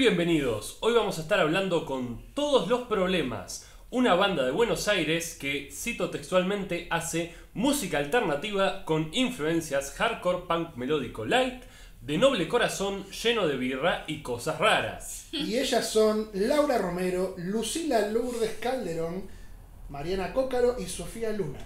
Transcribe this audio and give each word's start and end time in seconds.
bienvenidos. 0.00 0.78
Hoy 0.80 0.94
vamos 0.94 1.18
a 1.18 1.20
estar 1.20 1.40
hablando 1.40 1.84
con 1.84 2.22
Todos 2.32 2.68
los 2.68 2.88
Problemas, 2.88 3.68
una 3.90 4.14
banda 4.14 4.46
de 4.46 4.50
Buenos 4.50 4.88
Aires 4.88 5.36
que, 5.38 5.68
cito 5.70 6.08
textualmente, 6.08 6.86
hace 6.88 7.34
música 7.52 7.98
alternativa 7.98 8.86
con 8.86 9.10
influencias 9.12 9.92
hardcore 9.92 10.46
punk 10.48 10.76
melódico 10.76 11.26
light, 11.26 11.64
de 12.00 12.16
noble 12.16 12.48
corazón, 12.48 13.04
lleno 13.10 13.46
de 13.46 13.58
birra 13.58 14.04
y 14.06 14.22
cosas 14.22 14.58
raras. 14.58 15.26
Y 15.32 15.58
ellas 15.58 15.86
son 15.86 16.30
Laura 16.32 16.78
Romero, 16.78 17.34
Lucila 17.36 18.08
Lourdes 18.08 18.56
Calderón, 18.58 19.28
Mariana 19.90 20.32
Cócaro 20.32 20.76
y 20.78 20.86
Sofía 20.86 21.30
Luna. 21.30 21.60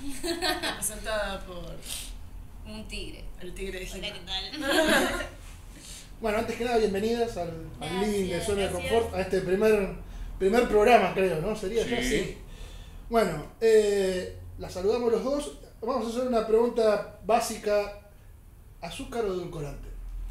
Presentada 0.76 1.40
por 1.40 1.74
Un 2.72 2.86
tigre. 2.86 3.24
el 3.40 3.52
tigre 3.52 3.80
de 3.80 3.90
Hola. 3.90 4.12
¿qué 4.12 4.20
tal? 4.20 5.26
Bueno, 6.20 6.38
antes 6.38 6.56
que 6.56 6.64
nada, 6.64 6.76
bienvenidas 6.78 7.36
al, 7.36 7.50
al 7.80 8.00
living 8.00 8.30
de 8.30 8.40
Zona 8.40 8.62
de. 8.62 8.70
Confort, 8.70 9.14
a 9.14 9.20
este 9.22 9.40
primer, 9.40 9.94
primer 10.38 10.68
programa, 10.68 11.14
creo, 11.14 11.40
¿no? 11.40 11.56
Sería 11.56 11.82
ya 11.86 11.96
Sí. 12.02 12.06
así. 12.06 12.38
Bueno, 13.08 13.46
eh, 13.60 14.36
las 14.58 14.72
saludamos 14.72 15.10
los 15.10 15.24
dos. 15.24 15.52
Vamos 15.80 16.06
a 16.06 16.10
hacer 16.10 16.28
una 16.28 16.46
pregunta 16.46 17.18
básica: 17.24 18.00
¿azúcar 18.82 19.24
o 19.24 19.28
edulcorante? 19.28 19.88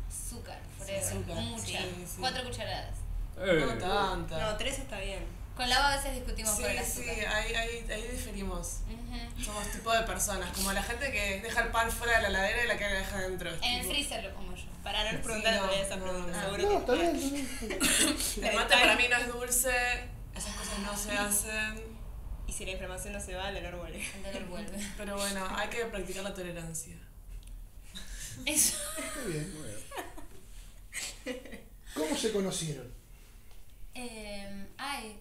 Azúcar, 0.08 0.60
forever. 0.78 1.04
Azúcar, 1.04 1.36
Mucha. 1.44 1.66
sí, 1.66 1.78
sí. 2.06 2.18
Cuatro 2.20 2.44
cucharadas. 2.44 2.96
Eh, 3.40 3.66
No 3.66 3.78
tanta. 3.78 4.52
No, 4.52 4.58
tres 4.58 4.80
está 4.80 5.00
bien. 5.00 5.24
Con 5.60 5.68
Lava 5.70 5.92
a 5.92 5.98
veces 5.98 6.16
discutimos 6.16 6.56
sí, 6.56 6.62
por 6.62 6.72
el 6.72 6.78
sí, 6.86 7.02
azúcar. 7.02 7.36
ahí, 7.36 7.54
ahí, 7.54 7.86
ahí 7.92 8.08
diferimos. 8.14 8.78
Somos 9.44 9.70
tipo 9.74 9.92
de 9.92 10.04
personas, 10.04 10.56
como 10.56 10.72
la 10.72 10.82
gente 10.82 11.12
que 11.12 11.42
deja 11.42 11.64
el 11.64 11.72
pan 11.72 11.92
fuera 11.92 12.16
de 12.16 12.22
la 12.22 12.30
heladera 12.30 12.64
y 12.64 12.68
la 12.70 12.78
que 12.78 12.84
la 12.86 12.92
deja 12.94 13.20
dentro. 13.20 13.50
En 13.62 13.74
el 13.82 13.86
freezer 13.86 14.24
lo 14.24 14.34
como 14.36 14.56
yo. 14.56 14.64
Para 14.84 15.04
no 15.04 15.12
les 15.12 15.26
Sí, 15.26 15.32
no, 15.44 15.70
esa 15.72 15.96
no, 15.98 16.04
pregunta, 16.06 16.32
no. 16.32 16.56
seguro 16.58 16.80
No, 16.80 16.86
que 16.86 16.92
bien. 16.96 17.20
bien. 17.20 17.80
El 18.50 18.56
mate 18.56 18.74
para 18.74 18.96
mí 18.96 19.04
no 19.10 19.18
es 19.18 19.28
dulce, 19.28 19.70
esas 20.34 20.56
cosas 20.56 20.80
no 20.80 20.96
se 20.98 21.12
hacen. 21.12 21.84
Y 22.48 22.54
si 22.54 22.64
la 22.64 22.72
inflamación 22.72 23.12
no 23.12 23.20
se 23.20 23.36
va, 23.36 23.50
el 23.50 23.58
olor 23.58 23.80
vuelve. 23.80 24.02
El 24.16 24.24
dolor 24.24 24.46
vuelve. 24.48 24.78
Pero 24.96 25.18
bueno, 25.18 25.46
hay 25.58 25.68
que 25.68 25.84
practicar 25.88 26.24
la 26.24 26.34
tolerancia. 26.34 26.96
Eso. 28.46 28.78
Muy 29.26 29.34
bien. 29.34 29.54
¿Cómo 31.94 32.16
se 32.16 32.32
conocieron? 32.32 32.88
Eh, 33.94 34.68
ay. 34.78 35.20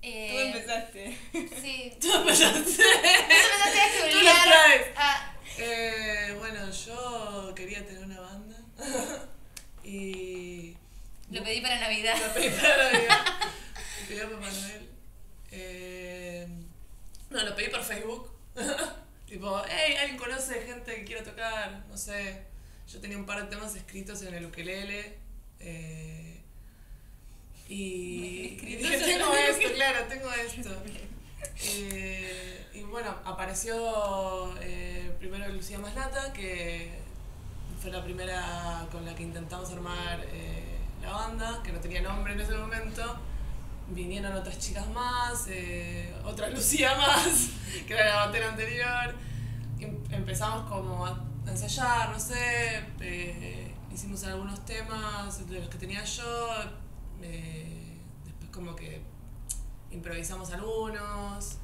Tú 0.00 0.06
Eh, 0.06 0.46
empezaste. 0.46 1.18
Sí. 1.60 1.92
Tú 2.00 2.12
empezaste. 2.14 2.60
Tú 2.60 2.82
empezaste 2.82 3.80
a 3.80 4.00
Tú 4.00 4.06
lo 4.06 4.12
chulear 4.12 4.42
traes. 4.44 4.86
a- 4.96 5.34
Eh, 5.58 6.34
bueno, 6.38 6.70
yo 6.70 7.52
quería 7.54 7.84
tener 7.84 8.04
una 8.04 8.20
banda 8.20 8.56
y 9.84 10.76
Lo 11.30 11.42
pedí 11.42 11.60
para 11.60 11.80
Navidad. 11.80 12.14
lo 12.16 12.32
pedí 12.34 12.50
para 12.50 12.92
Navidad. 12.92 13.18
Lo 14.00 14.06
pedí 14.08 14.20
a 14.20 14.30
Papá 14.30 14.50
Noel. 14.50 14.88
Eh, 15.50 16.46
no, 17.30 17.42
lo 17.42 17.54
pedí 17.56 17.68
por 17.68 17.82
Facebook. 17.82 18.30
tipo, 19.26 19.62
hey, 19.68 19.96
¿alguien 20.00 20.16
conoce 20.16 20.62
gente 20.62 20.94
que 20.94 21.04
quiera 21.04 21.22
tocar? 21.24 21.84
No 21.88 21.96
sé. 21.98 22.42
Yo 22.90 23.00
tenía 23.00 23.18
un 23.18 23.26
par 23.26 23.42
de 23.42 23.50
temas 23.54 23.74
escritos 23.74 24.22
en 24.22 24.34
el 24.34 24.46
ukelele. 24.46 25.18
eh, 25.60 26.17
y, 27.68 28.56
dije, 28.56 28.98
tengo 28.98 29.34
esto, 29.34 29.68
claro, 29.74 29.98
tengo 30.08 30.32
esto. 30.32 30.70
Eh, 31.62 32.66
y 32.72 32.82
bueno, 32.82 33.14
apareció 33.24 34.54
eh, 34.60 35.12
primero 35.18 35.48
Lucía 35.52 35.78
Maslata, 35.78 36.32
que 36.32 36.98
fue 37.80 37.90
la 37.90 38.02
primera 38.02 38.86
con 38.90 39.04
la 39.04 39.14
que 39.14 39.24
intentamos 39.24 39.70
armar 39.70 40.24
eh, 40.32 40.78
la 41.02 41.10
banda, 41.12 41.60
que 41.62 41.72
no 41.72 41.78
tenía 41.80 42.00
nombre 42.00 42.32
en 42.32 42.40
ese 42.40 42.54
momento. 42.54 43.02
Vinieron 43.88 44.32
otras 44.32 44.58
chicas 44.58 44.86
más, 44.88 45.46
otra 46.24 46.48
Lucía 46.54 46.96
más, 46.96 47.50
que 47.86 47.92
era 47.92 48.06
la 48.06 48.26
batera 48.26 48.48
anterior. 48.48 49.14
Em- 49.78 50.02
empezamos 50.10 50.68
como 50.70 51.04
a 51.04 51.22
ensayar, 51.46 52.10
no 52.10 52.20
sé, 52.20 52.84
hicimos 53.92 54.24
algunos 54.24 54.64
temas 54.64 55.48
de 55.48 55.60
los 55.60 55.68
que 55.68 55.78
tenía 55.78 56.04
yo, 56.04 56.50
eh, 57.22 57.96
después 58.24 58.50
como 58.50 58.74
que 58.76 59.00
improvisamos 59.90 60.50
algunos. 60.52 61.58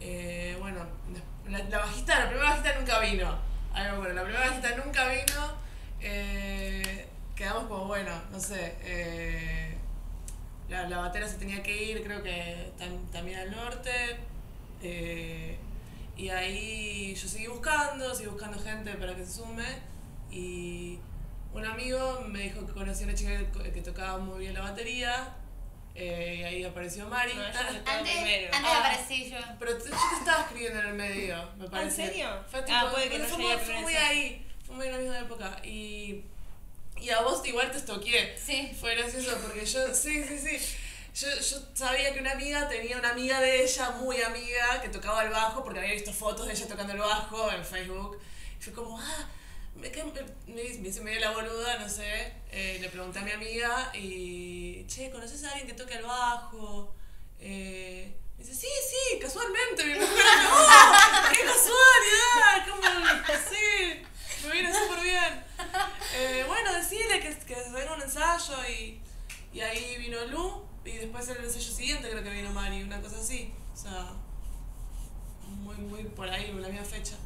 Eh, 0.00 0.56
bueno, 0.60 0.80
la, 1.48 1.58
la 1.64 1.78
bajista, 1.78 2.18
la 2.20 2.28
primera 2.28 2.50
bajista 2.50 2.78
nunca 2.78 3.00
vino. 3.00 3.38
Bueno, 3.72 4.14
la 4.14 4.22
primera 4.22 4.46
bajista 4.46 4.76
nunca 4.76 5.08
vino. 5.08 5.52
eh, 6.00 7.06
quedamos 7.36 7.64
como, 7.64 7.86
bueno, 7.86 8.12
no 8.30 8.38
sé. 8.40 9.76
la, 10.68 10.88
la 10.88 10.98
batera 10.98 11.28
se 11.28 11.36
tenía 11.38 11.62
que 11.62 11.82
ir, 11.90 12.02
creo 12.04 12.22
que 12.22 12.72
tam- 12.78 13.10
también 13.10 13.40
al 13.40 13.50
norte. 13.50 13.90
y 16.16 16.28
ahí 16.28 17.14
yo 17.14 17.28
seguí 17.28 17.46
buscando, 17.46 18.14
seguí 18.14 18.28
buscando 18.28 18.58
gente 18.58 18.92
para 18.94 19.14
que 19.16 19.24
se 19.24 19.32
sume. 19.32 19.64
Y 20.30 20.98
un 21.52 21.64
amigo 21.66 22.24
me 22.28 22.40
dijo 22.44 22.66
que 22.66 22.72
conocía 22.72 23.06
a 23.06 23.08
una 23.10 23.18
chica 23.18 23.30
que, 23.62 23.72
que 23.72 23.80
tocaba 23.82 24.18
muy 24.18 24.40
bien 24.40 24.54
la 24.54 24.60
batería. 24.62 25.34
eh, 25.96 26.36
y 26.38 26.42
ahí 26.44 26.64
apareció 26.64 27.06
Mari. 27.08 27.34
No, 27.34 27.42
Ah, 27.42 27.98
Antes, 27.98 28.50
Ah. 28.52 28.78
aparecí 28.78 29.28
yo. 29.30 29.36
pero 29.58 29.76
te- 29.76 29.90
yo 29.90 29.96
te 30.10 30.16
estaba 30.20 30.42
escribiendo 30.42 30.80
en 30.80 30.86
el 30.86 30.94
medio, 30.94 31.50
me 31.58 31.68
parece. 31.68 32.06
serio? 32.06 32.28
Fue, 32.50 32.64
Ah, 32.70 32.88
puede 32.92 33.04
que 33.08 33.16
pero 33.18 33.24
no 33.28 33.34
fue, 33.34 33.44
muy, 33.44 33.82
fue 33.82 33.96
ahí, 33.96 34.46
fue 34.64 34.76
muy 34.76 34.86
en 34.86 34.92
la 34.92 34.98
misma 34.98 35.18
época. 35.18 35.60
Y, 35.64 36.24
y 36.96 37.10
a 37.10 37.20
vos 37.22 37.44
igual 37.46 37.70
te 37.72 37.78
estoqué. 37.78 38.36
Sí. 38.38 38.70
Fue 38.78 38.94
gracioso 38.94 39.36
porque 39.42 39.66
yo, 39.66 39.92
sí, 39.94 40.22
sí, 40.24 40.38
sí. 40.38 40.76
Yo, 41.12 41.28
yo 41.40 41.58
sabía 41.74 42.14
que 42.14 42.20
una 42.20 42.32
amiga 42.32 42.68
tenía 42.68 42.96
una 42.96 43.10
amiga 43.10 43.40
de 43.40 43.64
ella, 43.64 43.90
muy 43.90 44.22
amiga, 44.22 44.80
que 44.80 44.88
tocaba 44.90 45.24
el 45.24 45.30
bajo, 45.30 45.64
porque 45.64 45.80
había 45.80 45.92
visto 45.94 46.12
fotos 46.12 46.46
de 46.46 46.52
ella 46.52 46.68
tocando 46.68 46.92
el 46.92 47.00
bajo 47.00 47.50
en 47.50 47.64
Facebook. 47.64 48.16
Y 48.58 48.62
fue 48.62 48.72
como, 48.72 48.98
ah, 48.98 49.28
me, 49.74 49.90
me, 49.90 50.78
me, 50.78 50.88
hice 50.88 51.00
medio 51.00 51.20
la 51.20 51.30
boluda, 51.32 51.78
no 51.78 51.88
sé. 51.88 52.34
Eh, 52.50 52.78
le 52.80 52.88
pregunté 52.88 53.18
a 53.20 53.22
mi 53.22 53.30
amiga 53.30 53.92
y, 53.94 54.84
che, 54.86 55.10
¿conoces 55.10 55.44
a 55.44 55.50
alguien 55.50 55.68
que 55.68 55.74
toque 55.74 55.94
el 55.94 56.02
bajo? 56.02 56.94
Eh, 57.38 58.14
me 58.36 58.44
dice, 58.44 58.54
sí, 58.54 58.68
sí, 58.88 59.18
casualmente. 59.18 59.84
Mi 59.84 59.94
mujer, 59.94 60.08
no, 60.42 61.30
qué 61.30 61.44
casualidad, 61.44 62.68
como, 62.68 62.82
sí, 63.50 64.02
me 64.46 64.52
viene 64.52 64.72
súper 64.72 65.02
bien. 65.02 65.44
Eh, 66.14 66.44
bueno, 66.46 66.72
decirle 66.74 67.20
que, 67.20 67.36
que 67.38 67.54
venga 67.72 67.94
un 67.94 68.02
ensayo 68.02 68.54
y, 68.68 69.00
y 69.52 69.60
ahí 69.60 69.96
vino 69.98 70.24
Lu 70.26 70.70
y 70.84 70.92
después 70.92 71.28
el 71.28 71.44
ensayo 71.44 71.72
siguiente 71.72 72.08
creo 72.10 72.22
que 72.22 72.30
vino 72.30 72.50
Mari, 72.52 72.82
una 72.82 73.00
cosa 73.00 73.18
así. 73.18 73.52
O 73.72 73.76
sea, 73.76 74.12
muy, 75.46 75.76
muy 75.76 76.04
por 76.04 76.28
ahí, 76.28 76.52
la 76.52 76.68
misma 76.68 76.84
fecha. 76.84 77.16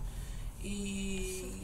Y 0.62 1.63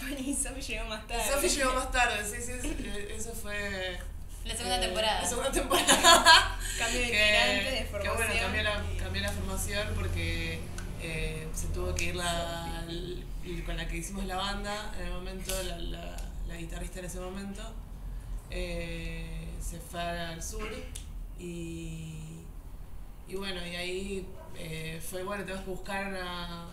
Bueno, 0.00 0.16
y 0.18 0.34
Sophie 0.34 0.62
llegó 0.62 0.88
más 0.88 1.06
tarde. 1.06 1.22
Sophie 1.32 1.48
llegó 1.50 1.74
más 1.74 1.90
tarde, 1.90 2.24
sí, 2.24 2.36
sí, 2.42 2.52
eh, 2.84 3.14
eso 3.16 3.32
fue... 3.32 3.98
La 4.44 4.54
segunda 4.56 4.78
eh, 4.78 4.80
temporada. 4.86 5.22
La 5.22 5.28
segunda 5.28 5.52
temporada. 5.52 6.58
Cambio 6.78 7.00
de 7.00 7.06
que, 7.10 7.12
integrante, 7.12 7.70
de 7.70 7.78
que 7.78 7.84
formación. 7.86 8.16
bueno, 8.16 8.34
cambié 8.40 8.62
la, 8.62 8.82
cambié 8.98 9.22
la 9.22 9.32
formación 9.32 9.88
porque 9.94 10.60
eh, 11.02 11.48
se 11.54 11.66
tuvo 11.68 11.94
que 11.94 12.04
ir 12.06 12.14
la, 12.16 12.84
l- 12.88 13.24
con 13.66 13.76
la 13.76 13.86
que 13.88 13.96
hicimos 13.98 14.24
la 14.26 14.36
banda 14.36 14.92
en 14.98 15.06
el 15.06 15.12
momento, 15.12 15.52
la, 15.64 15.78
la, 15.78 16.16
la 16.46 16.56
guitarrista 16.56 17.00
en 17.00 17.04
ese 17.06 17.18
momento, 17.20 17.62
eh, 18.50 19.48
se 19.60 19.78
fue 19.80 20.00
al 20.00 20.42
sur 20.42 20.68
y, 21.38 22.14
y 23.28 23.34
bueno, 23.34 23.66
y 23.66 23.76
ahí 23.76 24.28
eh, 24.56 25.00
fue 25.06 25.22
bueno, 25.24 25.44
tenemos 25.44 25.64
que 25.64 25.70
buscar 25.70 26.06
una, 26.08 26.66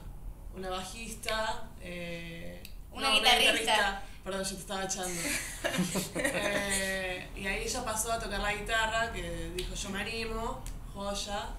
una 0.56 0.70
bajista. 0.70 1.68
eh, 1.82 2.55
Una 2.96 3.10
no, 3.10 3.16
guitarrista. 3.16 4.02
Perdón, 4.24 4.44
yo 4.44 4.56
te 4.56 4.62
estaba 4.62 4.84
echando. 4.86 5.22
Eh, 6.16 7.30
y 7.36 7.46
ahí 7.46 7.64
ella 7.64 7.86
pasó 7.86 8.12
a 8.12 8.20
tocar 8.20 8.40
la 8.40 8.54
guitarra, 8.54 9.12
que 9.12 9.52
dijo 9.56 9.76
yo 9.76 9.90
me 9.90 10.02
animo, 10.02 10.64
joya. 10.94 11.50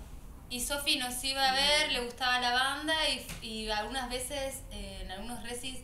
Y 0.48 0.60
Sofi 0.60 0.96
nos 0.96 1.22
iba 1.22 1.48
a 1.48 1.54
ver, 1.54 1.92
le 1.92 2.00
gustaba 2.00 2.40
la 2.40 2.52
banda 2.52 2.94
y, 3.08 3.26
y 3.46 3.70
algunas 3.70 4.08
veces 4.08 4.62
eh, 4.70 5.00
en 5.02 5.10
algunos 5.10 5.42
recis 5.42 5.78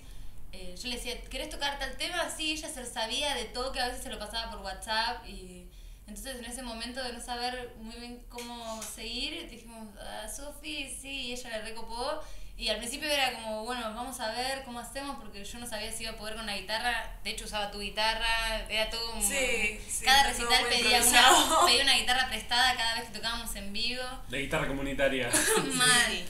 eh, 0.52 0.75
yo 0.76 0.88
le 0.88 0.96
decía, 0.96 1.20
¿querés 1.25 1.49
tocar 1.49 1.78
tal 1.78 1.96
tema? 1.96 2.28
Sí, 2.28 2.52
ella 2.52 2.69
se 2.69 2.81
lo 2.81 2.87
sabía 2.87 3.34
de 3.34 3.46
todo, 3.46 3.72
que 3.72 3.81
a 3.81 3.87
veces 3.88 4.02
se 4.02 4.10
lo 4.10 4.19
pasaba 4.19 4.50
por 4.50 4.60
WhatsApp 4.60 5.26
y 5.26 5.66
entonces 6.06 6.37
en 6.38 6.44
ese 6.44 6.62
momento 6.62 7.02
de 7.02 7.12
no 7.14 7.20
saber 7.20 7.75
muy 7.81 7.96
bien 7.96 8.22
cómo 8.28 8.82
seguir, 8.82 9.48
dijimos, 9.48 9.88
a 9.98 10.28
Sofi, 10.28 10.94
sí, 11.00 11.08
y 11.08 11.32
ella 11.32 11.50
le 11.50 11.62
recopó 11.62 12.20
y 12.62 12.68
al 12.68 12.76
principio 12.78 13.08
era 13.10 13.32
como, 13.32 13.64
bueno, 13.64 13.82
vamos 13.94 14.20
a 14.20 14.30
ver 14.30 14.62
cómo 14.64 14.78
hacemos 14.78 15.16
porque 15.20 15.44
yo 15.44 15.58
no 15.58 15.66
sabía 15.66 15.90
si 15.90 16.04
iba 16.04 16.12
a 16.12 16.16
poder 16.16 16.36
con 16.36 16.46
la 16.46 16.56
guitarra, 16.56 17.16
de 17.24 17.30
hecho 17.30 17.44
usaba 17.44 17.70
tu 17.72 17.80
guitarra, 17.80 18.60
era 18.68 18.88
todo 18.88 19.14
un... 19.14 19.22
Sí, 19.22 19.80
sí, 19.90 20.04
cada 20.04 20.22
recital 20.24 20.64
pedía 20.68 20.86
una, 20.88 20.96
improvisado. 20.98 21.66
pedía 21.66 21.82
una 21.82 21.96
guitarra 21.96 22.28
prestada 22.28 22.76
cada 22.76 22.94
vez 22.94 23.04
que 23.08 23.16
tocábamos 23.18 23.54
en 23.56 23.72
vivo. 23.72 24.04
La 24.28 24.38
guitarra 24.38 24.68
comunitaria. 24.68 25.28
Mal. 25.74 26.24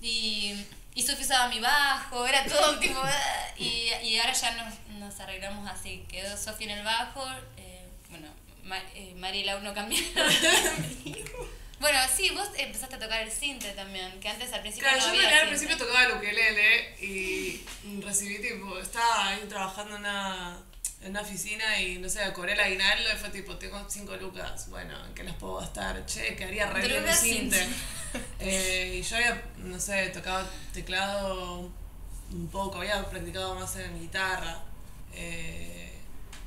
Y, 0.00 0.54
y 0.94 1.02
Sofía 1.02 1.24
usaba 1.24 1.48
mi 1.48 1.60
bajo, 1.60 2.26
era 2.26 2.44
todo 2.46 2.78
tipo. 2.78 3.00
Y, 3.58 3.90
y 4.02 4.18
ahora 4.18 4.32
ya 4.32 4.52
nos, 4.52 4.74
nos 4.98 5.20
arreglamos 5.20 5.70
así. 5.70 6.04
Quedó 6.08 6.34
Sofía 6.36 6.72
en 6.72 6.78
el 6.78 6.84
bajo, 6.84 7.26
eh, 7.58 7.86
bueno, 8.08 8.28
Ma- 8.62 8.82
eh, 8.94 9.12
Mari 9.16 9.40
y 9.40 9.44
Lau 9.44 9.60
no 9.60 9.74
cambiaron. 9.74 10.32
bueno, 11.84 11.98
sí, 12.16 12.30
vos 12.30 12.48
empezaste 12.56 12.94
a 12.94 12.98
tocar 12.98 13.20
el 13.20 13.30
cinte 13.30 13.70
también, 13.72 14.18
que 14.18 14.26
antes 14.26 14.50
al 14.54 14.62
principio 14.62 14.88
Claro, 14.88 14.96
no 14.96 15.06
yo 15.06 15.12
en 15.12 15.16
había 15.18 15.28
realidad 15.28 15.42
al 15.42 15.48
principio 15.48 15.76
tocaba 15.76 16.04
el 16.04 16.12
ukelele 16.12 16.96
y 16.98 17.62
recibí 18.02 18.38
tipo, 18.40 18.78
estaba 18.78 19.28
ahí 19.28 19.44
trabajando 19.50 19.96
en 19.96 20.00
una, 20.00 20.56
en 21.02 21.10
una 21.10 21.20
oficina 21.20 21.78
y 21.82 21.98
no 21.98 22.08
sé, 22.08 22.32
cobré 22.32 22.54
el 22.54 22.60
aguinaldo 22.60 23.12
y 23.12 23.16
fue 23.18 23.28
tipo, 23.28 23.56
tengo 23.56 23.84
cinco 23.86 24.16
lucas, 24.16 24.70
bueno, 24.70 24.94
¿en 25.04 25.12
qué 25.12 25.24
las 25.24 25.34
puedo 25.34 25.56
gastar? 25.56 26.06
Che, 26.06 26.34
que 26.34 26.44
haría 26.44 26.70
re 26.70 26.88
bien 26.88 27.04
un 27.04 27.14
cinte. 27.14 27.66
Eh, 28.38 29.00
y 29.00 29.02
yo 29.02 29.16
había, 29.16 29.42
no 29.56 29.80
sé, 29.80 30.06
tocado 30.10 30.48
teclado 30.72 31.68
un 32.30 32.48
poco, 32.48 32.78
había 32.78 33.04
practicado 33.10 33.56
más 33.56 33.74
en 33.74 34.00
guitarra, 34.00 34.62
eh, 35.12 35.98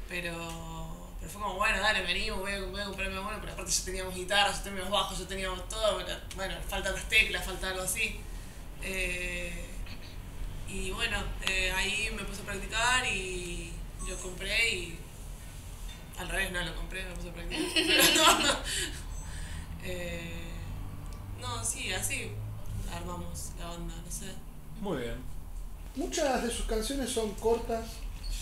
pero, 0.08 0.97
pero 1.28 1.40
fue 1.40 1.42
como, 1.42 1.56
bueno, 1.56 1.80
dale, 1.80 2.02
venimos, 2.04 2.40
voy 2.40 2.54
a, 2.54 2.62
voy 2.62 2.82
a 2.82 2.86
comprarme 2.86 3.20
uno, 3.20 3.38
pero 3.42 3.54
aparte 3.54 3.72
ya 3.72 3.86
teníamos 3.86 4.16
guitarra, 4.16 4.52
ya 4.52 4.64
teníamos 4.64 4.90
bajos, 4.90 5.20
ya 5.20 5.28
teníamos 5.28 5.68
todo, 5.68 5.98
pero, 5.98 6.20
bueno, 6.36 6.56
faltan 6.68 6.94
las 6.94 7.10
teclas, 7.10 7.46
falta 7.46 7.70
algo 7.70 7.82
así. 7.82 8.20
Eh, 8.82 9.66
y 10.70 10.92
bueno, 10.92 11.18
eh, 11.48 11.72
ahí 11.72 12.10
me 12.16 12.24
puse 12.24 12.42
a 12.42 12.46
practicar 12.46 13.06
y 13.06 13.74
lo 14.08 14.18
compré 14.18 14.70
y... 14.74 15.00
Al 16.18 16.30
revés, 16.30 16.52
no 16.52 16.64
lo 16.64 16.76
compré, 16.76 17.04
me 17.04 17.16
puse 17.16 17.30
a 17.30 17.34
practicar. 17.34 18.64
Eh, 19.90 20.52
no, 21.40 21.64
sí, 21.64 21.94
así 21.94 22.32
armamos 22.94 23.52
la 23.58 23.68
banda, 23.68 23.94
no 24.04 24.12
sé. 24.12 24.34
Muy 24.82 24.98
bien. 24.98 25.16
Muchas 25.96 26.44
de 26.44 26.52
sus 26.52 26.66
canciones 26.66 27.10
son 27.10 27.32
cortas, 27.36 27.86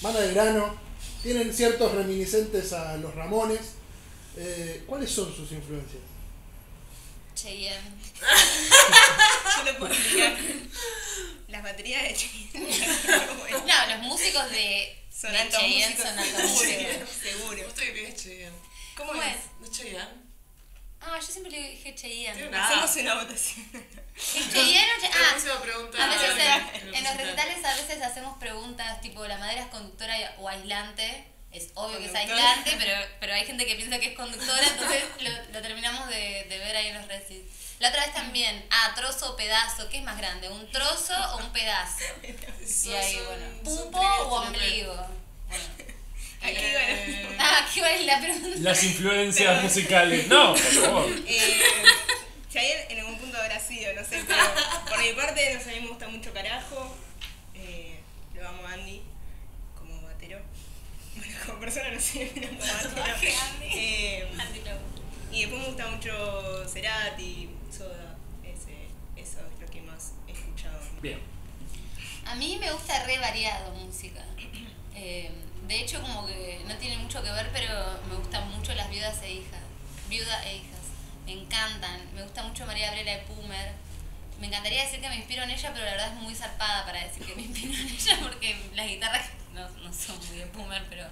van 0.02 0.16
al 0.16 0.34
grano, 0.34 0.76
tienen 1.26 1.52
ciertos 1.52 1.92
reminiscentes 1.92 2.72
a 2.72 2.98
los 2.98 3.16
Ramones. 3.16 3.60
Eh, 4.38 4.84
¿Cuáles 4.86 5.10
son 5.10 5.36
sus 5.36 5.52
influencias? 5.52 6.04
Cheyenne. 7.34 7.82
Yo 9.58 9.72
lo 9.72 9.80
puedo 9.80 9.92
explicar. 9.92 10.38
Las 11.48 11.64
baterías 11.64 12.04
de 12.04 12.14
Cheyenne. 12.16 12.70
No, 13.66 13.96
los 13.96 14.04
músicos 14.04 14.52
de, 14.52 15.04
son 15.12 15.32
de 15.32 15.50
Cheyenne 15.50 15.96
músicos. 15.96 16.10
son 16.10 16.20
altos 16.20 16.44
músicos. 16.44 17.10
Seguro. 17.24 17.62
Es 18.08 18.16
Cheyenne. 18.24 18.56
¿Cómo, 18.96 19.12
¿Cómo 19.14 19.24
es? 19.24 19.36
es? 19.36 19.42
¿No 19.60 19.66
es 19.66 19.72
Cheyenne? 19.72 20.25
Ah, 21.08 21.18
yo 21.20 21.28
siempre 21.28 21.52
le 21.52 21.70
dije 21.72 21.94
Cheyenne. 21.96 22.48
Una- 22.48 22.66
Hacemos 22.68 22.96
una 22.96 23.16
votación. 23.16 23.66
¿Es 24.16 24.52
Cheyenne 24.54 24.88
o 24.98 25.02
Che- 25.02 25.10
La 25.10 25.54
Ah, 25.56 25.62
pregunta. 25.62 26.04
a 26.04 26.08
veces 26.08 26.30
en- 26.32 26.38
en, 26.40 26.88
el 26.88 26.96
en 26.96 27.04
los 27.04 27.14
recital. 27.14 27.18
recitales 27.18 27.66
a 27.66 27.76
veces 27.76 28.02
hacemos 28.02 28.38
preguntas 28.40 29.02
tipo 29.02 29.26
la 29.28 29.38
madera 29.38 29.62
es 29.62 29.68
conductora 29.68 30.16
o 30.40 30.50
aislante. 30.50 31.32
Es 31.52 31.70
obvio 31.76 31.98
que 32.00 32.06
es 32.08 32.16
aislante, 32.16 32.76
pero, 32.78 32.92
pero 33.22 33.34
hay 33.34 33.46
gente 33.46 33.66
que 33.66 33.76
piensa 33.76 33.98
que 33.98 34.08
es 34.08 34.16
conductora, 34.18 34.62
entonces 34.68 35.04
lo, 35.22 35.54
lo 35.54 35.62
terminamos 35.62 36.10
de, 36.10 36.46
de 36.50 36.58
ver 36.60 36.76
ahí 36.76 36.88
en 36.88 36.96
los 36.96 37.08
recitales. 37.08 37.46
La 37.80 37.90
otra 37.90 38.06
vez 38.06 38.14
también, 38.14 38.66
ah, 38.72 38.92
trozo 38.96 39.32
o 39.34 39.36
pedazo, 39.38 39.88
¿qué 39.90 39.98
es 40.00 40.04
más 40.04 40.18
grande? 40.18 40.50
¿Un 40.50 40.70
trozo 40.72 41.14
o 41.34 41.38
un 41.38 41.54
pedazo? 41.54 42.04
Y 42.86 42.92
ahí, 42.94 43.22
bueno, 43.26 43.46
pupo 43.64 44.00
o 44.00 44.42
ombligo. 44.42 44.96
Bueno. 45.48 45.64
Aquí, 46.46 46.56
Eh. 46.58 47.28
Ah, 47.40 47.68
qué 47.74 47.82
vale 47.82 48.06
la 48.06 48.20
pregunta. 48.20 48.50
Las 48.60 48.84
influencias 48.84 49.64
musicales. 49.64 50.28
No, 50.28 50.54
por 50.54 50.62
favor. 50.62 51.10
Eh, 51.28 51.62
Cheyenne 52.52 52.86
en 52.90 53.00
algún 53.00 53.18
punto 53.18 53.38
habrá 53.38 53.60
sido, 53.60 53.94
no 53.94 54.02
sé, 54.04 54.24
pero 54.28 54.42
por 54.90 54.98
mi 55.00 55.12
parte, 55.14 55.54
no 55.54 55.60
sé, 55.62 55.72
a 55.72 55.74
mí 55.76 55.82
me 55.82 55.88
gusta 55.90 56.08
mucho 56.08 56.34
Carajo. 56.34 56.96
Eh, 57.54 58.00
lo 58.34 58.48
amo 58.48 58.66
a 58.68 58.74
Andy 58.74 59.02
como 59.78 60.02
batero. 60.04 60.40
Bueno, 61.16 61.36
como 61.46 61.60
persona 61.60 61.92
no 61.92 62.00
sé, 62.00 62.32
pero 62.34 62.48
como 62.50 62.60
batero. 62.96 63.34
Eh, 63.64 64.28
y 65.32 65.42
después 65.42 65.62
me 65.62 65.68
gusta 65.68 65.88
mucho 65.88 66.66
Cerati, 66.72 67.50
Soda, 67.76 68.16
ese, 68.44 68.88
eso 69.22 69.40
es 69.40 69.62
lo 69.62 69.68
que 69.70 69.82
más 69.82 70.14
he 70.28 70.32
escuchado. 70.32 70.80
Bien. 71.02 71.20
A 72.26 72.36
mí 72.36 72.58
me 72.60 72.72
gusta 72.72 73.04
re 73.06 73.18
variado 73.20 73.72
música. 73.74 74.22
Eh, 74.98 75.30
de 75.68 75.82
hecho, 75.82 76.02
como 76.02 76.26
que 76.26 76.62
no 76.68 76.76
tiene 76.76 76.98
mucho 76.98 77.22
que 77.24 77.32
ver, 77.32 77.50
pero 77.52 78.00
me 78.10 78.16
gustan 78.16 78.50
mucho 78.52 78.74
las 78.74 78.90
viudas 78.90 79.22
e 79.24 79.34
hijas. 79.34 79.62
Viuda 80.08 80.44
e 80.46 80.58
hijas. 80.58 80.80
Me 81.26 81.34
encantan. 81.34 82.14
Me 82.14 82.24
gusta 82.24 82.44
mucho 82.44 82.66
María 82.66 82.88
Gabriela 82.88 83.12
de 83.12 83.24
Pumer. 83.24 83.74
Me 84.40 84.48
encantaría 84.48 84.84
decir 84.84 85.02
que 85.02 85.10
me 85.10 85.16
inspiro 85.16 85.44
en 85.44 85.52
ella, 85.52 85.72
pero 85.74 85.86
la 85.86 85.92
verdad 85.92 86.14
es 86.14 86.22
muy 86.22 86.36
zarpada 86.36 86.86
para 86.86 87.04
decir 87.04 87.26
que 87.26 87.36
me 87.36 87.44
inspiro 87.44 87.74
en 87.74 87.88
ella, 87.88 88.18
porque 88.24 88.56
las 88.76 88.88
guitarras 88.88 89.30
no, 89.54 89.68
no 89.70 89.94
son 89.94 90.18
muy 90.28 90.38
de 90.38 90.46
Pumer, 90.48 90.84
pero, 90.90 91.06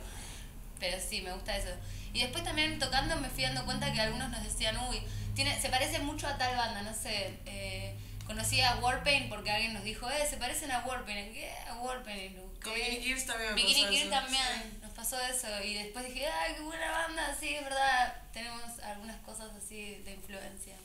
pero 0.80 0.98
sí, 1.00 1.22
me 1.22 1.32
gusta 1.32 1.56
eso. 1.56 1.70
Y 2.14 2.22
después 2.22 2.44
también 2.44 2.78
tocando 2.78 3.16
me 3.16 3.30
fui 3.30 3.44
dando 3.44 3.66
cuenta 3.66 3.92
que 3.92 4.02
algunos 4.02 4.30
nos 4.30 4.44
decían, 4.44 4.78
uy, 4.90 5.02
tiene, 5.34 5.60
se 5.60 5.70
parece 5.70 6.00
mucho 6.00 6.28
a 6.28 6.38
tal 6.38 6.56
banda, 6.56 6.84
no 6.84 6.94
sé. 6.94 7.40
Eh, 7.46 7.96
conocí 8.26 8.62
a 8.62 8.76
Warpaint 8.76 9.30
porque 9.30 9.52
alguien 9.52 9.74
nos 9.74 9.84
dijo, 9.84 10.10
eh, 10.10 10.26
se 10.30 10.38
parecen 10.38 10.72
a 10.72 10.86
Warpaint. 10.86 11.34
¿Qué? 11.34 11.50
A 11.70 11.76
Warpaint. 11.76 12.43
Con 12.63 12.74
busqué. 12.74 12.89
Bikini 12.89 13.04
Kids 13.04 13.25
también 13.25 13.56
me 13.56 13.62
Bikini 13.62 14.10
también, 14.10 14.80
nos 14.81 14.92
pasó 14.94 15.19
eso. 15.19 15.48
Y 15.63 15.74
después 15.75 16.06
dije, 16.06 16.27
ay, 16.27 16.56
qué 16.56 16.62
buena 16.62 16.92
banda, 16.92 17.36
sí, 17.39 17.56
es 17.56 17.63
verdad. 17.63 18.21
Tenemos 18.31 18.80
algunas 18.80 19.19
cosas 19.21 19.51
así 19.56 19.95
de 20.04 20.12
influencia. 20.13 20.75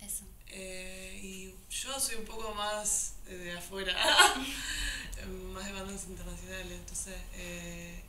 Eso. 0.00 0.24
Eh, 0.48 1.20
y 1.22 1.54
yo 1.70 1.98
soy 2.00 2.16
un 2.16 2.24
poco 2.24 2.54
más 2.54 3.14
eh, 3.28 3.34
de 3.34 3.52
afuera, 3.52 3.94
más 5.52 5.66
de 5.66 5.72
bandas 5.72 6.04
internacionales, 6.04 6.72
entonces 6.72 7.16
eh, 7.34 8.02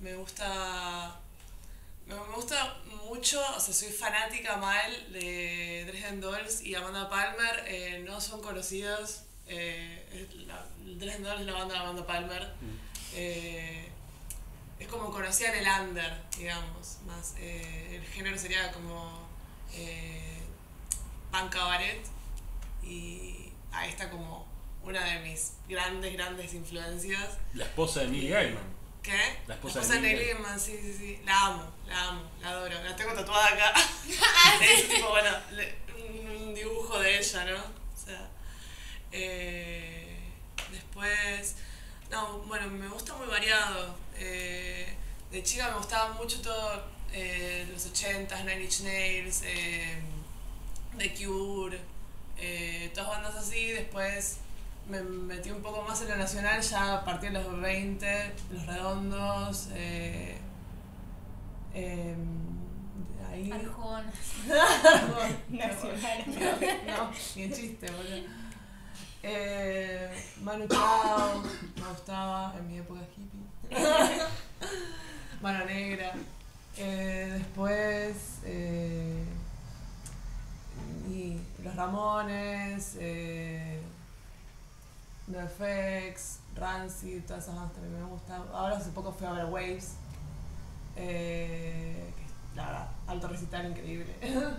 me 0.00 0.14
gusta 0.14 1.20
me 2.06 2.14
gusta 2.34 2.76
mucho, 3.04 3.40
o 3.56 3.60
sea, 3.60 3.74
soy 3.74 3.90
fanática 3.90 4.56
mal 4.56 5.12
de 5.12 5.84
Dresden 5.86 6.20
Dolls 6.20 6.62
y 6.62 6.74
Amanda 6.74 7.10
Palmer, 7.10 7.64
eh, 7.66 8.02
no 8.06 8.20
son 8.20 8.40
conocidos, 8.40 9.22
eh, 9.48 10.28
la, 10.46 10.64
Dresden 10.86 11.22
Dolls 11.24 11.40
es 11.40 11.46
la 11.46 11.52
banda 11.52 11.74
de 11.74 11.80
Amanda 11.80 12.06
Palmer, 12.06 12.54
eh, 13.14 13.88
es 14.78 14.88
como 14.88 15.10
conocían 15.10 15.54
el 15.54 15.66
under, 15.88 16.22
digamos, 16.38 16.98
más, 17.06 17.34
eh, 17.38 17.96
el 17.96 18.04
género 18.04 18.38
sería 18.38 18.70
como 18.72 19.26
eh, 19.72 20.40
punk 21.32 21.50
cabaret 21.52 22.04
y 22.82 23.50
ahí 23.72 23.90
está 23.90 24.10
como 24.10 24.46
una 24.82 25.02
de 25.04 25.20
mis 25.20 25.54
grandes, 25.68 26.12
grandes 26.12 26.54
influencias. 26.54 27.38
La 27.54 27.64
esposa 27.64 28.00
de 28.00 28.08
Neil 28.08 28.28
Gaiman. 28.30 28.76
¿Qué? 29.02 29.18
La 29.46 29.54
esposa 29.54 29.80
de 29.80 29.88
de 29.88 30.00
Neil 30.00 30.26
Gaiman, 30.34 30.60
sí, 30.60 30.78
sí, 30.80 30.92
sí. 30.96 31.20
La 31.24 31.46
amo, 31.46 31.64
la 31.86 32.08
amo, 32.08 32.22
la 32.40 32.50
adoro. 32.50 32.82
La 32.84 32.94
tengo 32.94 33.12
tatuada 33.12 33.46
acá. 33.48 33.74
Es 34.62 34.88
tipo, 34.88 35.08
bueno, 35.10 35.30
un, 35.98 36.28
un 36.48 36.54
dibujo 36.54 36.98
de 37.00 37.18
ella, 37.18 37.44
¿no? 37.46 37.56
O 37.58 38.04
sea. 38.06 38.28
eh, 39.10 40.05
después. 40.96 41.56
No, 42.10 42.38
bueno, 42.46 42.68
me 42.68 42.88
gusta 42.88 43.14
muy 43.14 43.26
variado. 43.26 43.94
Eh, 44.18 44.86
de 45.30 45.42
chica 45.42 45.68
me 45.70 45.76
gustaba 45.78 46.14
mucho 46.14 46.40
todo. 46.40 46.82
eh, 47.12 47.66
los 47.72 47.86
80s, 47.92 48.44
Nine 48.44 48.62
Inch 48.64 48.80
Nails, 48.80 49.42
eh, 49.44 49.96
The 50.98 51.14
Cure, 51.14 51.78
eh, 52.38 52.90
todas 52.94 53.10
bandas 53.10 53.36
así. 53.36 53.68
Después 53.72 54.38
me 54.88 55.00
metí 55.02 55.50
un 55.50 55.62
poco 55.62 55.82
más 55.82 56.00
en 56.02 56.08
lo 56.08 56.16
nacional 56.16 56.60
ya 56.62 56.94
a 56.96 57.04
partir 57.04 57.32
de 57.32 57.42
los 57.42 57.60
20, 57.60 58.32
Los 58.52 58.66
Redondos. 58.66 59.68
Eh, 59.74 60.36
em, 61.74 62.16
ahí. 63.30 63.50
Arjona. 63.52 64.12
Nacional. 65.48 66.24
No, 66.86 67.10
ni 67.34 67.42
en 67.42 67.52
chiste, 67.52 67.90
boludo. 67.90 68.35
Eh, 69.22 70.08
Manu 70.42 70.66
Chao, 70.68 71.42
me 71.76 71.88
gustaba 71.90 72.54
en 72.58 72.68
mi 72.68 72.78
época 72.78 73.00
hippie. 73.16 73.46
Mano 75.40 75.64
Negra. 75.64 76.12
Eh, 76.76 77.34
después. 77.38 78.16
eh, 78.44 79.24
Los 81.64 81.74
Ramones, 81.74 82.96
eh, 83.00 83.80
NoFX, 85.26 86.38
Rancid, 86.54 87.22
todas 87.26 87.42
esas 87.44 87.56
bandas 87.56 87.72
también 87.72 88.00
me 88.00 88.08
gustan. 88.08 88.42
Ahora 88.52 88.76
hace 88.76 88.90
poco 88.90 89.12
fui 89.12 89.26
a 89.26 89.32
ver 89.32 89.46
Waves. 89.46 89.94
Eh, 90.94 92.12
la 92.54 92.66
verdad, 92.66 92.88
alto 93.08 93.28
recital 93.28 93.66
increíble. 93.70 94.14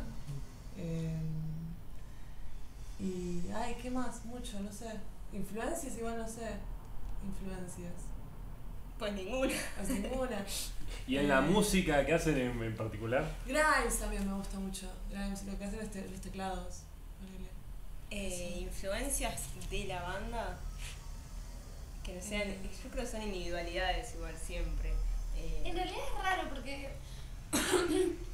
y, 3.00 3.44
ay, 3.54 3.75
¿qué 3.82 3.89
más? 3.92 4.24
Mucho, 4.25 4.60
no 4.60 4.72
sé. 4.72 4.88
Influencias, 5.34 5.98
igual 5.98 6.18
no 6.18 6.27
sé. 6.27 6.50
Influencias. 7.24 7.94
Pues 8.98 9.13
ninguna. 9.13 9.54
Es 9.82 9.89
ninguna. 9.89 10.46
¿Y 11.08 11.18
en 11.18 11.27
la 11.27 11.42
música 11.42 12.06
que 12.06 12.13
hacen 12.13 12.38
en, 12.38 12.63
en 12.63 12.75
particular? 12.75 13.30
Grimes 13.46 14.00
también 14.00 14.27
me 14.27 14.34
gusta 14.36 14.58
mucho. 14.60 14.92
Grimes, 15.12 15.44
lo 15.44 15.58
que 15.58 15.66
hacen 15.66 15.80
es 15.82 15.92
te- 15.92 16.08
los 16.10 16.22
teclados. 16.22 16.82
Eh, 18.10 18.60
influencias 18.62 19.42
de 19.70 19.84
la 19.86 20.01
banda 20.01 20.58
que 22.06 22.13
no 22.16 22.22
sean, 22.22 22.48
Mm. 22.48 22.63
yo 22.84 22.89
creo 22.92 23.04
que 23.04 23.12
son 23.12 23.22
individualidades 23.22 24.16
igual 24.16 24.34
siempre. 24.38 24.94
Eh, 25.36 25.63
En 25.66 25.75
realidad 25.75 25.98
es 26.08 26.24
raro 26.24 26.50
porque 26.50 26.89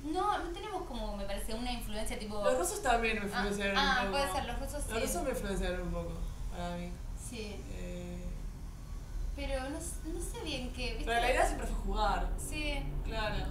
no, 0.03 0.37
no 0.37 0.49
tenemos 0.51 0.83
como, 0.83 1.15
me 1.17 1.25
parece, 1.25 1.53
una 1.53 1.71
influencia 1.71 2.17
tipo... 2.19 2.43
Los 2.43 2.57
rusos 2.57 2.81
también 2.81 3.19
me 3.19 3.25
influenciaron 3.25 3.77
ah, 3.77 4.01
un 4.05 4.11
poco. 4.11 4.17
puede 4.17 4.31
ser, 4.33 4.45
los 4.45 4.59
rusos 4.59 4.73
Los 4.89 4.99
sí. 4.99 5.05
rusos 5.05 5.23
me 5.23 5.29
influenciaron 5.29 5.81
un 5.81 5.91
poco, 5.91 6.13
para 6.51 6.75
mí. 6.77 6.91
Sí, 7.29 7.55
Eh, 7.71 8.25
pero 9.35 9.63
no, 9.69 9.77
no 9.79 10.21
sé 10.21 10.39
bien 10.43 10.71
qué, 10.73 10.89
¿viste? 10.91 11.05
pero 11.05 11.21
la 11.21 11.31
idea 11.31 11.45
siempre 11.45 11.67
fue 11.67 11.75
jugar, 11.77 12.29
Sí. 12.37 12.83
claro. 13.05 13.45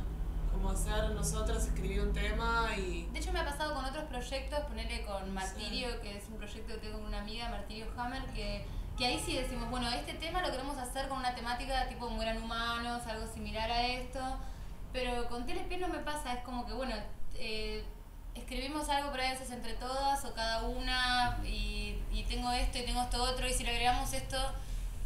Como 0.53 0.71
hacer 0.71 1.11
nosotros, 1.13 1.65
escribir 1.65 2.03
un 2.03 2.13
tema 2.13 2.69
y... 2.77 3.09
De 3.13 3.19
hecho 3.19 3.33
me 3.33 3.41
ha 3.41 3.45
pasado 3.45 3.75
con 3.75 3.85
otros 3.87 4.05
proyectos, 4.05 4.61
ponerle 4.61 5.03
con 5.03 5.33
Martirio, 5.33 5.99
que 6.03 6.19
es 6.19 6.25
un 6.31 6.37
proyecto 6.37 6.75
que 6.75 6.81
tengo 6.81 6.99
con 6.99 7.07
una 7.07 7.21
amiga, 7.23 7.49
Martirio 7.49 7.87
Hammer, 7.97 8.23
que, 8.35 8.65
que 8.99 9.07
ahí 9.07 9.19
sí 9.25 9.35
decimos, 9.35 9.71
bueno, 9.71 9.89
este 9.89 10.13
tema 10.15 10.43
lo 10.43 10.51
queremos 10.51 10.77
hacer 10.77 11.09
con 11.09 11.19
una 11.19 11.35
temática 11.35 11.89
tipo 11.89 12.11
mueran 12.11 12.37
humanos, 12.43 13.03
algo 13.07 13.27
similar 13.33 13.71
a 13.71 13.87
esto, 13.89 14.21
pero 14.93 15.29
con 15.29 15.47
Telespiel 15.47 15.81
no 15.81 15.89
me 15.89 15.99
pasa, 15.99 16.35
es 16.35 16.45
como 16.45 16.67
que, 16.67 16.73
bueno, 16.73 16.95
eh, 17.35 17.85
escribimos 18.35 18.89
algo 18.89 19.11
por 19.11 19.21
ahí 19.21 19.29
a 19.29 19.33
veces 19.33 19.51
entre 19.51 19.75
todas 19.75 20.25
o 20.25 20.35
cada 20.35 20.63
una 20.63 21.39
y, 21.45 21.99
y 22.11 22.25
tengo 22.29 22.51
esto 22.53 22.79
y 22.79 22.83
tengo 22.83 23.03
esto 23.03 23.23
otro 23.23 23.47
y 23.47 23.53
si 23.53 23.65
le 23.65 23.71
agregamos 23.71 24.13
esto, 24.13 24.39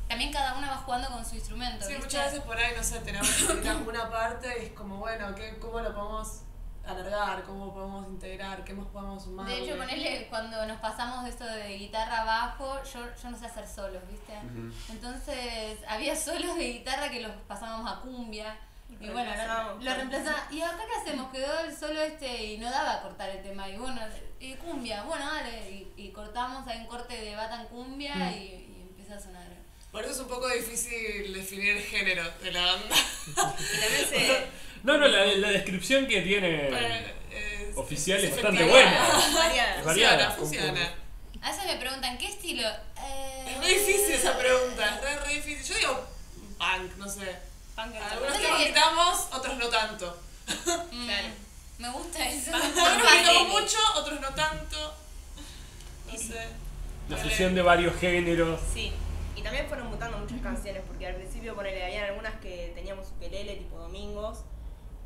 también 0.08 0.32
cada 0.32 0.56
una 0.56 0.70
va 0.70 0.76
jugando 0.78 1.08
con 1.08 1.24
su 1.24 1.34
instrumento. 1.34 1.84
Sí, 1.84 1.94
¿viste? 1.94 2.04
muchas 2.04 2.24
veces 2.26 2.40
por 2.40 2.56
ahí, 2.56 2.74
no 2.76 2.82
sé, 2.82 3.00
tenemos 3.00 3.28
alguna 3.68 4.10
parte 4.10 4.48
y 4.60 4.66
es 4.66 4.72
como, 4.72 4.98
bueno, 4.98 5.34
¿qué, 5.34 5.58
¿cómo 5.58 5.80
lo 5.80 5.92
podemos 5.94 6.42
alargar? 6.86 7.42
¿Cómo 7.42 7.74
podemos 7.74 8.06
integrar? 8.08 8.62
¿Qué 8.64 8.72
más 8.72 8.86
podemos 8.86 9.24
sumar? 9.24 9.46
De 9.46 9.58
hecho, 9.58 9.76
ponele, 9.76 10.28
cuando 10.28 10.64
nos 10.66 10.78
pasamos 10.78 11.24
de 11.24 11.30
esto 11.30 11.44
de 11.44 11.76
guitarra 11.76 12.22
abajo, 12.22 12.80
yo, 12.84 13.00
yo 13.20 13.30
no 13.30 13.36
sé 13.36 13.46
hacer 13.46 13.66
solos, 13.66 14.02
¿viste? 14.08 14.32
Entonces, 14.88 15.78
había 15.88 16.14
solos 16.14 16.56
de 16.56 16.72
guitarra 16.72 17.08
que 17.08 17.20
los 17.20 17.32
pasábamos 17.48 17.90
a 17.90 18.00
cumbia. 18.00 18.56
Y 18.88 19.08
bueno, 19.10 19.24
Reemplazamos. 19.30 19.84
lo 19.84 19.94
reemplazaba. 19.94 20.48
¿Y 20.50 20.62
acá 20.62 20.78
qué 20.88 20.94
hacemos? 21.02 21.30
Quedó 21.32 21.60
el 21.60 21.76
solo 21.76 22.00
este 22.02 22.44
y 22.44 22.58
no 22.58 22.70
daba 22.70 22.94
a 22.94 23.02
cortar 23.02 23.28
el 23.30 23.42
tema. 23.42 23.68
Y 23.68 23.76
bueno, 23.76 24.00
y 24.40 24.54
cumbia, 24.54 25.02
bueno, 25.02 25.26
dale. 25.26 25.70
Y, 25.70 25.92
y 25.96 26.12
cortamos, 26.12 26.66
hay 26.66 26.78
un 26.78 26.86
corte 26.86 27.14
de 27.20 27.34
bata 27.36 27.60
en 27.60 27.66
cumbia 27.68 28.14
y, 28.32 28.38
y 28.78 28.86
empieza 28.88 29.16
a 29.16 29.20
sonar. 29.20 29.46
Por 29.92 30.02
eso 30.02 30.12
es 30.12 30.18
un 30.20 30.28
poco 30.28 30.48
difícil 30.48 31.32
definir 31.32 31.76
el 31.76 31.82
género 31.82 32.22
de 32.42 32.52
la 32.52 32.64
banda. 32.66 32.96
y 33.26 33.32
también 33.80 34.08
se. 34.08 34.46
No, 34.82 34.98
no, 34.98 35.06
la, 35.08 35.24
la 35.26 35.48
descripción 35.50 36.06
que 36.06 36.22
tiene 36.22 36.68
Pero, 36.70 36.86
eh, 37.32 37.72
oficial 37.76 38.22
es 38.22 38.30
bastante 38.30 38.64
buena. 38.64 39.08
variada. 39.34 39.78
Es 39.78 39.84
variada. 39.84 40.30
Funciona, 40.32 40.70
funciona. 40.74 40.94
A 41.42 41.50
veces 41.50 41.64
me 41.66 41.76
preguntan, 41.76 42.18
¿qué 42.18 42.28
estilo? 42.28 42.66
Eh, 42.68 43.44
Es 43.50 43.56
muy 43.58 43.68
difícil 43.68 44.12
esa 44.14 44.36
pregunta, 44.38 45.00
es 45.12 45.20
re 45.28 45.34
difícil. 45.34 45.64
Yo 45.64 45.74
digo 45.80 46.06
punk, 46.58 46.96
no 46.98 47.08
sé. 47.08 47.36
Algunos 47.76 48.38
que- 48.38 48.64
gritamos, 48.64 49.28
otros 49.32 49.56
no 49.58 49.68
tanto. 49.68 50.18
mm, 50.92 51.04
Claro. 51.06 51.28
Me 51.78 51.90
gusta 51.90 52.26
eso. 52.28 52.54
Algunos 52.54 53.12
gritamos 53.12 53.48
mucho, 53.48 53.76
otros 53.96 54.20
no 54.20 54.28
tanto. 54.34 54.94
No 56.10 56.18
sé. 56.18 56.48
La 57.08 57.16
fusión 57.16 57.54
de 57.54 57.62
varios 57.62 57.94
géneros. 58.00 58.60
Sí. 58.72 58.92
Y 59.36 59.42
también 59.42 59.68
fueron 59.68 59.88
mutando 59.88 60.16
muchas 60.18 60.40
canciones, 60.40 60.82
porque 60.86 61.06
al 61.06 61.16
principio 61.16 61.54
ponele, 61.54 61.84
habían 61.84 62.04
algunas 62.04 62.34
que 62.40 62.72
teníamos 62.74 63.08
ukelele, 63.16 63.56
tipo 63.56 63.78
domingos. 63.78 64.38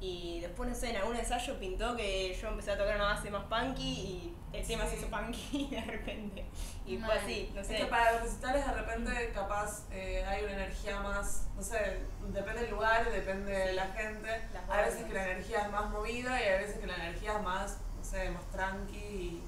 Y 0.01 0.41
después, 0.41 0.69
no 0.69 0.75
sé, 0.75 0.91
en 0.91 0.97
algún 0.97 1.15
ensayo 1.17 1.59
pintó 1.59 1.95
que 1.95 2.35
yo 2.41 2.49
empecé 2.49 2.71
a 2.73 2.79
tocar 2.79 2.97
una 2.97 3.05
base 3.05 3.31
más 3.31 3.45
punky 3.45 3.83
y 3.83 4.37
el 4.53 4.67
tema 4.67 4.87
se 4.87 4.97
hizo 4.97 5.09
punky 5.09 5.69
de 5.71 5.81
repente. 5.83 6.45
Y 6.87 6.97
fue 6.97 7.13
así, 7.15 7.53
no 7.55 7.61
Es 7.61 7.67
sé. 7.67 7.77
que 7.77 7.85
para 7.85 8.13
los 8.13 8.23
recitales 8.23 8.67
de 8.67 8.73
repente 8.73 9.31
capaz 9.35 9.85
eh, 9.93 10.25
hay 10.27 10.43
una 10.45 10.55
energía 10.55 11.01
más, 11.01 11.49
no 11.55 11.63
sé, 11.63 11.99
depende 12.33 12.63
del 12.63 12.71
lugar, 12.71 13.11
depende 13.13 13.53
de 13.53 13.73
la 13.75 13.87
gente. 13.89 14.41
Las 14.55 14.71
Hay 14.71 14.85
veces 14.87 15.05
que 15.05 15.13
la 15.15 15.31
energía 15.33 15.59
es 15.67 15.71
más 15.71 15.91
movida 15.91 16.41
y 16.41 16.45
hay 16.45 16.59
veces 16.61 16.79
que 16.79 16.87
la 16.87 16.97
energía 16.97 17.37
es 17.37 17.43
más, 17.43 17.79
no 17.99 18.03
sé, 18.05 18.31
más 18.31 18.45
tranqui 18.51 18.97
y, 18.97 19.43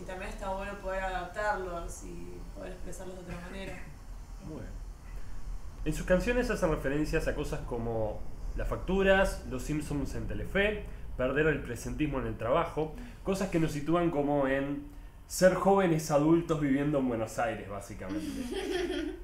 y 0.00 0.04
también 0.04 0.30
está 0.30 0.50
bueno 0.50 0.78
poder 0.78 1.02
adaptarlos 1.02 2.04
y 2.04 2.40
poder 2.54 2.70
expresarlos 2.72 3.16
de 3.16 3.22
otra 3.22 3.40
manera. 3.40 3.76
Muy 4.44 4.60
bien. 4.60 4.72
En 5.84 5.92
sus 5.92 6.06
canciones 6.06 6.48
hacen 6.50 6.70
referencias 6.70 7.26
a 7.28 7.34
cosas 7.34 7.60
como 7.60 8.20
las 8.58 8.68
facturas, 8.68 9.44
los 9.48 9.62
Simpsons 9.62 10.14
en 10.16 10.26
Telefe, 10.26 10.84
perder 11.16 11.46
el 11.46 11.62
presentismo 11.62 12.18
en 12.20 12.26
el 12.26 12.36
trabajo, 12.36 12.94
cosas 13.22 13.48
que 13.50 13.60
nos 13.60 13.72
sitúan 13.72 14.10
como 14.10 14.46
en 14.48 14.86
ser 15.28 15.54
jóvenes 15.54 16.10
adultos 16.10 16.60
viviendo 16.60 16.98
en 16.98 17.08
Buenos 17.08 17.38
Aires, 17.38 17.68
básicamente. 17.68 18.26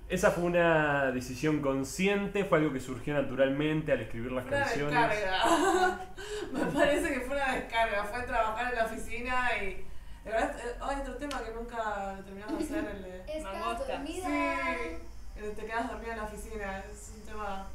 Esa 0.08 0.30
fue 0.30 0.44
una 0.44 1.10
decisión 1.10 1.60
consciente, 1.60 2.44
fue 2.44 2.58
algo 2.58 2.72
que 2.72 2.80
surgió 2.80 3.14
naturalmente 3.14 3.90
al 3.90 4.02
escribir 4.02 4.30
las 4.32 4.44
Fue 4.44 4.56
una 4.56 4.66
canciones. 4.66 5.10
descarga. 5.10 6.00
Me 6.52 6.60
parece 6.66 7.14
que 7.14 7.20
fue 7.20 7.36
una 7.36 7.54
descarga. 7.54 8.04
Fue 8.04 8.22
trabajar 8.22 8.72
en 8.72 8.78
la 8.78 8.84
oficina 8.86 9.48
y. 9.62 9.84
De 10.24 10.30
verdad, 10.30 10.56
eh, 10.58 10.74
hay 10.80 11.00
otro 11.00 11.16
tema 11.16 11.42
que 11.42 11.52
nunca 11.52 12.18
terminamos 12.24 12.58
de 12.58 12.64
hacer, 12.64 12.96
el 12.96 13.02
de. 13.02 13.40
Mangosta. 13.42 14.06
Sí, 14.06 14.22
el 15.36 15.42
de 15.42 15.50
te 15.50 15.66
quedas 15.66 15.90
dormida 15.90 16.12
en 16.12 16.18
la 16.18 16.24
oficina. 16.24 16.84
Es 16.90 17.12
un 17.16 17.22
tema 17.22 17.66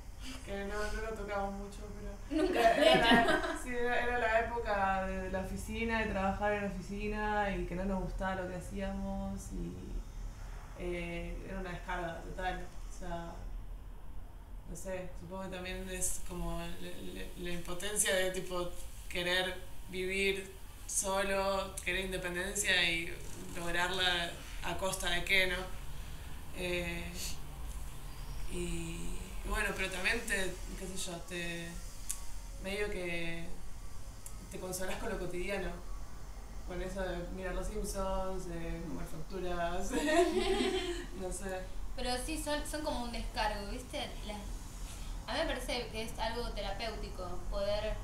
que 0.46 0.66
no, 0.66 0.76
no 0.94 1.02
lo 1.02 1.14
tocamos 1.16 1.54
mucho, 1.56 1.80
pero. 1.96 2.42
Nunca. 2.44 2.76
Era, 2.76 3.26
la, 3.26 3.60
sí, 3.64 3.70
era, 3.70 4.02
era 4.04 4.20
la 4.20 4.40
época 4.42 5.06
de 5.08 5.32
la 5.32 5.40
oficina, 5.42 6.00
de 6.00 6.08
trabajar 6.12 6.54
en 6.54 6.62
la 6.64 6.68
oficina 6.70 7.56
y 7.56 7.66
que 7.66 7.76
no 7.76 7.86
nos 7.86 8.04
gustaba 8.04 8.36
lo 8.36 8.48
que 8.50 8.56
hacíamos 8.56 9.40
y. 9.54 9.74
eh, 10.80 11.38
era 11.48 11.60
una 11.60 11.72
descarga 11.72 12.22
total. 12.22 12.68
O 12.90 13.00
sea 13.00 13.32
no 14.70 14.76
sé, 14.76 15.10
supongo 15.20 15.44
que 15.50 15.56
también 15.56 15.90
es 15.90 16.22
como 16.30 16.62
le- 16.80 17.02
le- 17.02 17.30
la 17.38 17.50
impotencia 17.50 18.14
de 18.16 18.30
tipo 18.30 18.70
querer 19.10 19.56
vivir 19.90 20.54
solo, 20.86 21.74
querer 21.84 22.06
independencia 22.06 22.84
y 22.88 23.12
lograrla 23.58 24.30
a 24.64 24.78
costa 24.78 25.10
de 25.10 25.24
qué, 25.24 25.48
¿no? 25.48 25.56
Eh, 26.56 27.04
y 28.52 28.98
bueno, 29.50 29.70
pero 29.76 29.90
también 29.90 30.20
te, 30.22 30.54
qué 30.80 30.88
sé 30.88 31.12
yo, 31.12 31.18
te 31.28 31.68
medio 32.64 32.90
que 32.90 33.46
te 34.52 34.60
consolas 34.60 34.98
con 34.98 35.10
lo 35.10 35.20
cotidiano. 35.20 35.72
Con 36.68 36.82
eso 36.84 37.02
de 37.02 37.18
mirar 37.36 37.56
los 37.56 37.66
Simpsons, 37.66 38.48
de 38.48 38.82
comer 38.88 39.06
facturas, 39.08 39.92
no 41.20 41.32
sé. 41.32 41.62
Pero 41.96 42.12
sí, 42.24 42.42
son, 42.42 42.60
son 42.70 42.84
como 42.84 43.06
un 43.06 43.12
descargo, 43.12 43.72
¿viste? 43.72 44.00
A 45.28 45.34
mí 45.34 45.40
me 45.40 45.46
parece 45.46 45.88
que 45.88 46.04
es 46.04 46.18
algo 46.20 46.48
terapéutico 46.52 47.28
poder 47.50 47.96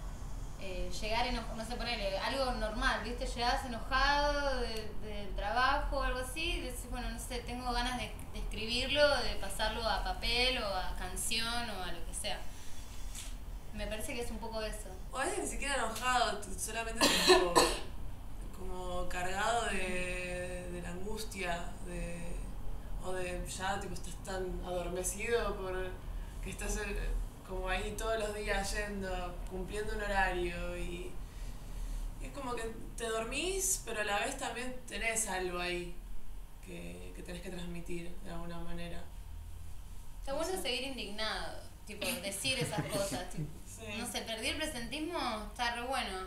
eh, 0.67 0.89
llegar 1.01 1.27
enojado, 1.27 1.55
no 1.55 1.65
sé, 1.65 1.75
ponerle 1.75 2.17
algo 2.17 2.51
normal, 2.53 3.03
¿viste? 3.03 3.25
Llegás 3.27 3.63
enojado 3.65 4.59
de- 4.61 4.89
del 5.03 5.35
trabajo 5.35 5.97
o 5.97 6.03
algo 6.03 6.19
así, 6.19 6.53
y 6.53 6.61
decís, 6.61 6.89
bueno, 6.89 7.09
no 7.09 7.19
sé, 7.19 7.39
tengo 7.39 7.71
ganas 7.71 7.97
de, 7.99 8.11
escribirlo, 8.33 9.07
de 9.21 9.35
pasarlo 9.35 9.87
a 9.87 10.03
papel 10.03 10.57
o 10.61 10.65
a 10.65 10.95
canción 10.97 11.69
o 11.69 11.83
a 11.83 11.91
lo 11.91 12.05
que 12.05 12.13
sea. 12.13 12.39
Me 13.73 13.85
parece 13.87 14.13
que 14.15 14.21
es 14.21 14.31
un 14.31 14.37
poco 14.39 14.61
eso. 14.61 14.89
O 15.11 15.17
veces 15.19 15.39
ni 15.39 15.47
siquiera 15.47 15.75
enojado, 15.75 16.41
solamente 16.57 17.05
como, 17.27 17.53
como 18.57 19.09
cargado 19.09 19.65
de, 19.67 20.69
de 20.71 20.81
la 20.81 20.89
angustia, 20.89 21.65
de, 21.85 22.35
o 23.03 23.11
de 23.13 23.45
ya 23.47 23.79
tipo 23.79 23.93
estás 23.93 24.15
tan 24.23 24.43
adormecido 24.65 25.55
por 25.57 25.91
que 26.43 26.49
estás 26.51 26.77
eh, 26.77 27.09
como 27.47 27.69
ahí 27.69 27.95
todos 27.97 28.19
los 28.19 28.35
días 28.35 28.75
yendo, 28.75 29.35
cumpliendo 29.49 29.93
un 29.95 30.01
horario 30.01 30.77
y, 30.77 31.11
y 32.21 32.25
es 32.25 32.31
como 32.33 32.55
que 32.55 32.63
te 32.97 33.05
dormís, 33.05 33.81
pero 33.85 34.01
a 34.01 34.03
la 34.03 34.19
vez 34.19 34.37
también 34.37 34.75
tenés 34.87 35.27
algo 35.27 35.59
ahí 35.59 35.93
que, 36.65 37.13
que 37.15 37.23
tenés 37.23 37.41
que 37.41 37.49
transmitir 37.49 38.09
de 38.23 38.31
alguna 38.31 38.59
manera. 38.59 39.03
Está 40.19 40.33
bueno 40.33 40.59
seguir 40.59 40.83
indignado, 40.83 41.59
tipo, 41.85 42.05
decir 42.21 42.57
esas 42.59 42.83
cosas. 42.91 43.29
tipo, 43.29 43.47
Sí. 43.75 43.97
No 43.97 44.09
sé, 44.09 44.21
perdí 44.21 44.47
el 44.47 44.55
presentismo, 44.55 45.49
está 45.51 45.75
re 45.75 45.81
bueno. 45.81 46.19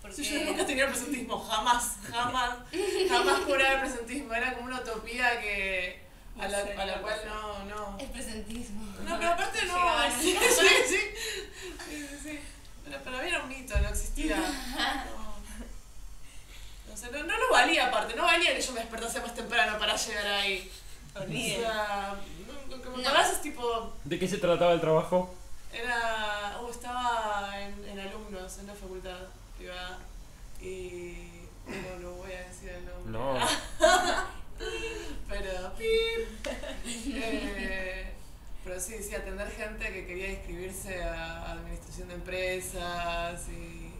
Porque... 0.00 0.16
Sí, 0.16 0.24
yo 0.24 0.44
nunca 0.46 0.66
tenía 0.66 0.88
presentismo, 0.88 1.38
jamás, 1.38 1.96
jamás, 2.10 2.58
jamás 3.08 3.44
juraba 3.44 3.74
el 3.74 3.80
presentismo. 3.80 4.34
Era 4.34 4.54
como 4.54 4.66
una 4.66 4.80
utopía 4.80 5.40
que 5.40 6.01
a 6.40 6.48
la, 6.48 6.58
a 6.58 6.86
la 6.86 7.00
cual 7.02 7.20
no, 7.26 7.64
no. 7.64 7.98
El 7.98 8.08
presentismo. 8.10 8.84
No, 9.04 9.18
pero 9.18 9.30
aparte 9.32 9.64
no. 9.66 9.74
Sí, 10.20 10.36
sí, 10.40 10.66
sí. 10.88 12.06
sí. 12.22 12.40
Pero 12.84 12.98
para 13.04 13.22
mí 13.22 13.28
era 13.28 13.42
un 13.42 13.48
mito, 13.48 13.78
no 13.78 13.88
existía. 13.88 14.36
No. 15.16 15.32
O 16.92 16.96
sea, 16.96 17.10
no, 17.10 17.22
no 17.24 17.36
lo 17.38 17.50
valía 17.50 17.86
aparte, 17.86 18.14
no 18.14 18.24
valía 18.24 18.54
que 18.54 18.60
yo 18.60 18.72
me 18.72 18.80
despertase 18.80 19.20
más 19.20 19.34
temprano 19.34 19.78
para 19.78 19.96
llegar 19.96 20.26
ahí. 20.26 20.70
O 21.14 21.20
sea, 21.20 22.16
como 22.84 22.96
No. 22.98 23.40
tipo. 23.42 23.92
¿De 24.04 24.18
qué 24.18 24.28
se 24.28 24.38
trataba 24.38 24.72
el 24.72 24.80
trabajo? 24.80 25.34
Era. 25.72 26.58
Oh, 26.60 26.70
estaba 26.70 27.60
en, 27.60 27.82
en 27.88 27.98
alumnos 27.98 28.58
en 28.58 28.66
la 28.66 28.74
facultad 28.74 29.18
privada. 29.56 29.98
Y. 30.60 31.16
No, 31.66 31.98
no 32.00 32.10
voy 32.16 32.32
a 32.32 32.42
decir 32.42 32.70
el 32.70 32.84
nombre. 32.84 33.12
No. 33.12 33.38
Pero. 35.32 35.72
Eh, 36.84 38.12
Pero 38.64 38.80
sí, 38.80 39.02
sí, 39.02 39.14
atender 39.14 39.50
gente 39.50 39.92
que 39.92 40.06
quería 40.06 40.30
inscribirse 40.30 41.02
a 41.02 41.52
administración 41.52 42.08
de 42.08 42.14
empresas 42.14 43.48
y 43.48 43.92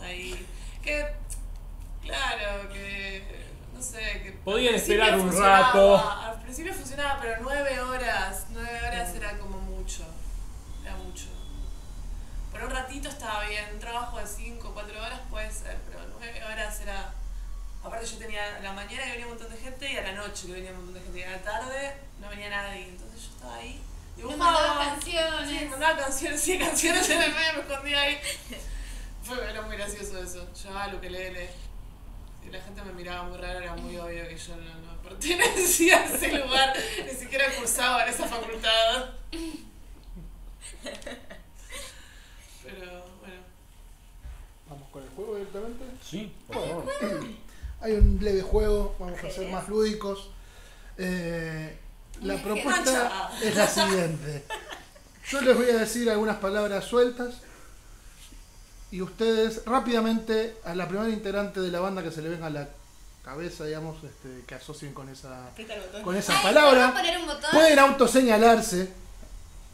ahí. 0.00 0.46
Que, 0.82 1.06
claro, 2.02 2.68
que, 2.72 3.22
no 3.74 3.82
sé, 3.82 3.98
que... 4.22 4.32
Podían 4.44 4.74
esperar 4.74 5.18
un 5.18 5.32
rato. 5.36 5.96
Al 5.98 6.40
principio 6.42 6.72
funcionaba, 6.72 7.18
pero 7.20 7.38
nueve 7.42 7.80
horas, 7.80 8.46
nueve 8.50 8.80
horas 8.86 9.14
era 9.14 9.36
como 9.38 9.58
mucho, 9.58 10.04
era 10.84 10.96
mucho. 10.96 11.26
Por 12.52 12.62
un 12.62 12.70
ratito 12.70 13.08
estaba 13.08 13.44
bien, 13.48 13.64
un 13.74 13.80
trabajo 13.80 14.18
de 14.18 14.26
cinco, 14.26 14.70
cuatro 14.72 15.00
horas 15.00 15.20
puede 15.30 15.50
ser, 15.50 15.76
pero 15.88 16.00
nueve 16.18 16.44
horas 16.44 16.80
era... 16.80 17.12
Aparte 17.82 18.06
yo 18.06 18.18
tenía 18.18 18.56
a 18.56 18.60
la 18.60 18.72
mañana 18.72 19.04
que 19.04 19.10
venía 19.12 19.26
un 19.26 19.32
montón 19.32 19.50
de 19.50 19.56
gente 19.56 19.92
y 19.92 19.96
a 19.96 20.02
la 20.02 20.12
noche 20.12 20.46
que 20.46 20.52
venía 20.52 20.70
un 20.70 20.76
montón 20.76 20.94
de 20.94 21.00
gente 21.00 21.18
y 21.18 21.22
a 21.22 21.30
la 21.30 21.42
tarde 21.42 21.96
no 22.20 22.28
venía 22.28 22.50
nadie, 22.50 22.88
entonces 22.88 23.22
yo 23.22 23.30
estaba 23.30 23.54
ahí. 23.56 23.80
Me 24.16 24.22
dibujaba. 24.22 24.52
mandaba 24.52 24.90
canciones. 24.90 25.48
Sí, 25.48 25.66
mandaba 25.70 25.98
canciones, 25.98 26.40
sí, 26.40 26.58
canciones 26.58 27.08
en 27.08 27.22
el 27.22 27.34
medio, 27.34 27.52
me 27.54 27.60
escondía 27.62 28.00
ahí. 28.00 28.18
Fue, 29.22 29.50
era 29.50 29.62
muy 29.62 29.76
gracioso 29.76 30.22
eso. 30.22 30.52
Llevaba 30.52 30.88
lo 30.88 31.00
que 31.00 31.10
leele. 31.10 31.50
Y 32.44 32.50
la 32.50 32.60
gente 32.60 32.82
me 32.82 32.92
miraba 32.92 33.24
muy 33.24 33.38
raro, 33.38 33.60
era 33.60 33.74
muy 33.76 33.96
obvio 33.96 34.26
que 34.26 34.36
yo 34.36 34.56
no, 34.56 34.74
no 34.74 35.02
pertenecía 35.02 35.98
a 35.98 36.04
ese 36.04 36.38
lugar, 36.38 36.74
ni 37.04 37.12
siquiera 37.12 37.44
cursaba 37.54 38.04
en 38.04 38.08
esa 38.14 38.26
facultad. 38.26 39.10
Pero 42.62 43.04
bueno. 43.20 43.42
Vamos 44.68 44.88
con 44.90 45.02
el 45.02 45.08
juego 45.10 45.36
directamente. 45.36 45.84
Sí, 46.02 46.32
por 46.46 46.56
favor. 46.56 46.84
Hay 47.80 47.92
un 47.92 48.18
leve 48.20 48.42
juego, 48.42 48.96
vamos 48.98 49.18
a 49.22 49.30
ser 49.30 49.50
más 49.50 49.68
lúdicos. 49.68 50.30
Eh, 50.96 51.76
la 52.22 52.36
propuesta 52.42 53.30
es 53.42 53.54
la 53.54 53.66
siguiente. 53.66 54.44
Yo 55.28 55.40
les 55.42 55.56
voy 55.56 55.70
a 55.70 55.76
decir 55.78 56.10
algunas 56.10 56.38
palabras 56.38 56.84
sueltas 56.84 57.34
y 58.90 59.02
ustedes 59.02 59.62
rápidamente 59.66 60.56
a 60.64 60.74
la 60.74 60.88
primera 60.88 61.10
integrante 61.10 61.60
de 61.60 61.70
la 61.70 61.80
banda 61.80 62.02
que 62.02 62.10
se 62.10 62.22
le 62.22 62.30
venga 62.30 62.46
a 62.46 62.50
la 62.50 62.68
cabeza, 63.24 63.66
digamos, 63.66 64.02
este, 64.02 64.44
que 64.46 64.54
asocien 64.54 64.94
con 64.94 65.08
esa, 65.10 65.50
con 66.02 66.16
esa 66.16 66.32
Ay, 66.32 66.42
¿podemos 66.42 66.62
palabra, 66.72 66.94
pueden 67.52 67.78
autoseñalarse. 67.78 68.88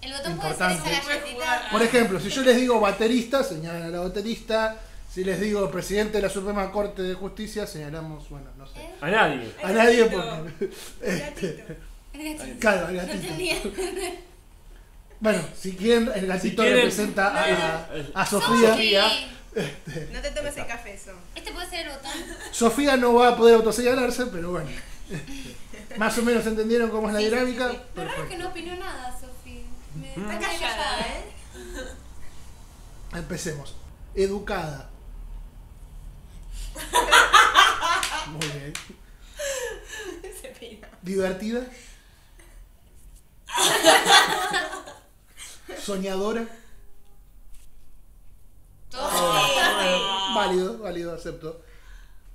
El 0.02 0.12
botón 0.12 0.32
Importante. 0.32 0.82
puede 0.82 1.02
ser 1.02 1.24
esa. 1.24 1.70
Por 1.70 1.82
ejemplo, 1.82 2.20
si 2.20 2.28
yo 2.28 2.42
les 2.42 2.56
digo 2.56 2.80
baterista, 2.80 3.42
señalan 3.44 3.82
a 3.84 3.88
la 3.88 4.00
baterista. 4.00 4.76
Si 5.14 5.22
les 5.22 5.40
digo 5.40 5.70
presidente 5.70 6.16
de 6.16 6.22
la 6.22 6.28
Suprema 6.28 6.72
Corte 6.72 7.02
de 7.02 7.14
Justicia, 7.14 7.68
señalamos, 7.68 8.28
bueno, 8.30 8.48
no 8.58 8.66
sé. 8.66 8.80
A 9.00 9.08
nadie. 9.10 9.54
A 9.62 9.70
nadie 9.70 10.08
gatito. 10.08 10.42
porque. 10.42 10.70
El 11.02 11.20
gatito. 11.20 11.62
El 12.14 12.36
gatito. 12.38 12.58
Claro, 12.58 12.88
el 12.88 12.96
No 12.96 13.02
gatito. 13.02 13.16
entendía. 13.22 13.56
Bueno, 15.20 15.42
si 15.56 15.76
quieren, 15.76 16.10
el 16.16 16.26
gatito 16.26 16.62
quieren- 16.62 16.78
representa 16.78 17.28
a, 17.28 17.44
a- 17.44 17.88
a 18.22 18.26
Sofía. 18.26 18.70
Sofía. 18.70 19.04
No 20.12 20.20
te 20.20 20.30
tomes 20.32 20.56
el 20.56 20.66
café, 20.66 20.94
eso. 20.94 21.12
Este 21.36 21.52
puede 21.52 21.70
ser 21.70 21.86
el 21.86 21.92
botón. 21.92 22.10
Sofía 22.50 22.96
no 22.96 23.14
va 23.14 23.28
a 23.28 23.36
poder 23.36 23.54
autoseñalarse, 23.54 24.26
pero 24.26 24.50
bueno. 24.50 24.68
Más 25.96 26.18
o 26.18 26.22
menos 26.22 26.44
entendieron 26.44 26.90
cómo 26.90 27.06
es 27.06 27.14
la 27.14 27.20
Sí, 27.20 27.26
sí, 27.26 27.30
dinámica. 27.30 27.70
sí, 27.70 27.76
sí. 27.76 27.82
Lo 27.94 28.04
raro 28.04 28.10
es 28.10 28.16
que 28.16 28.22
Perfecto. 28.36 28.42
no 28.42 28.48
opinó 28.50 28.74
nada, 28.76 29.12
Sofía. 29.12 29.62
Me 29.94 30.08
está 30.10 30.38
callada, 30.40 31.00
¿eh? 31.02 31.24
Empecemos. 33.16 33.76
Educada. 34.16 34.90
Muy 38.28 38.46
bien. 38.46 38.72
Divertida. 41.02 41.66
Soñadora. 45.84 46.46
Todo. 48.90 49.04
Válido, 50.34 50.78
válido, 50.78 51.14
acepto. 51.14 51.62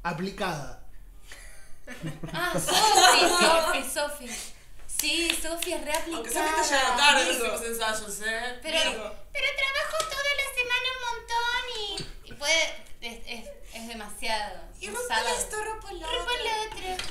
Aplicada. 0.04 0.84
Ah, 2.32 2.54
Sofi, 2.54 3.22
Sofi, 3.28 3.84
Sofi. 3.90 4.30
Sí, 4.86 5.30
Sofi 5.42 5.74
es 5.74 5.84
reaplicada. 5.84 6.18
Aunque 6.18 6.30
se 6.30 6.40
te 6.40 6.76
llega 6.76 6.96
tarde 6.96 7.40
los 7.40 7.62
ensayos, 7.64 8.22
¿eh? 8.22 8.60
Pero, 8.62 8.80
pero 9.34 9.48
trabajo 9.58 9.98
toda 10.10 10.32
la 10.36 10.48
semana 10.54 10.88
un 10.96 11.02
montón 11.10 11.64
y 11.80 11.82
puede. 12.40 12.64
Es, 13.02 13.20
es, 13.28 13.50
es 13.76 13.88
demasiado. 13.88 14.62
Y 14.82 14.88
sábado. 14.88 15.28
esto, 15.38 15.56
rompo 15.64 15.88
lo 15.92 16.08
otro. 16.08 16.32
el 16.34 16.94
otro. 16.96 17.06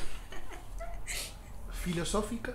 Filosófica. 1.84 2.52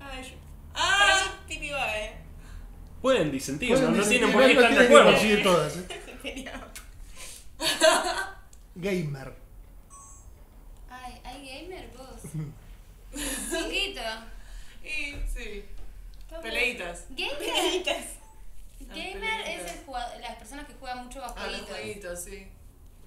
Ay, 0.00 0.22
yo. 0.24 0.36
Ah, 0.74 1.38
va, 1.72 1.98
eh. 1.98 2.16
Pueden 3.00 3.30
disentir, 3.30 3.70
no, 3.70 3.76
Pueden 3.76 3.92
no 3.92 3.98
decir- 4.02 4.18
tienen 4.18 4.32
por 4.32 4.42
qué 4.44 4.50
estar 4.52 4.62
no 4.64 4.68
de 4.68 4.74
tienen 4.74 4.88
que 4.88 4.94
acuerdo. 4.98 5.10
coincidir 5.10 5.42
todas, 5.50 5.76
¿eh? 5.76 5.86
Gamer. 8.74 9.34
Ay, 10.90 11.20
hay 11.24 11.62
gamer 11.62 11.90
vos. 11.96 12.22
Chiquito. 13.12 14.00
Y 14.84 15.14
sí. 15.28 15.64
Peleitas. 16.42 17.06
Gamer. 17.10 17.38
Peleitas. 17.38 18.04
Gamer 18.88 19.40
es 19.46 19.72
el 19.72 19.84
jugador, 19.84 20.20
las 20.20 20.36
personas 20.36 20.66
que 20.66 20.74
juegan 20.74 21.04
mucho 21.04 21.22
a 21.22 21.28
Ah, 21.36 21.46
los 21.46 21.60
jueguitos. 21.62 22.20
sí. 22.24 22.48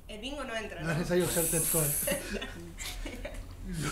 El 0.07 0.19
bingo 0.19 0.43
no 0.43 0.55
entra, 0.55 0.81
No 0.81 0.91
es 0.91 0.97
necesario 0.97 1.27
ser 1.27 1.47
textual. 1.49 1.85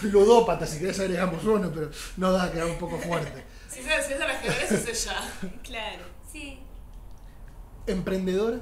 Ludópata, 0.04 0.66
si 0.68 0.80
querés 0.80 1.00
agregamos 1.00 1.44
uno, 1.46 1.72
pero 1.74 1.90
no 2.18 2.32
da, 2.34 2.52
queda 2.52 2.66
un 2.66 2.78
poco 2.78 2.98
fuerte. 3.00 3.46
Si 3.70 3.82
sabes 3.84 4.06
si 4.06 4.14
es 4.14 4.20
el 4.20 4.30
ajedrez, 4.30 4.72
es 4.72 5.06
ella. 5.06 5.22
Claro. 5.64 6.04
Sí. 6.30 6.60
Emprendedora. 7.88 8.58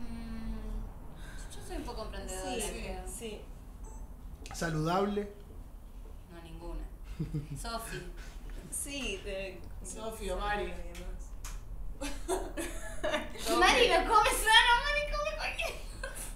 Mm, 0.00 1.54
yo 1.54 1.66
soy 1.66 1.76
un 1.76 1.84
poco 1.84 2.04
emprendedora, 2.06 2.54
Sí, 2.56 2.70
creo. 2.72 3.02
sí. 3.06 3.40
Saludable. 4.52 5.28
No, 6.32 6.42
ninguna. 6.42 6.82
Sofi. 7.60 8.02
Sí, 8.70 9.18
de. 9.24 9.60
Sofi 9.84 10.30
o 10.30 10.36
Mari. 10.38 10.72
Mari 12.00 13.88
no 13.88 13.96
come 14.06 14.30
sano, 14.30 14.72
Mari 14.84 15.12
come 15.12 15.36
cualquier. 15.36 15.72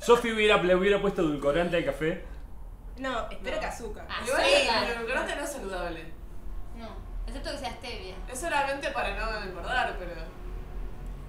Sofi 0.01 0.33
hubiera, 0.33 0.63
le 0.63 0.75
hubiera 0.75 1.01
puesto 1.01 1.23
edulcorante 1.23 1.77
al 1.77 1.85
café. 1.85 2.25
No, 2.99 3.29
espero 3.31 3.57
No. 3.57 3.61
que 3.61 3.67
azúcar. 3.67 4.07
Ah. 4.09 4.23
Igual 4.27 4.45
el 4.45 4.91
edulcorante 4.97 5.37
no 5.37 5.43
es 5.45 5.53
saludable. 5.53 6.13
No, 6.77 6.89
excepto 7.27 7.51
que 7.53 7.59
sea 7.59 7.71
stevia. 7.73 8.15
Es 8.31 8.41
solamente 8.41 8.91
para 8.91 9.17
no 9.17 9.43
engordar, 9.43 9.97
pero. 9.99 10.13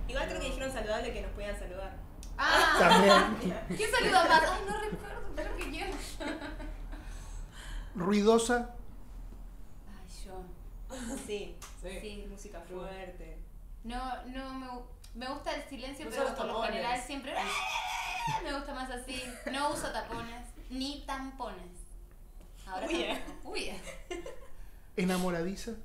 Igual 0.08 0.28
creo 0.28 0.40
que 0.42 0.48
dijeron 0.48 0.72
saludable 0.72 1.14
que 1.14 1.22
nos 1.22 1.32
podían 1.32 1.58
saludar. 1.60 1.96
Ah, 2.38 2.76
También. 2.80 3.60
¿quién 3.78 3.92
saluda 3.92 4.26
más? 4.26 4.44
Ay, 4.50 4.62
no 4.68 4.80
recuerdo, 4.80 5.22
creo 5.36 5.58
que 5.58 5.78
yo. 5.78 5.86
Ruidosa. 7.96 8.76
Ay, 9.88 10.26
yo. 10.26 10.44
Sí. 11.28 11.56
Sí. 11.82 12.00
Sí. 12.02 12.26
Música 12.30 12.60
fuerte. 12.62 13.38
No, 13.84 14.26
no 14.26 14.54
me, 14.54 14.68
me 15.16 15.34
gusta 15.34 15.56
el 15.56 15.64
silencio, 15.70 16.06
No 16.06 16.12
pero 16.12 16.36
por 16.36 16.46
lo 16.46 16.62
general 16.64 17.00
siempre. 17.02 17.34
Me 18.44 18.54
gusta 18.54 18.74
más 18.74 18.90
así. 18.92 19.24
No 19.52 19.72
uso 19.72 19.92
tapones, 19.92 20.46
ni 20.70 21.04
tampones. 21.06 21.80
Ahora 22.68 22.88
Uy, 22.88 22.96
eh. 23.02 23.24
Uy, 23.44 23.60
eh. 23.70 23.82
Enamoradiza. 24.96 25.72
Ah, 25.72 25.76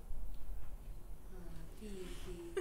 Pipi. 1.81 2.61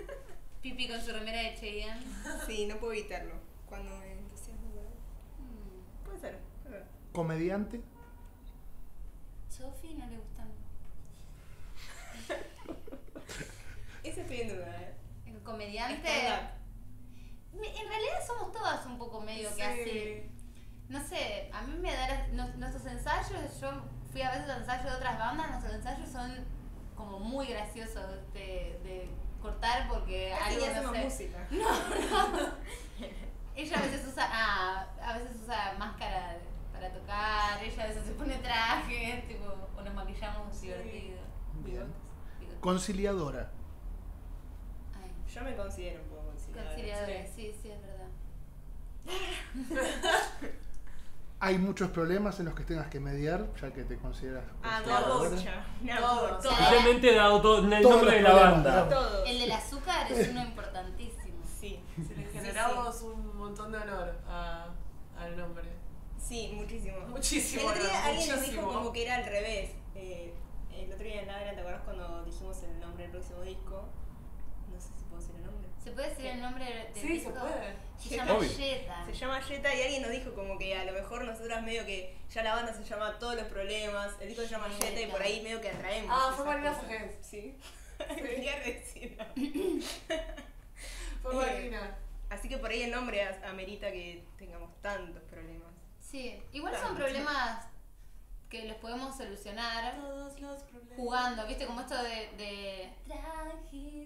Pipi 0.62 0.88
con 0.88 1.02
su 1.02 1.12
remera 1.12 1.42
de 1.42 1.56
Cheyenne. 1.56 2.06
Sí, 2.48 2.66
no 2.68 2.78
puedo 2.78 2.94
evitarlo. 2.94 3.34
Cuando 3.68 3.96
me 3.98 4.12
entusiasmo. 4.14 4.74
¿verdad? 4.74 4.92
Mm. 5.40 6.06
Puede 6.06 6.20
ser. 6.20 6.40
puede 6.64 6.78
ser. 6.78 6.88
Comediante. 7.12 7.82
Sofi 9.50 9.94
no 9.96 10.08
le 10.08 10.18
gustan. 10.18 10.48
Ese 14.04 14.22
estoy 14.22 14.42
en 14.42 14.50
duda, 14.50 14.82
¿eh? 14.82 14.83
Comediante. 15.54 16.10
En 17.54 17.88
realidad 17.88 18.20
somos 18.26 18.52
todas 18.52 18.86
un 18.88 18.98
poco 18.98 19.22
medio 19.22 19.50
que 19.56 19.56
Sí. 19.56 19.62
así. 19.62 20.30
No 20.90 21.02
sé, 21.04 21.50
a 21.54 21.62
mí 21.62 21.78
me 21.80 21.92
da 21.94 22.28
nuestros 22.58 22.86
ensayos, 22.88 23.60
yo 23.62 23.72
fui 24.12 24.22
a 24.22 24.32
veces 24.32 24.50
a 24.50 24.58
ensayos 24.58 24.86
de 24.86 24.92
otras 24.98 25.18
bandas, 25.18 25.50
nuestros 25.52 25.74
ensayos 25.76 26.10
son 26.10 26.46
como 26.96 27.20
muy 27.20 27.48
graciosos 27.48 28.04
de, 28.34 28.80
de 28.84 29.10
cortar 29.42 29.88
porque 29.88 30.34
Casi 30.38 30.64
algo 30.66 30.92
no 30.92 30.94
sé. 30.94 31.04
música. 31.04 31.48
Ella 33.56 33.78
a 33.78 33.82
veces 33.82 34.08
usa, 34.08 34.28
ah, 34.32 34.88
a 35.02 35.18
veces 35.18 35.38
usa 35.44 35.76
máscara 35.78 36.38
para 36.74 36.92
tocar, 36.92 37.64
ella 37.64 37.84
a 37.84 37.88
veces 37.88 38.04
se 38.06 38.14
pone 38.14 38.36
trajes, 38.38 39.28
tipo, 39.28 39.46
o 39.78 39.82
nos 39.82 39.94
maquillamos 39.94 40.56
Sí. 40.56 40.68
divertido. 40.68 41.20
Bien. 41.64 41.94
Conciliadora. 42.62 43.52
Yo 45.34 45.42
me 45.44 45.56
considero 45.56 46.02
un 46.04 46.10
poco 46.10 46.28
conciliadora. 46.28 46.70
conciliadora, 46.76 47.26
sí, 47.26 47.56
sí, 47.62 47.70
es 47.72 47.82
verdad. 47.82 48.10
Hay 51.40 51.58
muchos 51.58 51.90
problemas 51.90 52.40
en 52.40 52.46
los 52.46 52.56
que 52.56 52.64
tengas 52.64 52.88
que 52.88 53.00
mediar, 53.00 53.48
ya 53.60 53.74
que 53.74 53.84
te 53.84 53.98
consideras. 53.98 54.46
Ah, 54.64 54.82
consideradora. 54.84 55.30
mucha. 55.30 55.66
No. 55.82 56.40
Especialmente 56.40 57.16
dado 57.16 57.42
todo 57.42 57.58
el 57.60 57.82
Todos 57.82 57.96
nombre 57.96 58.16
de 58.16 58.22
la 58.22 58.34
banda. 58.34 58.88
Todos. 58.88 59.28
El 59.30 59.40
del 59.40 59.52
azúcar 59.52 60.10
es 60.12 60.30
uno 60.30 60.42
importantísimo. 60.42 61.44
Sí. 61.60 61.80
Si 61.96 62.16
le 62.16 62.26
generamos 62.26 63.02
un 63.02 63.36
montón 63.36 63.72
de 63.72 63.80
honor 63.80 64.16
a, 64.28 64.68
al 65.18 65.36
nombre. 65.38 65.68
Sí, 66.18 66.54
muchísimo. 66.56 66.96
Muchísimo 67.10 67.64
El 67.64 67.68
otro 67.70 67.84
día 67.84 67.92
honor, 67.92 68.10
alguien 68.10 68.30
nos 68.30 68.42
dijo 68.42 68.68
como 68.72 68.94
que 68.94 69.04
era 69.04 69.16
al 69.16 69.26
revés. 69.26 69.72
Eh, 69.96 70.34
el 70.74 70.94
otro 70.94 71.06
día 71.06 71.22
en 71.22 71.28
Ladra, 71.28 71.54
¿te 71.54 71.60
acuerdas 71.60 71.82
cuando 71.84 72.24
dijimos 72.24 72.64
el 72.64 72.80
nombre 72.80 73.04
del 73.04 73.12
próximo 73.12 73.42
disco? 73.42 73.84
No 74.72 74.80
sé 74.80 74.88
si 74.98 75.04
puedo 75.04 75.22
decir 75.22 75.36
el 75.36 75.44
nombre. 75.44 75.70
¿Se 75.84 75.92
puede 75.92 76.10
decir 76.10 76.26
el 76.28 76.42
nombre 76.42 76.66
del 76.66 76.94
Sí, 76.96 77.08
disco? 77.10 77.32
se 77.34 77.40
puede. 77.40 77.74
Se 78.00 78.16
llama 78.18 78.34
Obvio. 78.34 78.50
Jetta. 78.50 79.06
Se 79.06 79.14
llama 79.14 79.42
Jetta 79.42 79.76
y 79.76 79.82
alguien 79.82 80.02
nos 80.02 80.12
dijo 80.12 80.34
como 80.34 80.58
que 80.58 80.76
a 80.78 80.84
lo 80.86 80.92
mejor 80.94 81.24
nosotras 81.26 81.62
medio 81.64 81.86
que 81.86 82.16
ya 82.30 82.44
la 82.44 82.56
banda 82.56 82.74
se 82.74 82.84
llama 82.84 83.18
Todos 83.20 83.36
los 83.36 83.46
Problemas, 83.48 84.12
el 84.20 84.28
disco 84.30 84.44
se 84.44 84.50
llama 84.50 84.68
Jetta. 84.80 85.02
Y 85.02 85.08
por 85.08 85.22
ahí 85.22 85.42
medio 85.42 85.62
que 85.62 85.70
atraemos. 85.70 86.10
Ah, 86.14 86.34
fue 86.36 86.46
Marina. 86.46 86.74
Ferrez. 86.74 87.18
Sí. 87.22 87.58
Quería 88.16 88.60
decirlo. 88.60 89.24
Fue 91.22 91.32
Eh, 91.34 91.54
Marina. 91.54 91.98
Así 92.30 92.50
que 92.50 92.58
por 92.58 92.70
ahí 92.72 92.84
el 92.84 92.92
nombre 92.92 93.24
amerita 93.46 93.92
que 93.92 94.24
tengamos 94.38 94.70
tantos 94.82 95.22
problemas. 95.24 95.72
Sí, 96.00 96.42
igual 96.52 96.76
son 96.78 96.96
problemas 96.96 97.66
que 98.54 98.68
los 98.68 98.78
podemos 98.78 99.18
solucionar 99.18 99.96
Todos 100.00 100.40
los 100.40 100.60
problemas. 100.64 100.96
jugando, 100.96 101.48
¿viste? 101.48 101.66
Como 101.66 101.82
esto 101.82 101.96
de... 102.04 102.30
de 102.38 102.90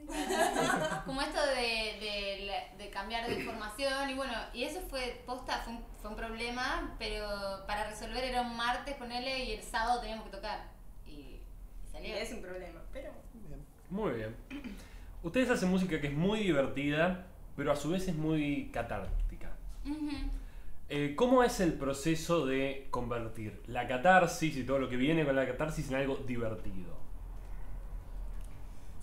como 1.05 1.21
esto 1.21 1.39
de, 1.45 1.99
de, 1.99 2.62
de 2.77 2.89
cambiar 2.89 3.27
de 3.27 3.36
información 3.39 4.10
y 4.10 4.13
bueno, 4.13 4.33
y 4.53 4.63
eso 4.63 4.79
fue 4.89 5.21
posta, 5.25 5.57
fue 5.63 5.73
un, 5.73 5.83
fue 6.01 6.12
un 6.12 6.15
problema, 6.15 6.95
pero 6.97 7.27
para 7.67 7.89
resolver 7.89 8.23
era 8.23 8.41
un 8.41 8.55
martes 8.55 8.95
con 8.95 9.12
él 9.12 9.27
y 9.27 9.51
el 9.51 9.63
sábado 9.63 9.99
teníamos 10.01 10.25
que 10.25 10.31
tocar. 10.38 10.60
Y, 11.05 11.10
y 11.12 11.41
Y 11.88 11.91
salió. 11.91 12.15
es 12.15 12.31
un 12.31 12.41
problema, 12.41 12.81
pero 12.93 13.12
Bien. 13.33 13.65
Muy 13.89 14.13
bien. 14.13 14.36
Ustedes 15.23 15.49
hacen 15.49 15.69
música 15.69 15.99
que 15.99 16.07
es 16.07 16.13
muy 16.13 16.39
divertida, 16.39 17.25
pero 17.55 17.71
a 17.71 17.75
su 17.75 17.89
vez 17.89 18.07
es 18.07 18.15
muy 18.15 18.69
catártica. 18.71 19.51
Ujú. 19.86 20.10
Eh, 20.89 21.15
¿Cómo 21.17 21.43
es 21.43 21.60
el 21.60 21.73
proceso 21.73 22.45
de 22.45 22.88
convertir 22.91 23.62
la 23.67 23.88
catarsis 23.89 24.56
y 24.56 24.63
todo 24.63 24.80
lo 24.80 24.88
que 24.88 24.95
viene 24.95 25.26
con 25.26 25.36
la 25.36 25.45
catarsis 25.45 25.89
en 25.89 25.95
algo 25.95 26.15
divertido? 26.15 26.95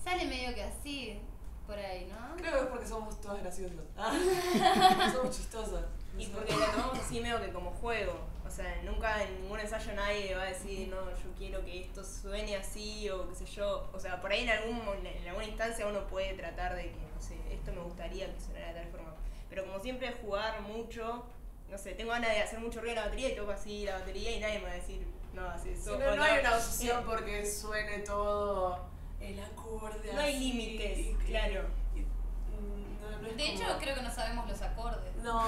Sale 0.02 0.24
medio 0.24 0.54
que 0.54 0.62
así, 0.62 1.18
por 1.66 1.78
ahí, 1.78 2.10
¿no? 2.10 2.36
Creo 2.36 2.52
que 2.52 2.58
es 2.60 2.66
porque 2.66 2.86
somos 2.86 3.20
todas 3.20 3.42
graciosas. 3.42 3.84
Ah, 3.98 5.12
somos 5.14 5.36
chistosas. 5.36 5.84
Y 6.18 6.26
porque 6.26 6.52
lo 6.52 6.64
tomamos 6.64 6.98
así 6.98 7.20
medio 7.20 7.38
que 7.40 7.52
como 7.52 7.70
juego. 7.72 8.18
O 8.46 8.50
sea, 8.50 8.80
nunca 8.82 9.22
en 9.22 9.42
ningún 9.42 9.60
ensayo 9.60 9.92
nadie 9.94 10.34
va 10.34 10.42
a 10.42 10.46
decir, 10.46 10.88
no, 10.88 11.10
yo 11.10 11.34
quiero 11.36 11.62
que 11.66 11.82
esto 11.82 12.02
suene 12.02 12.56
así 12.56 13.10
o 13.10 13.28
qué 13.28 13.34
sé 13.34 13.46
yo. 13.46 13.90
O 13.92 14.00
sea, 14.00 14.22
por 14.22 14.32
ahí 14.32 14.44
en, 14.44 14.50
algún, 14.50 14.80
en 15.04 15.28
alguna 15.28 15.46
instancia 15.46 15.86
uno 15.86 16.06
puede 16.06 16.32
tratar 16.32 16.76
de 16.76 16.84
que, 16.84 16.98
no 17.14 17.20
sé, 17.20 17.36
esto 17.52 17.72
me 17.72 17.80
gustaría 17.80 18.32
que 18.32 18.40
sonara 18.40 18.68
de 18.68 18.80
tal 18.80 18.90
forma. 18.90 19.14
Pero 19.50 19.66
como 19.66 19.80
siempre 19.80 20.12
jugar 20.12 20.62
mucho, 20.62 21.24
no 21.74 21.78
sé, 21.78 21.90
tengo 21.94 22.12
ganas 22.12 22.30
de 22.30 22.40
hacer 22.40 22.60
mucho 22.60 22.78
ruido 22.80 22.90
en 22.92 22.96
la 23.00 23.04
batería 23.06 23.30
y 23.32 23.34
toco 23.36 23.50
así 23.50 23.84
la 23.84 23.94
batería 23.98 24.30
y 24.36 24.38
nadie 24.38 24.58
me 24.60 24.64
va 24.66 24.70
a 24.70 24.74
decir, 24.74 25.04
no, 25.32 25.44
así 25.48 25.70
eso. 25.70 25.98
no, 25.98 26.22
hay 26.22 26.38
una 26.38 26.50
Eh, 26.50 26.54
obsesión 26.54 27.04
porque 27.04 27.44
suene 27.44 27.98
todo 27.98 28.78
el 29.20 29.40
acorde. 29.42 30.12
No 30.12 30.20
hay 30.20 30.36
así, 30.36 30.52
límites, 30.52 31.16
claro. 31.26 31.64
y- 31.96 32.00
mm, 32.00 33.00
no- 33.00 33.18
no 33.22 33.26
es 33.26 33.36
De 33.36 33.48
hecho, 33.52 33.64
como- 33.66 33.78
creo 33.80 33.94
que 33.96 34.02
no 34.02 34.14
sabemos 34.14 34.48
los 34.48 34.62
acordes. 34.62 35.16
No, 35.16 35.42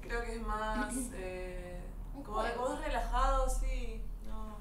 creo 0.00 0.24
que 0.24 0.34
es 0.34 0.42
más. 0.42 0.92
Eh, 1.14 1.80
como, 2.24 2.44
es 2.44 2.80
relajado, 2.80 3.48
sí. 3.48 4.02
No. 4.26 4.56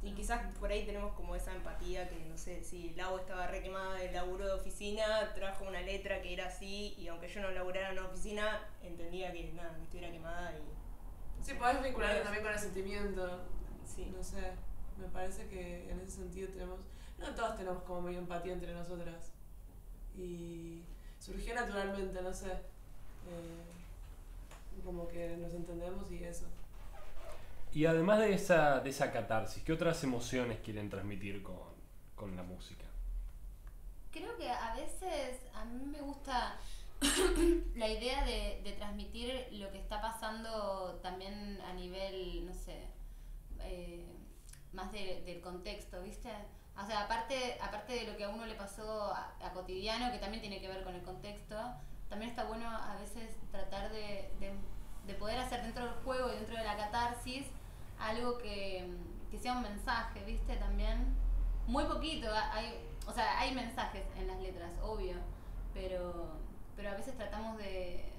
Y 0.00 0.12
quizás 0.14 0.42
por 0.60 0.61
ahí 0.72 0.84
tenemos 0.84 1.12
como 1.14 1.34
esa 1.34 1.54
empatía 1.54 2.08
que, 2.08 2.24
no 2.24 2.36
sé, 2.36 2.62
si 2.64 2.90
Lau 2.94 3.18
estaba 3.18 3.46
re 3.46 3.62
quemada 3.62 3.94
del 3.94 4.12
laburo 4.12 4.46
de 4.46 4.52
oficina, 4.52 5.32
trajo 5.34 5.64
una 5.64 5.80
letra 5.80 6.20
que 6.22 6.32
era 6.32 6.46
así, 6.46 6.94
y 6.98 7.08
aunque 7.08 7.28
yo 7.28 7.40
no 7.40 7.50
laburara 7.50 7.90
en 7.90 7.98
una 7.98 8.08
oficina, 8.08 8.60
entendía 8.82 9.32
que 9.32 9.52
nada, 9.52 9.76
estuviera 9.82 10.10
quemada 10.10 10.52
y. 10.52 11.44
Sí, 11.44 11.54
podés 11.54 11.82
vincularte 11.82 12.20
también 12.20 12.44
con 12.44 12.52
el 12.52 12.58
sentimiento. 12.58 13.40
Sí. 13.84 14.12
No 14.16 14.22
sé, 14.22 14.52
me 14.98 15.08
parece 15.08 15.48
que 15.48 15.90
en 15.90 16.00
ese 16.00 16.12
sentido 16.12 16.48
tenemos. 16.50 16.80
No 17.18 17.34
todos 17.34 17.56
tenemos 17.56 17.82
como 17.84 18.02
medio 18.02 18.18
empatía 18.18 18.52
entre 18.52 18.72
nosotras. 18.72 19.32
Y 20.16 20.82
surgió 21.18 21.54
naturalmente, 21.54 22.20
no 22.22 22.32
sé. 22.32 22.52
eh, 22.52 23.72
como 24.84 25.06
que 25.08 25.36
nos 25.36 25.52
entendemos 25.52 26.10
y 26.10 26.24
eso. 26.24 26.46
Y 27.74 27.86
además 27.86 28.18
de 28.18 28.34
esa, 28.34 28.80
de 28.80 28.90
esa 28.90 29.10
catarsis, 29.12 29.62
¿qué 29.62 29.72
otras 29.72 30.02
emociones 30.04 30.58
quieren 30.60 30.90
transmitir 30.90 31.42
con, 31.42 31.56
con 32.14 32.36
la 32.36 32.42
música? 32.42 32.84
Creo 34.10 34.36
que 34.36 34.50
a 34.50 34.74
veces 34.74 35.40
a 35.54 35.64
mí 35.64 35.86
me 35.86 36.00
gusta 36.02 36.58
la 37.74 37.88
idea 37.88 38.24
de, 38.26 38.60
de 38.62 38.72
transmitir 38.72 39.48
lo 39.52 39.70
que 39.72 39.78
está 39.78 40.02
pasando 40.02 41.00
también 41.02 41.58
a 41.62 41.72
nivel, 41.72 42.44
no 42.44 42.52
sé, 42.52 42.88
eh, 43.60 44.04
más 44.74 44.92
de- 44.92 45.22
del 45.24 45.40
contexto, 45.40 46.02
¿viste? 46.02 46.28
O 46.76 46.86
sea, 46.86 47.04
aparte, 47.04 47.56
aparte 47.60 47.94
de 47.94 48.04
lo 48.10 48.16
que 48.18 48.24
a 48.24 48.28
uno 48.28 48.44
le 48.46 48.54
pasó 48.54 49.14
a, 49.14 49.52
cotidiano, 49.54 50.12
que 50.12 50.18
también 50.18 50.42
tiene 50.42 50.60
que 50.60 50.68
ver 50.68 50.82
con 50.84 50.94
el 50.94 51.02
contexto, 51.02 51.56
también 52.10 52.30
está 52.30 52.44
bueno 52.44 52.68
a 52.68 52.96
veces 52.96 53.30
tratar 53.50 53.90
de- 53.90 54.30
de 55.06 55.14
poder 55.14 55.38
hacer 55.38 55.62
dentro 55.62 55.84
del 55.84 55.94
juego 56.04 56.30
y 56.32 56.36
dentro 56.36 56.56
de 56.56 56.62
la 56.64 56.76
catarsis 56.76 57.46
algo 58.08 58.38
que, 58.38 58.88
que 59.30 59.38
sea 59.38 59.52
un 59.54 59.62
mensaje, 59.62 60.24
¿viste? 60.24 60.56
También 60.56 61.14
muy 61.66 61.84
poquito, 61.84 62.28
hay, 62.52 62.78
o 63.06 63.12
sea, 63.12 63.38
hay 63.38 63.54
mensajes 63.54 64.04
en 64.18 64.26
las 64.26 64.40
letras, 64.40 64.70
obvio, 64.82 65.14
pero, 65.72 66.32
pero 66.76 66.90
a 66.90 66.94
veces 66.94 67.16
tratamos 67.16 67.56
de, 67.58 68.12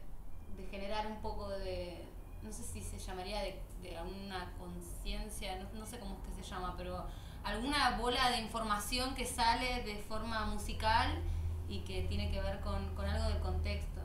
de 0.57 0.65
generar 0.71 1.05
un 1.07 1.21
poco 1.21 1.49
de, 1.49 2.05
no 2.41 2.51
sé 2.51 2.63
si 2.63 2.81
se 2.81 2.97
llamaría 2.97 3.41
de, 3.41 3.59
de 3.81 3.97
alguna 3.97 4.51
conciencia, 4.57 5.57
no, 5.57 5.79
no 5.79 5.85
sé 5.85 5.99
cómo 5.99 6.15
es 6.15 6.35
que 6.37 6.43
se 6.43 6.49
llama, 6.49 6.73
pero 6.77 7.05
alguna 7.43 7.97
bola 7.97 8.29
de 8.31 8.39
información 8.39 9.13
que 9.15 9.25
sale 9.25 9.83
de 9.83 9.97
forma 9.97 10.45
musical 10.45 11.19
y 11.67 11.81
que 11.81 12.03
tiene 12.03 12.31
que 12.31 12.41
ver 12.41 12.61
con, 12.61 12.95
con 12.95 13.05
algo 13.05 13.27
del 13.27 13.39
contexto 13.41 14.01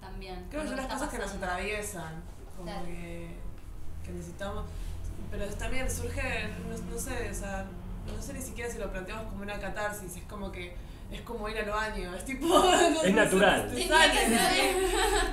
también. 0.00 0.46
Creo 0.50 0.62
que 0.62 0.68
son 0.68 0.76
las 0.76 0.86
cosas 0.86 1.08
que 1.10 1.18
nos 1.18 1.32
atraviesan. 1.32 2.22
Como 2.56 2.68
Claro. 2.70 2.86
que, 2.86 3.36
que 4.04 4.10
necesitamos. 4.12 4.64
Pero 5.30 5.46
también 5.54 5.90
surge, 5.90 6.48
no, 6.68 6.76
no 6.92 6.98
sé, 6.98 7.30
o 7.30 7.34
sea, 7.34 7.66
no 8.06 8.22
sé 8.22 8.32
ni 8.32 8.40
siquiera 8.42 8.70
si 8.70 8.78
lo 8.78 8.90
planteamos 8.90 9.26
como 9.26 9.42
una 9.42 9.58
catarsis, 9.58 10.16
es 10.16 10.22
como 10.24 10.50
que 10.52 10.74
es 11.10 11.20
como 11.22 11.48
ir 11.48 11.58
al 11.58 11.70
baño, 11.70 12.14
es 12.14 12.24
tipo. 12.24 12.46
no 12.48 13.00
sé, 13.00 13.12
natural. 13.12 13.70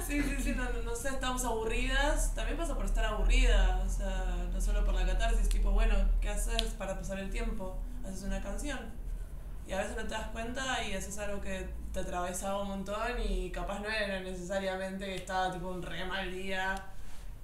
Sí, 0.07 0.21
sí, 0.21 0.35
sí, 0.43 0.53
no, 0.55 0.63
no- 0.65 0.81
no 0.83 0.95
sé, 0.95 1.09
estamos 1.09 1.43
aburridas. 1.45 2.33
También 2.35 2.57
pasa 2.57 2.75
por 2.75 2.85
estar 2.85 3.05
aburrida, 3.05 3.81
o 3.85 3.89
sea, 3.89 4.47
no 4.51 4.59
solo 4.61 4.83
por 4.85 4.93
la 4.93 5.05
catarsis, 5.05 5.49
tipo, 5.49 5.71
bueno, 5.71 5.95
¿qué 6.21 6.29
haces 6.29 6.63
para 6.77 6.95
pasar 6.97 7.19
el 7.19 7.29
tiempo? 7.29 7.77
Haces 8.05 8.23
una 8.23 8.41
canción. 8.41 8.79
Y 9.67 9.71
a 9.73 9.77
veces 9.77 9.95
no 9.95 10.03
te 10.03 10.09
das 10.09 10.27
cuenta 10.27 10.83
y 10.83 10.93
haces 10.93 11.17
algo 11.19 11.39
que 11.39 11.69
te 11.93 11.99
atravesaba 12.01 12.61
un 12.63 12.67
montón 12.67 13.13
y 13.25 13.49
capaz 13.49 13.79
no 13.79 13.87
era 13.87 14.19
necesariamente 14.19 15.05
que 15.05 15.15
estaba 15.15 15.51
tipo 15.53 15.69
un 15.69 15.81
re 15.81 16.03
mal 16.05 16.31
día. 16.31 16.75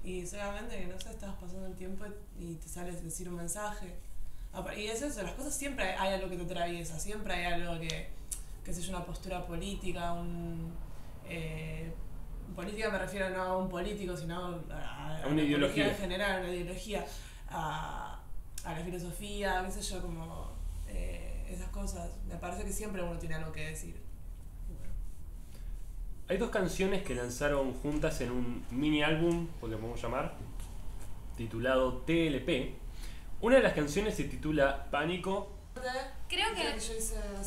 Y 0.04 0.26
solamente 0.26 0.78
que 0.78 0.88
no 0.88 1.00
sé, 1.00 1.10
estabas 1.12 1.36
pasando 1.36 1.68
el 1.68 1.76
tiempo 1.76 2.06
y 2.40 2.56
te 2.56 2.68
sale 2.68 2.92
decir 2.92 3.30
un 3.30 3.36
mensaje. 3.36 3.96
Y 4.76 4.88
es 4.88 5.02
eso, 5.02 5.22
las 5.22 5.34
cosas 5.34 5.54
siempre 5.54 5.84
hay, 5.84 6.14
algo 6.14 6.30
que 6.30 6.38
te 6.38 6.44
atraviesa, 6.44 7.00
siempre 7.00 7.34
hay 7.34 7.54
algo 7.54 7.80
que, 7.80 8.10
qué 8.64 8.74
sé 8.74 8.82
yo, 8.82 8.90
una 8.90 9.06
postura 9.06 9.46
política, 9.46 10.14
un... 10.14 10.74
Eh, 11.26 11.94
política 12.56 12.90
me 12.90 12.98
refiero 12.98 13.30
no 13.30 13.42
a 13.42 13.58
un 13.58 13.70
político, 13.70 14.18
sino 14.18 14.60
a, 14.72 14.74
a, 14.74 15.24
A 15.24 15.28
una 15.28 15.44
ideología. 15.44 15.90
en 15.90 15.96
general, 15.96 16.38
a 16.38 16.40
una 16.42 16.54
ideología, 16.54 17.06
a, 17.50 18.20
a 18.64 18.74
la 18.74 18.84
filosofía, 18.84 19.64
qué 19.66 19.72
sé 19.72 19.82
yo, 19.82 20.02
como 20.02 20.52
eh, 20.88 21.46
esas 21.50 21.70
cosas. 21.70 22.10
Me 22.28 22.36
parece 22.36 22.66
que 22.66 22.74
siempre 22.74 23.04
uno 23.04 23.18
tiene 23.20 23.36
algo 23.36 23.52
que 23.52 23.68
decir. 23.68 24.09
Hay 26.30 26.38
dos 26.38 26.52
canciones 26.52 27.04
que 27.04 27.16
lanzaron 27.16 27.74
juntas 27.74 28.22
en 28.22 28.32
un 28.32 28.66
mini 28.70 29.02
álbum, 29.02 29.48
pues 29.60 29.72
lo 29.72 29.80
podemos 29.80 30.02
llamar, 30.02 30.36
titulado 31.36 32.04
TLP. 32.06 32.76
Una 33.42 33.56
de 33.56 33.64
las 33.64 33.74
canciones 33.74 34.16
se 34.16 34.26
titula 34.26 34.86
Pánico. 34.92 35.52
Creo 36.28 36.54
que, 36.54 36.76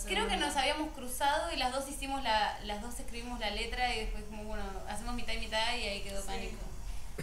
creo 0.06 0.26
nos 0.38 0.56
habíamos 0.56 0.92
cruzado 0.94 1.52
y 1.52 1.56
las 1.56 1.70
dos 1.72 1.88
hicimos 1.88 2.22
la, 2.24 2.58
las 2.64 2.80
dos 2.82 2.98
escribimos 2.98 3.38
la 3.38 3.50
letra 3.50 3.94
y 3.94 4.00
después 4.00 4.24
como 4.24 4.44
bueno, 4.44 4.64
hacemos 4.88 5.14
mitad 5.14 5.34
y 5.34 5.38
mitad 5.38 5.76
y 5.76 5.82
ahí 5.86 6.00
quedó 6.02 6.20
Sí. 6.22 6.26
pánico. 6.26 6.56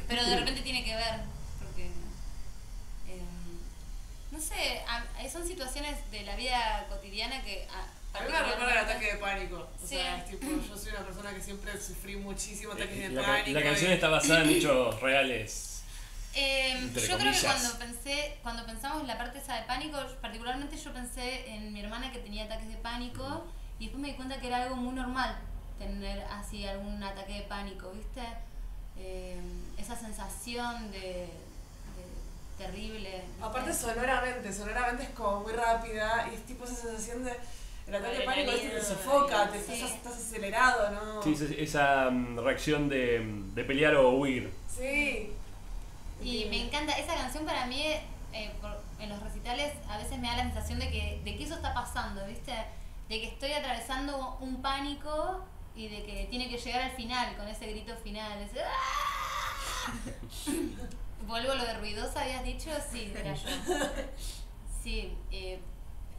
Pero 0.07 0.23
de 0.23 0.35
repente 0.37 0.61
tiene 0.61 0.85
que 0.85 0.95
ver, 0.95 1.19
porque 1.61 1.85
em, 3.07 3.25
no 4.31 4.39
sé, 4.39 4.81
a- 4.87 5.29
son 5.29 5.45
situaciones 5.45 5.97
de 6.11 6.21
la 6.23 6.35
vida 6.35 6.85
cotidiana 6.89 7.43
que 7.43 7.67
a, 7.69 7.85
A 8.13 8.21
mí 8.21 8.31
me 8.31 8.39
recuerda 8.41 8.71
el 8.71 8.77
ataque 8.79 9.05
de 9.13 9.17
pánico. 9.17 9.55
O 9.57 9.81
Sí. 9.87 9.95
sea, 9.95 10.17
es 10.17 10.25
tipo, 10.25 10.47
yo 10.47 10.77
soy 10.77 10.91
una 10.91 11.05
persona 11.05 11.33
que 11.33 11.41
siempre 11.41 11.79
sufrí 11.81 12.15
muchísimo 12.17 12.73
ataques 12.73 12.97
de 12.97 13.09
La, 13.09 13.21
pánico. 13.25 13.51
la 13.59 13.63
canción 13.65 13.91
y- 13.91 13.93
está 13.93 14.09
basada 14.09 14.43
en 14.43 14.49
hechos 14.57 14.99
reales. 15.01 15.81
Eh, 16.35 16.71
Entre 16.77 17.07
yo 17.07 17.17
creo 17.17 17.31
que 17.33 17.39
cuando 17.41 17.79
pensé, 17.79 18.37
cuando 18.43 18.65
pensamos 18.65 19.01
en 19.01 19.07
la 19.07 19.17
parte 19.17 19.39
esa 19.39 19.55
de 19.55 19.63
pánico, 19.63 19.97
particularmente 20.21 20.77
yo 20.77 20.93
pensé 20.93 21.49
en 21.49 21.73
mi 21.73 21.81
hermana 21.81 22.11
que 22.11 22.19
tenía 22.19 22.45
ataques 22.45 22.67
de 22.67 22.75
pánico 22.75 23.47
y 23.79 23.85
después 23.85 24.01
me 24.01 24.09
di 24.09 24.13
cuenta 24.15 24.39
que 24.39 24.47
era 24.47 24.63
algo 24.63 24.75
muy 24.75 24.93
normal 24.93 25.37
tener 25.79 26.21
así 26.31 26.67
algún 26.67 27.01
ataque 27.01 27.33
de 27.33 27.41
pánico, 27.43 27.91
¿viste? 27.91 28.21
Eh, 28.97 29.39
esa 29.77 29.95
sensación 29.95 30.91
de, 30.91 30.99
de 30.99 31.29
terrible. 32.57 33.23
Aparte 33.41 33.73
sonoramente, 33.73 34.51
sonoramente 34.53 35.03
es 35.03 35.09
como 35.11 35.39
muy 35.41 35.53
rápida 35.53 36.27
y 36.31 36.35
es 36.35 36.45
tipo 36.45 36.65
esa 36.65 36.75
sensación 36.75 37.23
de 37.23 37.33
el 37.89 37.95
ataque 37.95 38.17
de 38.19 38.23
pánico 38.23 38.51
te 38.51 38.81
sofoca, 38.81 39.49
te 39.51 39.59
Sí. 39.61 39.73
estás, 39.73 39.91
estás 39.91 40.13
acelerado, 40.17 40.91
¿no? 40.91 41.21
Sí, 41.23 41.33
esa- 41.33 41.53
esa 41.55 42.09
mm, 42.11 42.39
reacción 42.39 42.87
de, 42.89 43.19
de 43.53 43.63
pelear 43.63 43.95
o 43.95 44.11
huir. 44.11 44.53
Sí. 44.67 45.33
Y 46.23 46.45
me 46.45 46.65
encanta, 46.65 46.93
esa 46.93 47.15
canción 47.15 47.45
para 47.45 47.65
mí, 47.65 47.81
eh, 48.33 48.51
por- 48.61 48.79
en 48.99 49.09
los 49.09 49.21
recitales, 49.23 49.73
a 49.89 49.97
veces 49.97 50.19
me 50.19 50.27
da 50.27 50.37
la 50.37 50.43
sensación 50.43 50.79
de 50.79 50.89
que, 50.91 51.21
de 51.23 51.35
que 51.37 51.43
eso 51.43 51.55
está 51.55 51.73
pasando, 51.73 52.25
¿viste? 52.27 52.51
De 53.07 53.19
que 53.21 53.27
estoy 53.27 53.53
atravesando 53.53 54.37
un 54.39 54.61
pánico 54.61 55.43
y 55.75 55.87
de 55.87 56.03
que 56.03 56.27
tiene 56.29 56.49
que 56.49 56.57
llegar 56.57 56.81
al 56.81 56.91
final, 56.91 57.35
con 57.37 57.47
ese 57.47 57.67
grito 57.71 57.95
final. 58.03 58.39
ese 58.41 58.59
¡ah! 58.61 59.93
Vuelvo 61.27 61.51
a 61.51 61.55
lo 61.55 61.63
de 61.65 61.73
ruidosa, 61.79 62.21
habías 62.21 62.43
dicho, 62.43 62.69
sí, 62.91 63.11
era 63.15 63.33
yo. 63.33 63.49
Sí, 64.83 65.13
eh, 65.31 65.59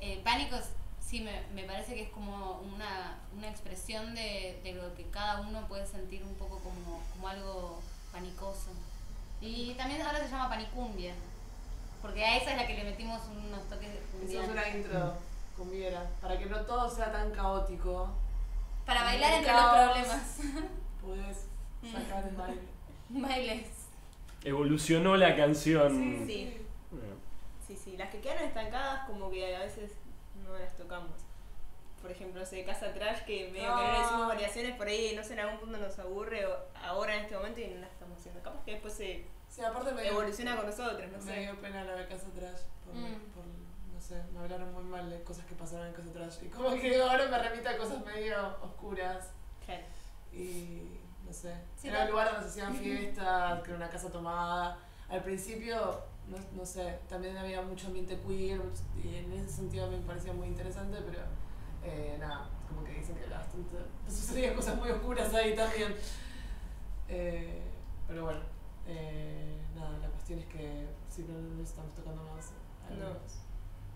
eh, 0.02 0.20
pánico, 0.22 0.54
sí, 1.10 1.20
me, 1.20 1.42
me 1.54 1.64
parece 1.64 1.94
que 1.94 2.02
es 2.04 2.10
como 2.10 2.60
una, 2.60 3.18
una 3.36 3.48
expresión 3.48 4.14
de, 4.14 4.60
de 4.62 4.74
lo 4.74 4.94
que 4.94 5.06
cada 5.10 5.40
uno 5.40 5.66
puede 5.66 5.84
sentir 5.84 6.22
un 6.22 6.34
poco 6.36 6.60
como, 6.60 7.02
como 7.12 7.28
algo 7.28 7.80
panicoso. 8.12 8.70
Y 9.40 9.74
también 9.74 10.00
ahora 10.02 10.20
se 10.20 10.30
llama 10.30 10.48
panicumbia, 10.48 11.12
porque 12.00 12.24
a 12.24 12.36
esa 12.36 12.52
es 12.52 12.56
la 12.58 12.66
que 12.66 12.74
le 12.74 12.84
metimos 12.84 13.22
unos 13.26 13.68
toques 13.68 13.92
de 13.92 13.98
cumbia. 13.98 14.28
Hicimos 14.28 14.48
una 14.50 14.68
intro 14.68 15.14
con 15.56 15.70
Viera, 15.70 16.08
para 16.20 16.38
que 16.38 16.46
no 16.46 16.60
todo 16.60 16.88
sea 16.88 17.10
tan 17.10 17.32
caótico. 17.32 18.08
Para 18.86 19.02
bailar 19.02 19.34
entre 19.34 19.52
los 19.52 19.64
problemas. 19.64 20.38
Puedes 21.04 21.46
sacar 21.92 22.28
el 22.28 22.36
baile. 22.36 22.62
Bailes. 23.08 23.66
Evolucionó 24.44 25.16
la 25.16 25.34
canción. 25.34 25.90
Sí, 25.90 26.24
sí. 26.26 26.66
Bueno, 26.90 27.14
Sí, 27.66 27.76
sí, 27.76 27.96
las 27.96 28.10
que 28.10 28.20
quedaron 28.20 28.44
estancadas 28.44 29.06
como 29.06 29.30
que 29.30 29.54
a 29.54 29.60
veces 29.60 29.92
no 30.52 30.58
las 30.58 30.76
tocamos. 30.76 31.12
Por 32.02 32.10
ejemplo, 32.10 32.40
no 32.40 32.46
sé, 32.46 32.64
Casa 32.64 32.92
Trash, 32.94 33.24
que 33.24 33.50
medio 33.50 33.62
que 33.62 33.68
no 33.68 33.82
le 33.82 33.88
Ah. 33.98 34.02
decimos 34.02 34.28
variaciones 34.28 34.76
por 34.76 34.86
ahí, 34.88 35.14
no 35.14 35.22
sé, 35.22 35.34
en 35.34 35.40
algún 35.40 35.60
punto 35.60 35.76
nos 35.78 35.98
aburre 35.98 36.46
o- 36.46 36.56
ahora 36.82 37.14
en 37.16 37.22
este 37.24 37.36
momento 37.36 37.60
y 37.60 37.68
no 37.68 37.80
la 37.80 37.86
estamos 37.88 38.18
haciendo. 38.18 38.42
Capaz 38.42 38.64
que 38.64 38.72
después 38.72 38.94
se 38.94 39.26
Sí, 39.48 39.62
aparte 39.62 39.92
me 39.92 40.02
dio, 40.02 40.12
evoluciona 40.12 40.56
con 40.56 40.66
nosotros, 40.66 41.10
no 41.12 41.18
me 41.18 41.34
sé. 41.34 41.40
dio 41.40 41.60
pena 41.60 41.84
lo 41.84 41.96
de 41.96 42.06
Casa 42.06 42.26
Trash. 42.34 42.60
Por, 42.84 42.94
Mm. 42.94 43.14
por, 43.34 43.44
no 43.44 44.00
sé, 44.00 44.22
me 44.32 44.38
hablaron 44.40 44.72
muy 44.72 44.84
mal 44.84 45.10
de 45.10 45.22
cosas 45.24 45.44
que 45.44 45.54
pasaron 45.54 45.88
en 45.88 45.92
Casa 45.92 46.10
Trash. 46.12 46.42
Y 46.44 46.48
como 46.48 46.70
que 46.70 47.00
ahora 47.02 47.26
me 47.26 47.38
remite 47.38 47.68
a 47.68 47.76
cosas 47.76 48.02
medio 48.04 48.56
oscuras. 48.62 49.28
Claro. 49.66 49.82
Y 50.32 51.00
no 51.26 51.32
sé. 51.32 51.52
Sí, 51.76 51.88
era 51.88 52.04
un 52.04 52.10
lugar 52.12 52.32
donde 52.32 52.42
se 52.48 52.48
hacían 52.62 52.74
fiestas, 52.76 53.60
que 53.62 53.68
era 53.70 53.76
una 53.76 53.90
casa 53.90 54.10
tomada. 54.10 54.78
Al 55.10 55.22
principio, 55.24 56.00
no, 56.28 56.36
no 56.56 56.64
sé, 56.64 56.98
también 57.08 57.36
había 57.36 57.60
mucho 57.62 57.88
ambiente 57.88 58.18
queer 58.26 58.60
y 59.02 59.16
en 59.16 59.32
ese 59.32 59.48
sentido 59.48 59.90
me 59.90 59.98
parecía 59.98 60.32
muy 60.32 60.46
interesante, 60.48 60.98
pero 61.04 61.22
eh, 61.82 62.16
nada, 62.20 62.48
como 62.68 62.84
que 62.84 62.92
dicen 62.94 63.16
que 63.16 63.24
era 63.24 63.38
bastante. 63.38 63.76
sucedían 64.08 64.54
cosas 64.54 64.76
muy 64.76 64.90
oscuras 64.90 65.32
ahí 65.34 65.54
también. 65.56 65.94
Eh, 67.08 67.60
pero 68.06 68.24
bueno, 68.24 68.40
eh, 68.86 69.60
nada, 69.74 69.98
la 69.98 70.08
cuestión 70.10 70.38
es 70.38 70.46
que 70.46 70.86
si 71.08 71.22
no 71.24 71.38
nos 71.58 71.68
estamos 71.68 71.92
tocando 71.94 72.22
más. 72.24 72.52
No. 72.98 73.18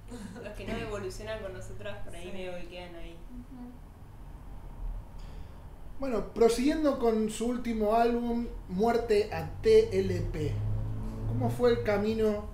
Los 0.43 0.53
que 0.55 0.67
no 0.67 0.77
evolucionan 0.77 1.41
con 1.43 1.53
nosotras 1.55 1.97
por 2.05 2.15
ahí 2.15 2.25
Sí. 2.25 2.33
medio 2.33 2.57
que 2.57 2.69
quedan 2.69 2.95
ahí. 2.97 3.17
Bueno, 6.01 6.33
prosiguiendo 6.35 6.99
con 6.99 7.31
su 7.31 7.47
último 7.47 7.95
álbum, 7.95 8.47
Muerte 8.69 9.33
a 9.33 9.49
TLP. 9.63 10.53
¿Cómo 11.39 11.51
fue 11.51 11.71
el 11.71 11.83
camino 11.83 12.47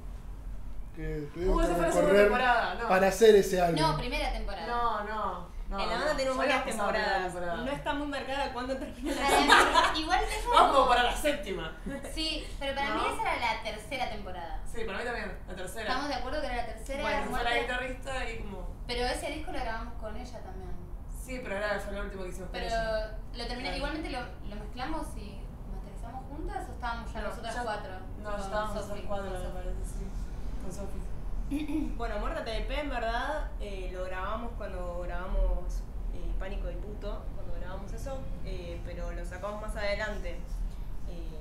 que 0.97 1.29
tuvimos 1.35 1.59
que 1.59 1.65
esa 1.67 1.75
fue 1.77 1.87
la 1.87 1.93
segunda 1.93 2.13
recorrer 2.13 2.23
temporada, 2.29 2.75
no. 2.75 2.89
para 2.89 3.09
hacer 3.09 3.35
ese 3.37 3.61
álbum? 3.61 3.81
No, 3.81 3.97
primera 3.97 4.33
temporada. 4.33 4.67
No, 4.67 5.05
no. 5.05 5.49
no 5.69 5.81
en 5.81 5.89
la 5.89 5.95
no. 5.95 6.01
banda 6.01 6.17
tenemos 6.17 6.39
varias 6.39 6.65
temporadas. 6.65 7.23
temporada. 7.25 7.57
No 7.57 7.71
está 7.73 7.95
muy 7.95 8.07
marcada 8.09 8.53
cuándo 8.53 8.77
termina 8.77 9.15
la 9.15 9.93
mí- 9.93 10.01
igual 10.01 10.21
Vamos 10.53 10.77
como 10.77 10.89
para 10.89 11.03
la 11.05 11.17
séptima. 11.17 11.77
Sí, 12.15 12.47
pero 12.59 12.75
para 12.75 12.95
mí 12.95 13.01
esa 13.13 13.23
era 13.23 13.55
la 13.55 13.63
tercera 13.63 14.11
temporada. 14.11 14.61
Sí, 14.67 14.83
para 14.85 14.99
mí 14.99 15.05
también, 15.05 15.33
la 15.49 15.55
tercera. 15.55 15.83
Estamos 15.83 16.09
de 16.09 16.15
acuerdo 16.15 16.41
que 16.41 16.47
era 16.47 16.57
la 16.57 16.67
tercera. 16.67 17.03
bueno, 17.03 17.27
fue 17.31 17.45
la 17.45 17.59
guitarrista 17.59 18.31
y 18.31 18.39
como. 18.39 18.69
Pero 18.87 19.07
ese 19.07 19.31
disco 19.31 19.53
lo 19.53 19.59
grabamos 19.61 19.95
con 20.01 20.17
ella 20.17 20.41
también. 20.41 20.71
Sí, 21.25 21.41
pero 21.45 21.57
era, 21.57 21.79
fue 21.79 21.93
lo 21.95 22.01
último 22.03 22.23
que 22.25 22.29
hicimos 22.31 22.49
con 22.51 22.53
Pero 22.59 22.67
ella. 22.67 23.17
lo 23.35 23.47
termina, 23.47 23.61
Claro. 23.69 23.77
igualmente 23.77 24.11
lo, 24.11 24.21
lo 24.49 24.57
mezclamos 24.57 25.07
y 25.17 25.40
juntas 26.31 26.69
o 26.69 26.73
estábamos 26.73 27.13
ya 27.13 27.21
No, 27.21 27.29
nosotras 27.29 27.55
ya- 27.55 27.63
cuatro. 27.63 27.93
No, 28.23 28.37
estábamos 28.37 28.71
Sofi, 28.75 28.79
nosotros 28.81 29.05
cuatro, 29.07 29.31
me 29.31 29.49
parece, 29.51 29.85
sí. 29.85 30.07
Con 30.63 30.73
Sofi. 30.73 31.01
Bueno, 31.97 32.19
Muerta 32.21 32.45
TDP 32.45 32.71
en 32.79 32.91
verdad 32.91 33.51
eh, 33.61 33.91
lo 33.93 34.05
grabamos 34.05 34.53
cuando 34.57 35.01
grabamos 35.03 35.81
eh, 36.15 36.33
Pánico 36.39 36.69
de 36.69 36.75
Puto, 36.75 37.23
cuando 37.35 37.55
grabamos 37.59 37.93
eso, 37.93 38.19
eh, 38.45 38.81
pero 38.87 39.11
lo 39.13 39.25
sacamos 39.25 39.61
más 39.61 39.75
adelante. 39.77 40.31
Eh, 41.09 41.41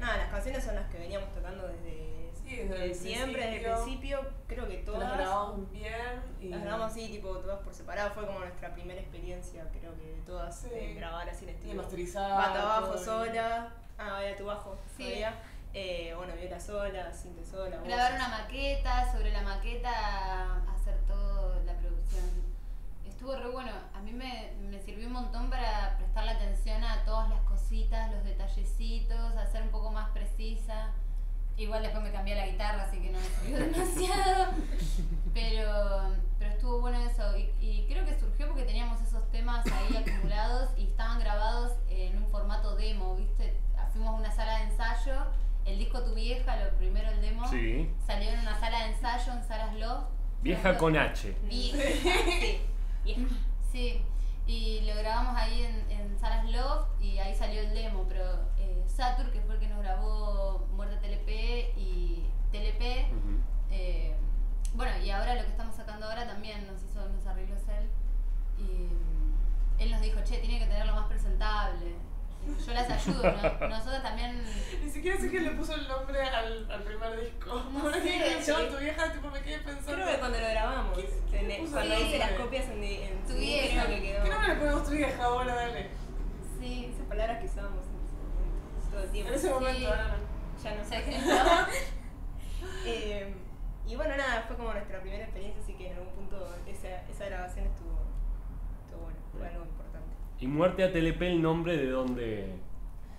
nada, 0.00 0.16
las 0.16 0.30
canciones 0.30 0.64
son 0.64 0.74
las 0.74 0.90
que 0.90 0.98
veníamos 0.98 1.32
tocando 1.32 1.68
desde, 1.68 2.32
Sí, 2.44 2.56
desde 2.56 2.84
el 2.86 2.94
siempre, 2.94 3.40
desde 3.50 3.66
el 3.68 3.74
principio. 3.74 4.20
creo 4.48 4.68
que 4.68 4.78
Todas 4.78 5.00
las 5.02 5.16
grabamos 5.16 5.70
bien 5.70 6.20
y. 6.40 6.48
Las 6.48 6.62
grabamos 6.62 6.90
así, 6.90 7.08
tipo, 7.08 7.38
todas 7.38 7.60
por 7.60 7.72
separado, 7.72 8.10
fue 8.14 8.26
como 8.26 8.40
nuestra 8.40 8.74
primera 8.74 9.00
experiencia, 9.00 9.64
creo 9.70 9.94
que 9.96 10.06
de 10.16 10.20
todas, 10.26 10.58
Sí. 10.58 10.68
eh, 10.72 10.94
grabar 10.94 11.28
así 11.28 11.44
en 11.44 11.50
Y 11.50 11.54
estilo. 11.54 11.82
masterizar. 11.82 12.30
Banda 12.32 12.64
bajo 12.64 12.86
todo 12.88 13.22
bien. 13.22 13.34
sola, 13.34 13.72
ah, 13.98 14.22
era 14.22 14.36
tu 14.36 14.44
bajo, 14.46 14.76
Sí. 14.96 15.04
todavía. 15.04 15.34
Eh, 15.72 16.14
bueno, 16.16 16.34
viola 16.40 16.60
sola, 16.60 17.12
cinte 17.12 17.44
sola. 17.44 17.78
Grabar 17.84 18.14
una 18.14 18.28
maqueta, 18.28 19.10
sobre 19.12 19.32
la 19.32 19.42
maqueta 19.42 20.62
hacer 20.72 20.96
toda 21.06 21.58
la 21.64 21.72
producción. 21.78 22.24
Estuvo 23.04 23.34
re 23.36 23.48
bueno. 23.48 23.72
A 23.92 24.00
mí 24.00 24.12
me, 24.12 24.52
me 24.60 24.78
sirvió 24.80 25.06
un 25.08 25.14
montón 25.14 25.50
para 25.50 25.96
prestarle 25.96 26.30
atención 26.32 26.84
a 26.84 27.04
todas 27.04 27.28
las 27.28 27.40
cositas, 27.40 28.10
los 28.12 28.22
detallecitos, 28.24 29.36
hacer 29.36 29.62
un 29.62 29.70
poco 29.70 29.90
más 29.90 30.10
precisa. 30.10 30.92
Igual 31.56 31.82
después 31.82 32.02
me 32.04 32.12
cambié 32.12 32.34
la 32.36 32.46
guitarra, 32.46 32.82
así 32.84 33.00
que 33.00 33.10
no 33.10 33.18
me 33.18 33.24
sirvió 33.26 33.58
demasiado. 33.66 34.52
Pero, 35.34 36.03
Vieja, 46.14 46.56
lo 46.64 46.70
primero 46.78 47.10
el 47.10 47.20
demo, 47.20 47.46
Sí. 47.48 47.90
salió 48.06 48.30
en 48.30 48.40
una 48.40 48.58
sala 48.58 48.84
de 48.84 48.92
ensayo 48.92 49.32
en 49.32 49.44
Salas 49.44 49.74
Loft. 49.76 50.08
Vieja 50.42 50.76
con 50.76 50.96
H. 50.96 51.36
Vieja. 51.44 51.78
Sí, 53.04 53.14
vieja. 53.20 53.34
Sí, 53.70 54.02
y 54.46 54.80
lo 54.82 54.94
grabamos 54.94 55.36
ahí 55.36 55.62
en, 55.62 55.90
en 55.90 56.18
Salas 56.18 56.48
Love 56.50 56.86
y 57.00 57.18
ahí 57.18 57.34
salió 57.34 57.60
el 57.60 57.74
demo, 57.74 58.04
pero 58.08 58.24
eh, 58.58 58.82
Satur, 58.86 59.30
que 59.32 59.40
fue 59.42 59.54
el 59.56 59.60
que 59.60 59.68
nos 59.68 59.80
grabó 59.82 60.66
Muerte 60.74 60.96
TLP 60.96 61.76
y 61.78 62.24
TLP, 62.52 62.82
eh, 63.70 64.14
bueno, 64.74 64.92
y 65.04 65.10
ahora 65.10 65.34
lo 65.34 65.42
que 65.42 65.50
estamos 65.50 65.74
sacando 65.74 66.06
ahora 66.06 66.26
también 66.26 66.66
nos 66.66 66.82
hizo 66.82 67.04
unos 67.04 67.26
arreglos 67.26 67.60
él 67.68 67.88
y 68.58 68.62
mm, 68.86 69.80
él 69.80 69.90
nos 69.90 70.00
dijo, 70.00 70.20
che, 70.24 70.38
tiene 70.38 70.58
que 70.60 70.66
tenerlo 70.66 70.94
más 70.94 71.06
presentable. 71.08 71.94
Yo 72.66 72.72
las 72.72 72.90
ayudo, 72.90 73.22
¿no? 73.22 73.68
Nosotros 73.68 74.02
también... 74.02 74.42
Ni 74.84 74.90
siquiera 74.90 75.18
sé 75.20 75.28
quién 75.30 75.44
le 75.44 75.50
puso 75.52 75.74
el 75.74 75.86
nombre 75.88 76.20
al, 76.22 76.70
al 76.70 76.82
primer 76.82 77.20
disco. 77.20 77.62
No 77.72 77.92
sé, 77.92 78.00
que 78.02 78.42
sí. 78.42 78.52
tu 78.70 78.76
vieja, 78.78 79.12
tipo 79.12 79.30
me 79.30 79.40
quedé 79.42 79.58
pensando. 79.58 79.92
Creo 79.94 80.06
que 80.06 80.18
cuando 80.18 80.38
lo 80.40 80.48
grabamos, 80.48 80.94
¿Quién- 80.98 81.40
en- 81.40 81.46
quién 81.46 81.60
puso 81.62 81.72
cuando 81.72 81.94
hice 82.00 82.18
las 82.18 82.30
copias 82.32 82.64
en, 82.68 82.82
en 82.84 83.22
Tu 83.26 83.34
vieja. 83.34 83.86
que 83.86 84.02
quedó. 84.02 84.22
¿Qué 84.24 84.30
nombre 84.30 84.48
le 84.48 84.54
ponemos 84.56 84.84
tu 84.84 84.90
vieja 84.90 85.24
ahora? 85.24 85.54
Dale. 85.54 85.88
Sí, 86.60 86.90
Esas 86.94 87.06
palabras 87.06 87.38
que 87.40 87.46
usábamos 87.46 87.84
en 87.84 87.94
ese 88.04 88.14
momento, 88.14 88.90
todo 88.90 89.02
el 89.02 89.10
tiempo. 89.10 89.30
En 89.30 89.38
ese 89.38 89.50
momento, 89.50 89.78
Sí. 89.80 89.84
ahora 89.86 90.08
no. 90.08 90.62
Ya 90.62 90.74
no 90.76 90.84
sé. 90.84 91.04
que- 91.04 91.20
Eh, 92.86 93.34
y 93.86 93.96
bueno, 93.96 94.16
nada, 94.16 94.44
fue 94.46 94.56
como 94.56 94.72
nuestra 94.72 95.00
primera 95.00 95.24
experiencia, 95.24 95.62
así 95.62 95.74
que 95.74 95.88
en 95.90 95.96
algún 95.96 96.12
punto 96.14 96.54
esa, 96.66 97.02
esa 97.10 97.26
grabación 97.26 97.66
estuvo, 97.66 97.98
estuvo 98.84 99.02
bueno, 99.04 99.18
fue 99.32 99.46
algo. 99.48 99.66
Y 100.44 100.46
Muerte 100.46 100.84
a 100.84 100.92
TLP, 100.92 101.22
el 101.22 101.40
nombre 101.40 101.74
de 101.74 101.86
dónde, 101.90 102.54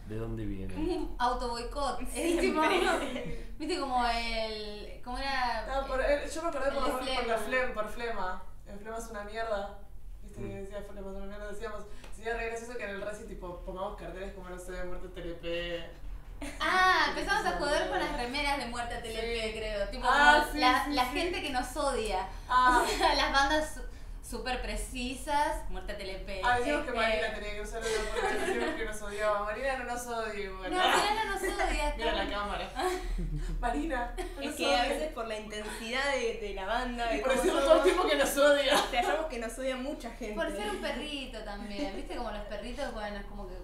de 0.07 0.15
dónde 0.15 0.45
viene. 0.45 0.75
un 0.75 1.15
auto 1.17 1.49
boicot. 1.49 1.99
Es 2.01 2.09
Siempre. 2.09 2.39
tipo- 2.49 2.61
Viste 3.57 3.79
como 3.79 4.05
el... 4.05 5.01
¿Cómo 5.03 5.17
era? 5.17 5.65
No, 5.65 5.87
por, 5.87 5.99
eh, 6.01 6.21
yo 6.31 6.43
me 6.43 6.49
acordé 6.49 6.67
El 6.69 6.75
por, 6.75 6.91
por 6.91 7.01
Flema. 7.03 7.21
la 7.25 7.37
flema, 7.39 7.73
por 7.73 7.89
flema. 7.89 8.43
El 8.67 8.77
flema 8.77 8.97
es 8.99 9.07
una 9.09 9.23
mierda. 9.23 9.79
Viste 10.21 10.39
que 10.39 10.47
decía 10.55 10.83
flema 10.87 11.09
es 11.09 11.17
una 11.17 11.25
mierda. 11.25 11.51
Decíamos, 11.51 11.81
sería 12.15 12.37
re 12.37 12.45
gracioso 12.49 12.77
que 12.77 12.83
en 12.83 12.89
el 12.91 13.01
Racing 13.01 13.25
tipo 13.25 13.59
pongamos 13.65 13.97
carteles 13.97 14.33
como 14.33 14.47
no 14.49 14.59
sé, 14.59 14.83
muerte 14.83 15.07
TLP. 15.07 16.45
Ah, 16.59 17.05
empezamos 17.09 17.43
a 17.43 17.57
joder 17.57 17.89
con 17.89 17.97
las 17.97 18.15
remeras 18.15 18.59
de 18.59 18.67
muerte 18.67 18.93
a 18.93 19.01
Telefe, 19.01 19.51
Sí. 19.51 19.57
creo. 19.57 19.87
Tipo, 19.89 20.05
Ah, 20.07 20.41
como 20.41 20.53
sí, 20.53 20.59
la, 20.59 20.85
sí, 20.85 20.91
la 20.93 21.05
sí. 21.05 21.09
gente 21.19 21.41
que 21.41 21.49
nos 21.49 21.75
odia. 21.75 22.27
Ah. 22.47 22.83
O 22.85 22.87
sea, 22.87 23.15
las 23.15 23.33
bandas 23.33 23.81
súper 24.27 24.61
precisas, 24.61 25.69
muerte 25.69 25.93
a 25.93 25.97
Telefe. 25.97 26.41
Ah, 26.43 26.57
decimos 26.57 26.85
que 26.85 26.91
Marina 26.93 27.33
tenía 27.35 27.53
que 27.53 27.61
usar 27.61 27.79
una 27.81 28.21
porque 28.21 28.45
decimos 28.45 28.75
que 28.75 28.85
nos 28.85 29.01
odiaba. 29.03 29.43
Marina 29.45 29.77
no 29.77 29.83
nos 29.85 30.07
odia, 30.07 30.49
No, 30.49 30.57
bueno. 30.57 30.77
Marina 30.77 31.25
nos 31.25 31.41
odia. 31.43 31.93
Mira 31.97 32.11
la 32.23 32.29
cámara. 32.29 32.71
Marina. 33.59 34.13
no 34.17 34.41
Es 34.41 34.47
nos 34.47 34.55
que 34.55 34.75
a 34.75 34.81
veces 34.83 35.13
por 35.13 35.27
la 35.27 35.37
intensidad 35.37 36.11
de, 36.13 36.39
de 36.41 36.53
la 36.55 36.65
banda, 36.65 37.07
de 37.11 37.19
Por 37.19 37.37
somos, 37.37 37.63
todo 37.63 37.77
el 37.77 37.83
tiempo 37.83 38.07
que 38.07 38.15
nos 38.15 38.37
odia. 38.37 38.75
te 38.91 38.97
hallamos 38.97 39.25
que 39.27 39.39
nos 39.39 39.57
odia 39.59 39.75
mucha 39.75 40.09
gente. 40.11 40.35
Por 40.35 40.51
ser 40.51 40.69
un 40.69 40.81
perrito 40.81 41.39
también. 41.43 41.95
¿Viste? 41.95 42.15
Como 42.15 42.31
los 42.31 42.41
perritos, 42.45 42.93
bueno, 42.93 43.17
es 43.17 43.25
como 43.25 43.47
que. 43.47 43.55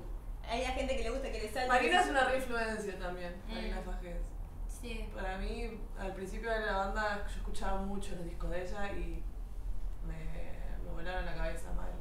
Hay 0.48 0.66
gente 0.66 0.98
que 0.98 1.04
le 1.04 1.10
gusta 1.12 1.32
que 1.32 1.40
le 1.42 1.50
salga. 1.52 1.68
Marina 1.74 2.02
es 2.02 2.08
una 2.10 2.24
re 2.26 2.38
influencia 2.38 3.00
también, 3.00 3.36
Mm. 3.48 3.54
Marina 3.56 3.82
Fajes. 3.86 4.18
Sí. 4.82 5.08
Para 5.16 5.38
mí, 5.38 5.80
al 6.00 6.14
principio 6.14 6.50
de 6.52 6.60
la 6.62 6.78
banda, 6.78 7.24
yo 7.28 7.36
escuchaba 7.38 7.82
mucho 7.82 8.16
los 8.16 8.26
discos 8.26 8.50
de 8.50 8.64
ella 8.64 8.92
y 8.94 9.24
me, 10.92 10.98
volaron 11.04 11.26
la 11.26 11.36
cabeza 11.36 11.72
mal. 11.74 11.92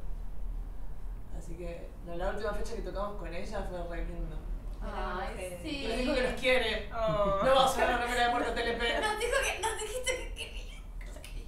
Así 1.38 1.54
que 1.56 1.88
no, 2.06 2.14
la 2.16 2.30
última 2.30 2.52
fecha 2.54 2.74
que 2.76 2.82
tocamos 2.82 3.16
con 3.18 3.32
ella 3.32 3.66
fue 3.68 3.96
re 3.96 4.04
lindo. 4.06 4.36
Ay, 4.82 5.58
sí. 5.62 5.86
les 5.88 5.98
dijo 5.98 6.14
que 6.14 6.22
nos 6.22 6.40
quiere. 6.40 6.90
Oh. 6.92 7.40
No 7.44 7.54
vamos 7.54 7.76
a 7.76 7.80
ver 7.80 7.88
la 7.90 7.98
remera 7.98 8.26
de 8.26 8.30
Puerto 8.32 8.52
TLP. 8.52 8.82
Nos 9.02 9.18
dijo 9.20 9.36
que. 9.44 9.60
Nos 9.60 9.78
dijiste 9.80 10.12
que 10.16 10.28
quería. 10.34 10.78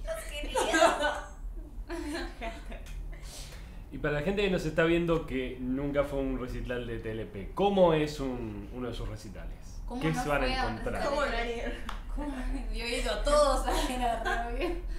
Nos 0.05 0.19
quería. 0.25 0.79
Y 3.91 3.97
para 3.99 4.15
la 4.15 4.21
gente 4.23 4.41
que 4.41 4.49
nos 4.49 4.65
está 4.65 4.85
viendo 4.85 5.27
que 5.27 5.57
nunca 5.59 6.03
fue 6.03 6.17
un 6.17 6.39
recital 6.39 6.87
de 6.87 6.97
TLP, 6.97 7.53
¿cómo 7.53 7.93
es 7.93 8.19
un- 8.19 8.67
uno 8.73 8.87
de 8.87 8.93
sus 8.95 9.07
recitales? 9.07 9.83
¿Cómo 9.85 10.01
¿Qué 10.01 10.09
no 10.11 10.23
se 10.23 10.29
van 10.29 10.41
a 10.41 10.45
a 10.45 10.47
encontrar? 10.71 11.03
¿Cómo 11.05 11.21
lo 11.21 11.27
harían? 11.27 11.73
¿Cómo? 12.15 12.33
Yo 12.73 12.85
he 12.85 13.01
ido 13.01 13.11
a 13.13 13.23
todos 13.23 13.67
a 13.67 13.71
bien. 14.49 14.81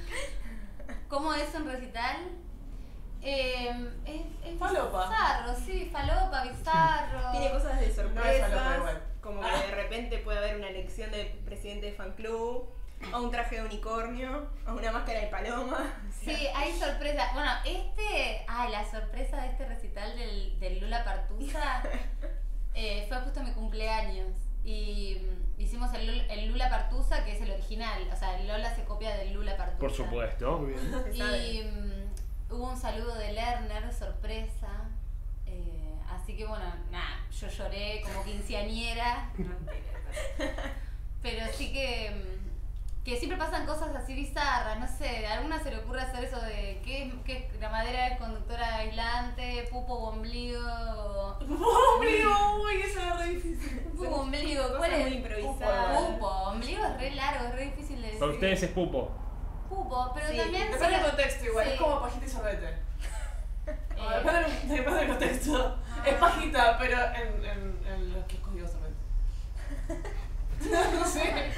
¿Cómo 1.08 1.32
es 1.34 1.54
un 1.54 1.66
recital? 1.66 2.16
Eh, 3.22 3.70
es, 4.04 4.20
es 4.52 4.58
Falopa. 4.58 5.08
bizarro, 5.08 5.56
sí, 5.56 5.88
falopa, 5.90 6.44
bizarro. 6.44 7.30
Tiene 7.32 7.50
cosas 7.52 7.80
de 7.80 7.86
No 7.88 8.20
falopa 8.22 8.76
igual. 8.76 9.02
como 9.22 9.40
que 9.40 9.48
de 9.50 9.74
repente 9.74 10.18
puede 10.18 10.38
haber 10.38 10.56
una 10.56 10.68
elección 10.68 11.10
de 11.10 11.24
presidente 11.46 11.86
de 11.86 11.92
fan 11.92 12.12
club, 12.12 12.68
o 13.12 13.18
un 13.18 13.30
traje 13.30 13.56
de 13.56 13.62
unicornio, 13.66 14.46
o 14.66 14.72
una 14.72 14.92
máscara 14.92 15.20
de 15.20 15.26
paloma. 15.28 15.94
o 16.08 16.24
sea, 16.24 16.36
Sí, 16.36 16.46
hay 16.54 16.72
sorpresa. 16.78 17.30
Bueno, 17.32 17.50
este. 17.64 18.44
Ay, 18.46 18.70
la 18.72 18.84
sorpresa 18.90 19.40
de 19.42 19.48
este 19.48 19.66
recital 19.66 20.16
del, 20.18 20.58
del 20.60 20.80
Lula 20.80 21.04
Partusa 21.04 21.82
eh, 22.74 23.06
fue 23.08 23.20
justo 23.20 23.42
mi 23.42 23.52
cumpleaños. 23.52 24.32
Y 24.64 25.18
mm, 25.20 25.60
hicimos 25.60 25.92
el, 25.94 26.03
el 26.34 26.48
Lula 26.48 26.68
Partusa, 26.68 27.24
que 27.24 27.32
es 27.32 27.42
el 27.42 27.50
original. 27.50 28.08
O 28.12 28.16
sea, 28.16 28.38
el 28.38 28.46
Lola 28.46 28.74
se 28.74 28.84
copia 28.84 29.16
del 29.16 29.32
Lula 29.32 29.56
Partusa. 29.56 29.78
Por 29.78 29.92
supuesto. 29.92 30.58
Muy 30.58 30.72
bien. 30.72 31.14
Y 31.14 31.62
mm, 31.62 32.54
hubo 32.54 32.70
un 32.70 32.76
saludo 32.76 33.14
de 33.14 33.32
Lerner, 33.32 33.92
sorpresa. 33.92 34.68
Eh, 35.46 35.94
así 36.10 36.36
que 36.36 36.46
bueno, 36.46 36.64
nada, 36.90 37.20
yo 37.30 37.48
lloré 37.48 38.02
como 38.02 38.24
quinceañera. 38.24 39.30
Pero 41.22 41.46
sí 41.52 41.72
que, 41.72 42.10
mm, 42.10 42.53
que 43.04 43.16
siempre 43.18 43.36
pasan 43.38 43.66
cosas 43.66 43.94
así 43.94 44.14
bizarras, 44.14 44.78
no 44.80 44.88
sé, 44.88 45.26
a 45.26 45.34
alguna 45.34 45.62
se 45.62 45.70
le 45.70 45.76
ocurre 45.78 46.00
hacer 46.00 46.24
eso 46.24 46.40
de 46.40 46.80
que, 46.82 47.12
que 47.24 47.50
la 47.60 47.68
madera 47.68 48.08
es 48.08 48.18
conductora 48.18 48.76
aislante, 48.76 49.68
pupo 49.70 49.92
ombligo. 49.94 50.58
¡Ombligo! 51.40 52.62
¡Uy, 52.64 52.80
eso 52.82 53.00
era 53.00 53.14
re 53.18 53.28
difícil! 53.28 53.80
Pupo 53.96 54.14
ombligo, 54.22 54.62
Cosas 54.62 54.78
¿cuál 54.78 54.92
es? 54.94 55.00
muy 55.06 55.16
improvisadas. 55.18 56.00
Pupo, 56.02 56.26
ombligo 56.26 56.84
es 56.84 56.96
re 56.98 57.10
largo, 57.10 57.44
es 57.48 57.54
re 57.54 57.64
difícil 57.66 57.96
de 57.96 58.02
decir. 58.06 58.18
Para 58.20 58.32
ustedes 58.32 58.62
es 58.62 58.70
pupo. 58.70 59.10
Pupo, 59.68 60.12
pero 60.14 60.28
Sí, 60.30 60.36
también. 60.38 60.70
Depende 60.72 60.96
del 60.96 61.06
contexto 61.06 61.44
igual, 61.44 61.66
sí. 61.66 61.72
es 61.72 61.78
como 61.80 62.00
pajita 62.00 62.24
y 62.24 62.28
sorbete. 62.28 62.66
Eh, 63.66 64.00
Ah, 64.00 64.16
Depende 64.18 64.40
del- 64.40 64.68
depende 64.68 64.98
del 65.00 65.08
contexto. 65.08 65.78
Es 66.04 66.14
pajita, 66.14 66.76
pero 66.78 66.98
en, 67.14 67.44
en, 67.44 67.86
en 67.86 68.12
los 68.12 68.24
que 68.26 68.34
escogió 68.36 68.66
sorbete. 68.68 68.94
no 70.98 71.04
sé. 71.06 71.52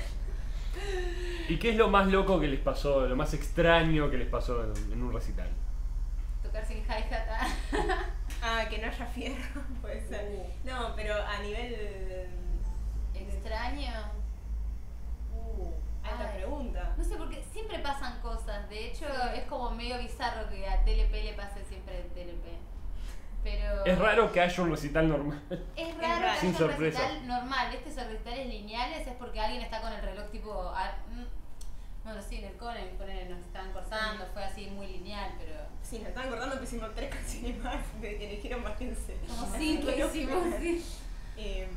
¿Y 1.48 1.58
qué 1.58 1.70
es 1.70 1.76
lo 1.76 1.88
más 1.88 2.08
loco 2.08 2.40
que 2.40 2.48
les 2.48 2.60
pasó, 2.60 3.06
lo 3.06 3.14
más 3.16 3.32
extraño 3.34 4.10
que 4.10 4.18
les 4.18 4.28
pasó 4.28 4.64
en, 4.64 4.92
en 4.92 5.02
un 5.02 5.12
recital? 5.12 5.48
tocar 6.42 6.64
sin 6.64 6.78
hi-hat. 6.78 7.28
ah. 7.30 7.48
Ah, 8.42 8.64
que 8.68 8.78
no 8.78 8.86
haya 8.86 9.06
fierro, 9.06 9.62
puede 9.82 10.06
ser. 10.06 10.46
No, 10.64 10.94
pero 10.94 11.14
a 11.14 11.38
nivel. 11.42 11.70
de- 11.70 12.28
Extraño. 13.14 13.90
Uh, 15.34 15.72
alta 16.04 16.30
Ay. 16.30 16.36
pregunta. 16.38 16.94
No 16.96 17.02
sé, 17.04 17.16
porque 17.16 17.42
siempre 17.52 17.78
pasan 17.80 18.20
cosas. 18.20 18.68
De 18.68 18.86
hecho, 18.88 19.06
es 19.34 19.44
como 19.44 19.70
medio 19.70 19.98
bizarro 19.98 20.48
que 20.50 20.68
a 20.68 20.84
TLP 20.84 21.12
le 21.24 21.32
pase 21.34 21.64
siempre 21.64 22.00
en 22.00 22.08
TLP. 22.10 22.46
Pero. 23.46 23.84
Es 23.84 23.96
raro 23.98 24.32
que 24.32 24.40
haya 24.40 24.62
un 24.64 24.70
recital 24.72 25.08
normal. 25.08 25.40
Es 25.76 25.96
raro. 25.98 26.32
que 26.34 26.40
Sin 26.40 26.48
haya 26.48 26.48
un 26.48 26.54
sorpresa. 26.56 26.98
recital 27.00 27.26
normal. 27.28 27.74
Este 27.74 27.92
son 27.94 28.08
recitales 28.10 28.46
lineales, 28.48 29.06
es 29.06 29.14
porque 29.14 29.40
alguien 29.40 29.62
está 29.62 29.80
con 29.80 29.92
el 29.92 30.02
reloj 30.02 30.28
tipo. 30.32 30.52
a- 30.74 30.96
mm, 31.12 31.24
bueno, 32.04 32.20
sí, 32.22 32.36
en 32.36 32.44
el 32.46 32.56
Conen, 32.56 32.96
ponele, 32.98 33.26
nos 33.28 33.38
estaban 33.40 33.72
cortando, 33.72 34.26
fue 34.32 34.42
así 34.44 34.66
muy 34.66 34.88
lineal, 34.88 35.32
pero. 35.38 35.54
Sí, 35.82 35.98
nos 36.00 36.08
estaban 36.08 36.28
cortando, 36.30 36.58
pusimos 36.58 36.92
tres 36.96 37.14
canciones 37.14 37.56
más 37.58 37.76
de 38.00 38.16
que 38.18 38.26
eligieron 38.32 38.64
bájense. 38.64 39.16
Como 39.28 39.52
que 39.52 39.64
hicimos, 39.64 40.44
sí. 40.60 40.84
Eh, 41.36 41.68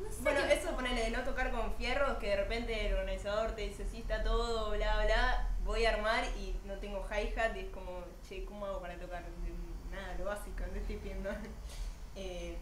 No 0.00 0.10
sé 0.10 0.22
bueno, 0.22 0.40
qué- 0.46 0.54
eso 0.54 0.70
ponele 0.74 1.02
de 1.02 1.10
no 1.10 1.20
tocar 1.24 1.50
con 1.50 1.74
fierros, 1.74 2.16
que 2.18 2.28
de 2.30 2.36
repente 2.36 2.86
el 2.88 2.94
organizador 2.94 3.52
te 3.52 3.62
dice, 3.68 3.86
sí, 3.90 3.98
está 3.98 4.22
todo, 4.22 4.70
bla, 4.70 5.04
bla, 5.04 5.48
voy 5.64 5.84
a 5.84 5.90
armar 5.94 6.24
y 6.38 6.54
no 6.66 6.74
tengo 6.74 7.06
hi-hat 7.10 7.54
y 7.56 7.60
es 7.60 7.70
como, 7.70 8.04
che, 8.26 8.44
¿cómo 8.46 8.64
hago 8.66 8.80
para 8.80 8.94
tocar? 8.98 9.22
Nada, 9.90 10.14
lo 10.18 10.24
básico, 10.24 10.64
no 10.70 10.78
estoy 10.78 10.96
pidiendo. 10.96 11.30
Eh, 12.18 12.56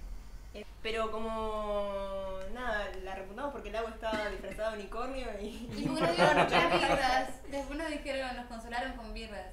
eh, 0.52 0.64
pero 0.82 1.12
como, 1.12 2.40
nada, 2.52 2.90
la 3.04 3.14
reputamos 3.14 3.52
porque 3.52 3.68
el 3.68 3.76
agua 3.76 3.90
estaba 3.90 4.28
disfrazada 4.30 4.72
de 4.72 4.80
unicornio 4.80 5.28
y... 5.40 5.70
Y 5.76 5.88
muchas 5.88 6.10
birras. 6.16 7.28
Después 7.48 7.78
nos 7.78 7.88
dijeron, 7.88 8.34
nos 8.34 8.46
consolaron 8.46 8.94
con 8.94 9.14
birras. 9.14 9.52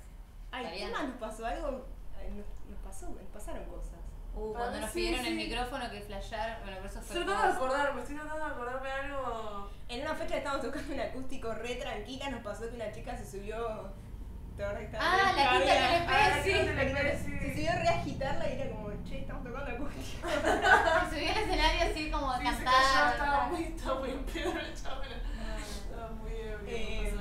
Ay, 0.50 0.66
¿qué 0.76 0.88
más 0.88 1.04
nos 1.04 1.18
pasó? 1.18 1.46
Algo, 1.46 1.70
nos, 1.70 2.68
nos 2.68 2.80
pasó, 2.84 3.10
nos 3.10 3.28
pasaron 3.32 3.64
cosas. 3.66 4.02
Uh, 4.34 4.54
Ah, 4.56 4.60
cuando 4.60 4.80
nos 4.80 4.90
sí, 4.92 5.00
pidieron 5.00 5.26
el 5.26 5.36
micrófono 5.36 5.92
que 5.92 6.02
flashear, 6.02 6.62
bueno, 6.64 6.78
por 6.78 6.86
eso 6.86 7.02
fue. 7.02 7.20
Estoy 7.20 7.26
tratando 7.26 7.48
de 7.48 7.58
acordarme, 7.58 8.02
estoy 8.02 8.16
tratando 8.16 8.46
de 8.46 8.52
acordarme 8.52 8.88
de 8.88 8.94
algo. 8.94 9.70
En 9.90 10.02
una 10.02 10.16
fecha 10.16 10.38
estábamos 10.38 10.66
tocando 10.66 10.94
un 10.94 11.00
acústico 11.00 11.54
re 11.54 11.76
tranquila, 11.76 12.30
nos 12.30 12.42
pasó 12.42 12.70
que 12.70 12.76
una 12.76 12.92
chica 12.92 13.18
se 13.18 13.30
subió. 13.30 13.90
¿Te 14.62 14.66
acordás 14.66 14.80
que 14.80 14.86
estaba 14.86 15.06
Ah, 15.14 15.34
la 15.36 15.50
quinta? 15.52 15.74
TLP, 15.74 16.10
Ah, 16.10 16.30
la 16.30 16.44
sí. 16.44 16.52
Se 16.52 17.54
subió 17.56 17.72
re 17.74 17.88
a 17.88 17.92
agitarla 18.00 18.50
y 18.50 18.54
era 18.60 18.70
como, 18.72 18.90
che, 19.04 19.20
estamos 19.20 19.44
tocando 19.44 19.72
acústico. 19.72 20.28
Se 21.10 21.16
subió 21.16 21.32
al 21.32 21.38
escenario 21.38 21.92
así 21.92 22.12
como 22.12 22.38
Sí, 22.38 22.44
cantar. 22.44 23.12
estaba 23.14 23.46
muy, 23.48 23.64
estaba 23.64 24.00
muy 24.00 24.10
en 24.12 24.24
pedo 24.26 24.54
la 24.54 24.74
chabona. 24.74 25.16
Estaba 25.58 26.10
muy 26.12 26.32
ebrio, 26.32 26.60
Eh. 26.68 27.14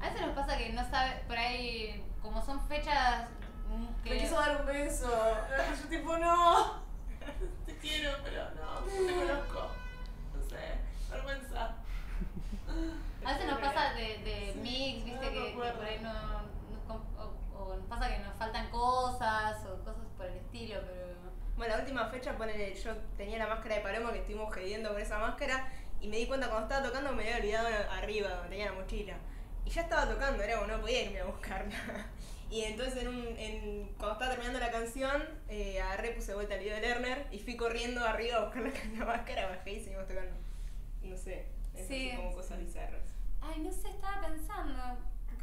A 0.00 0.04
veces 0.10 0.20
nos 0.26 0.34
pasa 0.36 0.58
que 0.58 0.72
no 0.72 0.90
sabe, 0.90 1.22
por 1.26 1.36
ahí, 1.38 2.04
como 2.22 2.44
son 2.44 2.60
fechas 2.68 3.26
mm, 3.68 4.02
que. 4.04 4.10
Me 4.10 4.18
quiso 4.18 4.34
dar 4.40 4.60
un 4.60 4.66
beso. 4.66 5.36
Yo 5.82 5.88
tipo, 5.88 6.16
no. 6.18 6.82
Te 7.66 7.76
quiero, 7.78 8.10
pero 8.24 8.44
no, 8.54 8.80
no 8.80 8.86
te 8.86 9.14
conozco. 9.14 9.70
No 10.34 10.42
sé, 10.48 10.78
vergüenza. 11.10 11.74
A 13.24 13.32
veces 13.32 13.46
nos 13.50 13.58
pasa 13.60 13.92
de, 13.94 14.18
de 14.18 14.52
Sí, 14.54 14.58
mix, 14.60 15.04
viste, 15.04 15.26
no 15.26 15.32
que, 15.32 15.52
que 15.52 15.72
por 15.72 15.84
ahí 15.84 15.98
no. 16.02 16.57
Nos 17.76 17.86
pasa 17.86 18.08
que 18.08 18.18
nos 18.18 18.36
faltan 18.36 18.70
cosas 18.70 19.64
o 19.66 19.78
cosas 19.84 20.04
por 20.16 20.26
el 20.26 20.36
estilo, 20.36 20.80
pero. 20.86 21.08
Bueno, 21.56 21.74
la 21.74 21.80
última 21.80 22.06
fecha, 22.08 22.36
ponele, 22.36 22.72
yo 22.74 22.96
tenía 23.16 23.38
la 23.38 23.48
máscara 23.48 23.76
de 23.76 23.80
paloma 23.80 24.12
que 24.12 24.20
estuvimos 24.20 24.54
gediendo 24.54 24.90
con 24.90 25.00
esa 25.00 25.18
máscara 25.18 25.68
y 26.00 26.06
me 26.08 26.16
di 26.18 26.26
cuenta 26.26 26.48
cuando 26.48 26.68
estaba 26.68 26.86
tocando 26.86 27.12
me 27.12 27.22
había 27.24 27.38
olvidado 27.38 27.68
arriba, 27.90 28.28
donde 28.30 28.48
tenía 28.50 28.66
la 28.66 28.72
mochila. 28.80 29.16
Y 29.64 29.70
ya 29.70 29.82
estaba 29.82 30.08
tocando, 30.08 30.42
era 30.42 30.54
como 30.56 30.68
no 30.68 30.80
podía 30.80 31.02
irme 31.02 31.20
a 31.20 31.24
buscarla. 31.24 32.06
Y 32.50 32.62
entonces 32.62 33.02
en 33.02 33.08
un, 33.08 33.26
en, 33.36 33.88
cuando 33.98 34.12
estaba 34.14 34.30
terminando 34.30 34.58
la 34.58 34.70
canción, 34.70 35.22
eh, 35.50 35.82
agarré, 35.82 36.12
puse 36.12 36.32
vuelta 36.32 36.54
al 36.54 36.60
video 36.60 36.76
de 36.76 36.80
Lerner 36.80 37.26
y 37.30 37.40
fui 37.40 37.58
corriendo 37.58 38.02
arriba 38.02 38.38
a 38.38 38.44
buscar 38.44 38.62
la, 38.62 38.70
la 38.98 39.04
máscara, 39.04 39.48
bajé 39.50 39.72
y 39.72 39.80
seguimos 39.84 40.06
tocando. 40.08 40.34
No 41.02 41.14
sé, 41.14 41.44
es 41.74 41.86
Sí. 41.86 42.08
así 42.08 42.16
como 42.16 42.32
cosas 42.32 42.58
bizarras. 42.60 43.02
Ay, 43.42 43.60
no 43.60 43.70
sé, 43.70 43.90
estaba 43.90 44.26
pensando. 44.26 44.82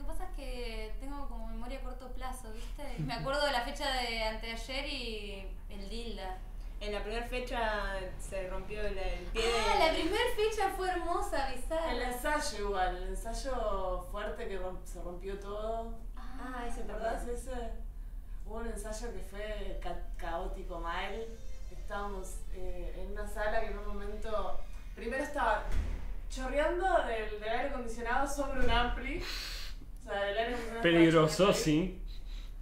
Lo 0.05 0.11
que 0.13 0.19
pasa 0.19 0.29
es 0.29 0.35
que 0.37 0.93
tengo 0.99 1.27
como 1.27 1.47
memoria 1.47 1.79
a 1.79 1.81
corto 1.81 2.09
plazo, 2.11 2.51
¿viste? 2.53 2.83
Me 2.99 3.13
acuerdo 3.15 3.43
de 3.45 3.51
la 3.51 3.61
fecha 3.61 3.89
de 4.01 4.23
anteayer 4.23 4.85
y 4.85 5.47
el 5.69 5.89
Dilda. 5.89 6.37
En 6.79 6.93
la 6.93 7.01
primera 7.01 7.25
fecha 7.25 7.97
se 8.19 8.47
rompió 8.49 8.83
la- 8.83 8.89
el 9.01 9.25
pie 9.27 9.43
Ah, 9.67 9.73
de... 9.73 9.85
la 9.87 9.91
primera 9.93 10.23
fecha 10.35 10.69
fue 10.77 10.89
hermosa, 10.91 11.51
El 11.53 11.59
bizarra. 11.61 12.11
ensayo 12.11 12.65
igual, 12.67 12.97
el 12.97 13.03
ensayo 13.09 14.05
fuerte 14.11 14.47
que 14.47 14.59
romp- 14.61 14.85
se 14.85 15.01
rompió 15.01 15.39
todo. 15.39 15.97
Ah, 16.15 16.65
ese 16.67 16.83
¿Te 16.83 16.91
acordás 16.91 17.25
ese? 17.27 17.71
Hubo 18.45 18.57
un 18.57 18.67
ensayo 18.67 19.11
que 19.11 19.19
fue 19.21 19.79
ca- 19.81 20.03
caótico 20.17 20.79
mal. 20.79 21.25
Estábamos 21.75 22.41
eh, 22.53 22.93
en 22.99 23.11
una 23.13 23.27
sala 23.27 23.61
que 23.61 23.67
en 23.67 23.79
un 23.79 23.87
momento 23.87 24.59
primero 24.95 25.23
estaba 25.23 25.63
chorreando 26.29 26.85
del, 27.07 27.39
del 27.39 27.49
aire 27.49 27.69
acondicionado 27.69 28.27
sobre 28.27 28.59
un 28.59 28.69
ampli. 28.69 29.23
O 30.05 30.09
sea, 30.09 30.21
el 30.29 30.37
aire 30.37 30.43
acondicionado. 30.49 30.81
Peligroso, 30.81 31.53
sí. 31.53 32.01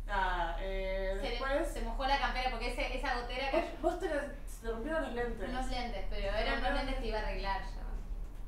Nada, 0.06 0.58
eh, 0.62 1.18
Se, 1.22 1.30
después. 1.30 1.68
se 1.74 1.82
mojó 1.82 2.06
la 2.06 2.20
campera 2.20 2.50
porque 2.52 2.70
ese- 2.72 2.98
esa 2.98 3.20
gotera 3.22 3.50
Vos, 3.52 3.62
cayó. 3.64 3.72
vos 3.82 4.00
te, 4.00 4.08
se 4.08 4.62
te 4.62 4.72
rompieron 4.72 5.02
los 5.04 5.14
lentes. 5.14 5.50
Unos 5.50 5.68
lentes, 5.68 6.06
pero 6.10 6.36
eran 6.38 6.60
unos 6.60 6.74
lentes 6.74 6.96
que 6.98 7.08
iba 7.08 7.20
a 7.20 7.22
arreglar 7.22 7.62
ya. 7.62 7.84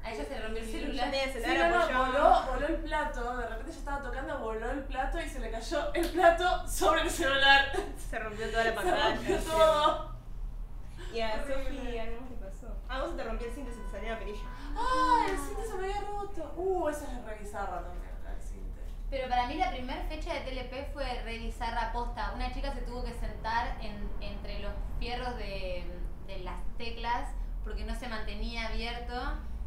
A 0.07 0.11
ella 0.13 0.23
se 0.23 0.29
le 0.29 0.41
rompió 0.41 0.61
el 0.63 0.69
celular. 0.71 1.05
tenía 1.09 1.23
el 1.23 1.33
Sí, 1.33 1.39
celular 1.41 1.71
no, 1.71 1.77
no, 1.77 1.83
apoyado. 1.83 2.11
voló, 2.45 2.53
voló 2.53 2.67
el 2.67 2.75
plato, 2.75 3.37
de 3.37 3.47
repente 3.47 3.71
yo 3.71 3.79
estaba 3.79 4.01
tocando, 4.03 4.39
voló 4.39 4.69
el 4.71 4.83
plato 4.83 5.19
y 5.19 5.27
se 5.29 5.39
le 5.39 5.49
cayó 5.49 5.93
el 5.95 6.09
plato 6.11 6.67
sobre 6.67 7.01
el 7.01 7.09
celular. 7.09 7.71
Se 8.09 8.19
rompió 8.19 8.49
toda 8.51 8.63
la 8.65 8.69
Se 8.69 8.75
pantalla. 8.75 9.15
rompió 9.15 9.37
todo. 9.39 10.15
Y 11.11 11.21
a 11.21 11.33
Horrible. 11.33 11.79
Sofía, 11.81 12.03
¿qué 12.05 12.19
más 12.19 12.29
le 12.29 12.35
pasó? 12.37 12.67
Ah, 12.87 12.99
vos 13.01 13.11
se 13.11 13.15
te 13.17 13.23
rompió 13.23 13.47
el 13.47 13.53
cinto 13.55 13.71
y 13.71 13.73
se 13.73 13.79
te 13.81 13.89
salió 13.91 14.09
la 14.11 14.19
perilla. 14.19 14.41
¡Ay, 14.77 15.31
el 15.31 15.37
cinte 15.39 15.65
se 15.65 15.73
me 15.73 15.83
había 15.85 16.01
roto! 16.01 16.53
Uh, 16.57 16.89
esa 16.89 17.05
es 17.11 17.25
re 17.25 17.35
bizarra 17.39 17.81
también. 17.81 18.04
Pero 19.09 19.29
para 19.29 19.47
mí 19.47 19.55
la 19.55 19.71
primera 19.71 20.03
fecha 20.05 20.33
de 20.33 20.41
TLP 20.41 20.91
fue 20.93 21.05
revisar 21.23 21.73
la 21.73 21.91
posta. 21.93 22.31
Una 22.35 22.51
chica 22.53 22.73
se 22.73 22.81
tuvo 22.81 23.03
que 23.03 23.13
sentar 23.13 23.77
en- 23.81 24.09
entre 24.21 24.59
los 24.59 24.73
fierros 24.99 25.35
de, 25.37 25.85
de 26.27 26.39
las 26.39 26.59
teclas 26.77 27.29
porque 27.63 27.85
no 27.85 27.95
se 27.95 28.07
mantenía 28.07 28.67
abierto. 28.67 29.13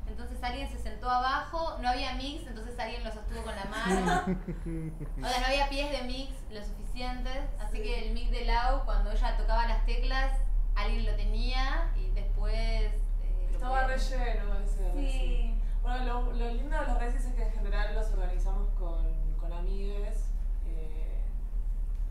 Entonces 0.07 0.43
alguien 0.43 0.69
se 0.71 0.79
sentó 0.79 1.11
abajo, 1.11 1.77
no 1.83 1.89
había 1.91 2.15
mix, 2.15 2.47
entonces 2.47 2.79
alguien 2.79 3.05
lo 3.05 3.13
sostuvo 3.13 3.43
con 3.43 3.55
la 3.55 3.65
mano. 3.67 4.25
O 5.23 5.29
sea, 5.29 5.41
no 5.41 5.47
había 5.47 5.69
pies 5.69 5.91
de 5.91 6.03
mix 6.03 6.33
lo 6.51 6.63
suficientes. 6.65 7.39
Así 7.61 7.79
que 7.83 8.07
el 8.09 8.15
mix 8.15 8.31
de 8.31 8.45
Lau, 8.47 8.85
cuando 8.85 9.13
ella 9.13 9.37
tocaba 9.37 9.67
las 9.67 9.85
teclas, 9.85 10.33
alguien 10.75 11.05
lo 11.07 11.15
tenía 11.17 11.93
y 11.97 12.11
después... 12.11 12.55
eh, 12.55 13.49
Estaba 13.53 13.83
podía- 13.83 13.97
re 13.97 13.99
lleno 13.99 14.55
ese 14.61 14.93
Sí. 14.95 15.55
Bueno, 15.83 16.05
lo, 16.05 16.33
lo 16.33 16.51
lindo 16.55 16.79
de 16.81 16.87
los 16.87 16.99
recis 16.99 17.25
es 17.27 17.35
que 17.35 17.43
en 17.43 17.53
general 17.53 17.95
los 17.95 18.11
organizamos 18.11 18.69
con, 18.79 19.07
con 19.49 19.59
amigues 19.59 20.31
eh, 20.67 21.23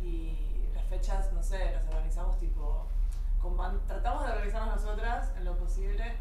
y 0.02 0.70
las 0.74 0.86
fechas, 0.86 1.32
no 1.34 1.44
sé, 1.44 1.72
las 1.72 1.88
organizamos 1.88 2.38
tipo. 2.40 2.88
Con 3.42 3.56
tratamos 3.86 4.26
de 4.26 4.32
organizarnos 4.32 4.82
nosotras 4.82 5.32
en 5.38 5.46
lo 5.46 5.56
posible 5.58 6.16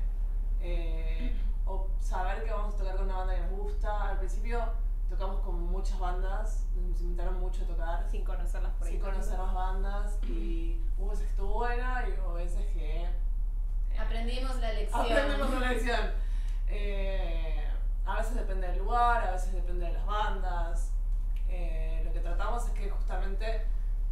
eh, 0.60 1.34
o 1.64 1.88
saber 1.98 2.44
que 2.44 2.52
vamos 2.52 2.74
a 2.74 2.78
tocar 2.78 2.96
con 2.96 3.06
una 3.06 3.16
banda 3.16 3.34
que 3.34 3.40
nos 3.40 3.50
gusta. 3.50 4.10
Al 4.10 4.18
principio 4.18 4.62
tocamos 5.08 5.40
con 5.40 5.60
muchas 5.60 5.98
bandas, 5.98 6.66
nos 6.76 7.00
invitaron 7.00 7.40
mucho 7.40 7.64
a 7.64 7.66
tocar 7.66 8.10
Sin 8.10 8.24
conocerlas 8.24 8.72
por 8.74 8.86
ahí. 8.86 8.92
sin 8.92 9.00
conocer 9.00 9.38
las 9.38 9.54
bandas 9.54 10.18
y 10.24 10.80
hubo 10.98 11.08
veces 11.10 11.24
que 11.24 11.30
estuvo 11.30 11.54
buena 11.54 12.04
y 12.06 12.20
hubo 12.20 12.34
veces 12.34 12.66
que 12.72 13.04
eh, 13.04 13.98
Aprendimos 13.98 14.56
la 14.60 14.72
lección. 14.72 15.00
Aprendimos 15.00 15.50
una 15.50 15.72
lección. 15.72 16.10
Eh, 16.68 17.64
a 18.04 18.16
veces 18.16 18.34
depende 18.34 18.68
del 18.68 18.78
lugar, 18.78 19.26
a 19.26 19.32
veces 19.32 19.52
depende 19.52 19.86
de 19.86 19.92
las 19.92 20.06
bandas. 20.06 20.92
Eh, 21.48 22.02
lo 22.04 22.12
que 22.12 22.20
tratamos 22.20 22.66
es 22.66 22.70
que 22.72 22.90
justamente 22.90 23.62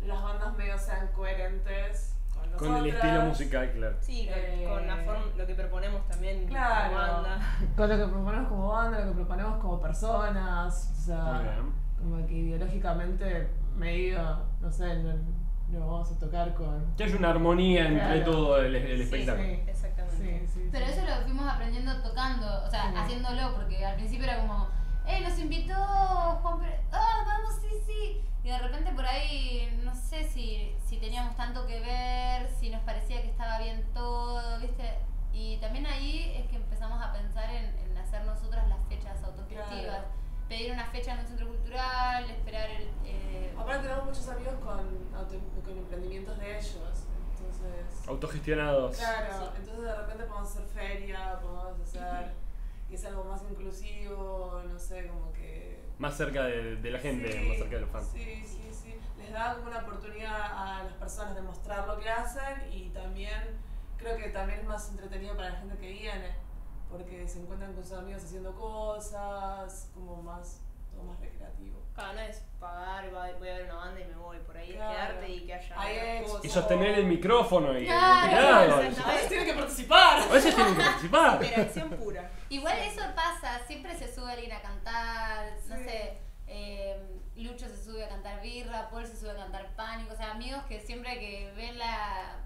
las 0.04 0.22
bandas 0.22 0.56
medio 0.56 0.78
sean 0.78 1.08
coherentes 1.08 2.14
con 2.32 2.50
nosotras. 2.50 2.72
Con 2.72 2.76
el 2.88 2.94
estilo 2.94 3.22
musical, 3.22 3.72
claro. 3.72 3.96
Sí, 4.00 4.26
con, 4.28 4.38
Eh, 4.38 4.66
con 4.68 4.86
la 4.86 4.96
forma, 4.98 5.24
lo 5.36 5.46
que 5.46 5.54
proponemos 5.54 6.06
también 6.08 6.46
Claro. 6.46 6.92
como 6.94 7.00
banda. 7.22 7.38
Con 7.76 7.88
lo 7.88 7.96
que 7.96 8.04
proponemos 8.12 8.48
como 8.48 8.68
banda, 8.68 9.00
lo 9.00 9.06
que 9.06 9.12
proponemos 9.14 9.56
como 9.62 9.80
personas. 9.80 10.92
O 10.92 11.00
sea, 11.00 11.58
como 11.98 12.26
que 12.26 12.34
ideológicamente 12.34 13.48
medio, 13.76 14.40
no 14.60 14.70
sé, 14.70 15.02
no, 15.02 15.14
no 15.68 15.80
vamos 15.80 16.12
a 16.12 16.18
tocar 16.18 16.54
con. 16.54 16.94
Que 16.96 17.04
haya 17.04 17.16
una 17.16 17.30
armonía 17.30 17.86
entre 17.88 18.04
Claro. 18.22 18.30
todo 18.30 18.58
el, 18.58 18.74
el 18.76 18.96
Sí, 18.98 19.02
espectáculo. 19.04 19.44
Sí, 19.48 19.62
Exactamente. 19.66 20.46
sí, 20.46 20.52
sí. 20.54 20.68
Pero 20.70 20.86
sí. 20.86 20.92
eso 20.92 21.02
lo 21.06 21.22
fuimos 21.24 21.48
aprendiendo 21.48 22.02
tocando, 22.02 22.46
o 22.64 22.70
sea, 22.70 22.90
Sí. 22.90 22.96
haciéndolo, 22.98 23.54
porque 23.54 23.84
al 23.84 23.96
principio 23.96 24.24
era 24.26 24.40
como, 24.40 24.68
¡eh, 25.06 25.20
nos 25.20 25.38
invitó 25.38 25.74
Juan 25.74 26.60
Pérez! 26.60 26.80
¡Ah, 26.92 27.24
vamos, 27.26 27.54
sí, 27.60 27.68
sí! 27.86 28.24
Y 28.42 28.48
de 28.48 28.58
repente 28.58 28.92
por 28.92 29.06
ahí, 29.06 29.80
no 29.84 29.94
sé 29.94 30.24
si, 30.28 30.74
si 30.86 30.98
teníamos 30.98 31.34
tanto 31.36 31.66
que 31.66 31.80
ver, 31.80 32.50
si 32.60 32.68
nos 32.70 32.82
parecía 32.82 33.22
que 33.22 33.30
estaba 33.30 33.58
bien 33.58 33.84
todo, 33.94 34.60
¿viste? 34.60 34.98
Y 35.32 35.56
también 35.58 35.86
ahí 35.86 36.32
es 36.36 36.48
que 36.50 36.56
empezamos 36.56 37.02
a 37.02 37.12
pensar 37.12 37.48
en, 37.50 37.64
en 37.78 37.96
hacer 37.98 38.24
nosotras 38.24 38.68
las 38.68 38.78
fechas 38.88 39.22
autogestivas. 39.24 39.68
Claro. 39.84 40.04
Pedir 40.48 40.72
una 40.72 40.84
fecha 40.86 41.14
en 41.14 41.20
un 41.20 41.26
centro 41.26 41.48
cultural, 41.48 42.28
esperar 42.30 42.68
el... 42.70 42.82
eh, 43.06 43.54
Aparte 43.58 43.84
tenemos 43.84 44.04
muchos 44.04 44.28
amigos 44.28 44.54
con, 44.62 44.78
auto- 45.16 45.40
con 45.64 45.78
emprendimientos 45.78 46.38
de 46.38 46.58
ellos. 46.58 46.76
Entonces. 47.38 48.06
Autogestionados. 48.08 48.96
Claro, 48.98 49.52
entonces 49.56 49.82
de 49.84 49.94
repente 49.94 50.24
podemos 50.24 50.50
hacer 50.50 50.66
feria, 50.66 51.38
podemos 51.40 51.80
hacer. 51.80 52.34
y 52.90 52.94
es 52.94 53.04
algo 53.04 53.24
más 53.24 53.42
inclusivo, 53.50 54.62
no 54.66 54.78
sé, 54.78 55.06
como 55.08 55.32
que. 55.32 55.82
Más 55.98 56.16
cerca 56.16 56.44
de, 56.44 56.76
de 56.76 56.90
la 56.90 56.98
gente, 56.98 57.30
Sí, 57.32 57.48
más 57.48 57.56
cerca 57.58 57.74
de 57.76 57.80
los 57.82 57.90
fans. 57.90 58.08
Sí, 58.12 58.42
sí, 58.46 58.70
sí. 58.72 58.94
Les 59.18 59.32
da 59.32 59.54
como 59.54 59.68
una 59.68 59.78
oportunidad 59.80 60.40
a 60.52 60.82
las 60.84 60.92
personas 60.94 61.34
de 61.34 61.42
mostrar 61.42 61.86
lo 61.86 61.98
que 61.98 62.10
hacen 62.10 62.72
y 62.72 62.90
también 62.90 63.58
creo 63.96 64.16
que 64.16 64.28
también 64.30 64.60
es 64.60 64.66
más 64.66 64.88
entretenido 64.90 65.34
para 65.36 65.50
la 65.50 65.56
gente 65.60 65.76
que 65.78 65.90
viene, 65.92 66.34
porque 66.90 67.26
se 67.28 67.40
encuentran 67.40 67.72
con 67.74 67.82
sus 67.84 67.92
amigos 67.94 68.24
haciendo 68.24 68.52
cosas, 68.54 69.90
como 69.94 70.22
más, 70.22 70.60
todo 70.92 71.04
más 71.04 71.18
recreativo. 71.20 71.80
Cada 71.94 72.12
no 72.12 72.20
es 72.20 72.42
pagar, 72.58 73.08
voy 73.10 73.48
a 73.48 73.54
ver 73.54 73.64
una 73.66 73.74
banda 73.76 74.00
y 74.00 74.04
me 74.04 74.16
voy 74.16 74.38
por 74.40 74.56
ahí, 74.56 74.70
es 74.70 74.76
Claro. 74.76 74.92
quedarte 74.94 75.28
y 75.30 75.46
que 75.46 75.54
haya 75.54 76.16
expo. 76.18 76.32
cosas. 76.32 76.44
Y 76.44 76.48
sostener 76.48 76.98
el 76.98 77.06
micrófono 77.06 77.78
y 77.78 77.84
Claro, 77.86 78.66
claro, 78.66 78.76
veces 78.82 79.28
tienen 79.28 79.46
que 79.46 79.54
participar. 79.54 80.03
A 80.22 80.32
veces 80.32 80.54
tienen 80.54 80.74
que 80.76 80.82
participar. 80.84 81.42
Interacción 81.44 81.90
pura. 81.90 82.30
Igual 82.48 82.78
eso 82.78 83.02
pasa, 83.14 83.60
siempre 83.66 83.96
se 83.98 84.12
sube 84.14 84.32
alguien 84.32 84.52
a 84.52 84.60
cantar, 84.62 85.52
no 85.68 85.76
Sí. 85.76 85.84
sé, 85.84 86.18
eh, 86.46 87.00
Lucho 87.36 87.68
se 87.68 87.82
sube 87.82 88.04
a 88.04 88.08
cantar 88.08 88.40
birra, 88.40 88.88
Paul 88.90 89.06
se 89.06 89.16
sube 89.16 89.30
a 89.32 89.36
cantar 89.36 89.74
pánico, 89.74 90.14
o 90.14 90.16
sea, 90.16 90.30
amigos 90.32 90.62
que 90.68 90.80
siempre 90.80 91.18
que 91.18 91.52
ven 91.56 91.78
la, 91.78 92.36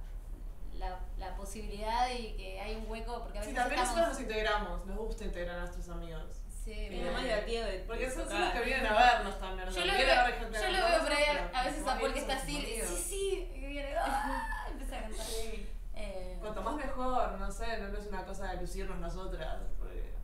la, 0.78 0.98
la 1.18 1.36
posibilidad 1.36 2.08
y 2.10 2.32
que 2.36 2.60
hay 2.60 2.74
un 2.76 2.88
hueco, 2.90 3.22
porque 3.22 3.38
a 3.38 3.42
Sí, 3.42 3.48
veces 3.50 3.62
también 3.62 3.80
nosotros 3.82 4.08
nos 4.08 4.18
estamos... 4.18 4.30
integramos, 4.38 4.86
nos 4.86 4.96
gusta 4.98 5.24
integrar 5.24 5.56
a 5.56 5.60
nuestros 5.60 5.88
amigos. 5.90 6.22
Sí, 6.64 6.72
Es 6.72 6.90
bien. 6.90 7.06
lo 7.06 7.12
más 7.12 7.22
divertido 7.22 7.64
de 7.64 7.78
Porque 7.80 8.06
de 8.08 8.10
son, 8.14 8.40
los 8.40 8.52
que 8.52 8.60
vienen 8.60 8.86
a 8.86 8.92
vernos 8.94 9.38
también. 9.38 9.68
Yo 9.70 9.84
lo 9.86 9.92
veo, 9.92 10.06
yo 10.52 10.68
lo 10.68 10.88
veo 10.88 11.00
por 11.02 11.12
ahí 11.12 11.24
a 11.54 11.64
veces 11.64 11.86
a 11.86 11.98
Paul 11.98 12.12
que 12.12 12.18
está 12.20 12.34
así, 12.36 12.82
sí, 12.86 12.96
sí, 13.08 13.52
y 13.54 13.58
viene, 13.66 13.94
¡ah! 13.98 14.66
empieza 14.70 14.96
a 14.96 15.00
cantar. 15.02 15.24
Sí. 15.26 15.68
Eh, 16.00 16.36
Cuanto 16.40 16.62
más 16.62 16.76
mejor, 16.76 17.32
no 17.38 17.50
sé, 17.50 17.78
no 17.78 17.98
es 17.98 18.06
una 18.06 18.24
cosa 18.24 18.52
de 18.52 18.60
lucirnos 18.60 18.98
nosotras, 18.98 19.56
porque, 19.78 20.14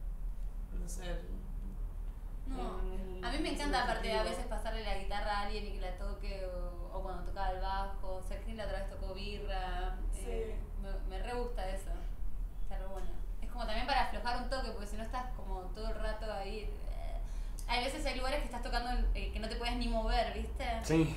no 0.72 0.88
sé. 0.88 1.20
No. 2.46 2.78
A 3.26 3.32
mí 3.32 3.38
me 3.38 3.48
en 3.48 3.54
encanta 3.54 3.82
aparte 3.84 4.12
a 4.12 4.22
veces 4.22 4.46
pasarle 4.46 4.84
la 4.84 4.98
guitarra 4.98 5.38
a 5.38 5.40
alguien 5.46 5.66
y 5.66 5.72
que 5.72 5.80
la 5.80 5.96
toque 5.96 6.46
o, 6.46 6.96
o 6.96 7.02
cuando 7.02 7.24
tocaba 7.24 7.50
el 7.52 7.60
bajo. 7.60 8.22
Sergín 8.28 8.56
la 8.58 8.66
otra 8.66 8.80
vez 8.80 8.90
tocó 8.90 9.14
birra. 9.14 9.96
eh, 10.16 10.54
me, 10.82 11.16
me 11.16 11.22
re 11.22 11.34
gusta 11.34 11.68
eso. 11.68 11.90
Está 12.62 12.78
re 12.78 12.86
bueno. 12.86 13.08
Es 13.42 13.50
como 13.50 13.64
también 13.66 13.86
para 13.86 14.04
aflojar 14.04 14.42
un 14.42 14.50
toque 14.50 14.70
porque 14.70 14.86
si 14.86 14.96
no 14.96 15.02
estás 15.02 15.32
como 15.36 15.60
todo 15.74 15.88
el 15.88 15.94
rato 15.96 16.30
ahí. 16.32 16.60
eh. 16.60 16.70
Hay 17.66 17.82
veces 17.84 18.04
hay 18.06 18.16
lugares 18.18 18.40
que 18.40 18.46
estás 18.46 18.62
tocando 18.62 18.90
eh, 19.14 19.32
que 19.32 19.40
no 19.40 19.48
te 19.48 19.56
puedes 19.56 19.76
ni 19.76 19.88
mover, 19.88 20.34
¿viste? 20.34 20.64
Sí. 20.82 21.16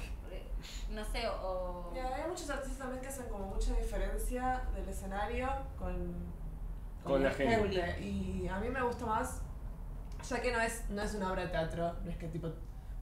No 0.92 1.04
sé, 1.06 1.28
o... 1.30 1.90
Mira, 1.94 2.16
hay 2.16 2.28
muchos 2.30 2.50
artistas 2.50 2.78
también 2.78 3.02
que 3.02 3.08
hacen 3.08 3.28
como 3.30 3.46
mucha 3.48 3.74
diferencia 3.76 4.64
del 4.74 4.88
escenario 4.90 5.48
con, 5.78 6.14
Con 7.04 7.24
la 7.24 7.32
gente. 7.32 8.00
Y 8.02 8.48
a 8.48 8.60
mí 8.60 8.70
me 8.70 8.82
gusta 8.82 9.06
más, 9.06 9.42
ya 10.28 10.42
que 10.42 10.52
no 10.52 10.60
es, 10.62 10.90
no 10.90 11.02
es 11.02 11.14
una 11.16 11.32
obra 11.32 11.44
de 11.44 11.50
teatro, 11.50 11.94
no 12.04 12.10
es 12.10 12.18
que 12.18 12.28
tipo, 12.28 12.50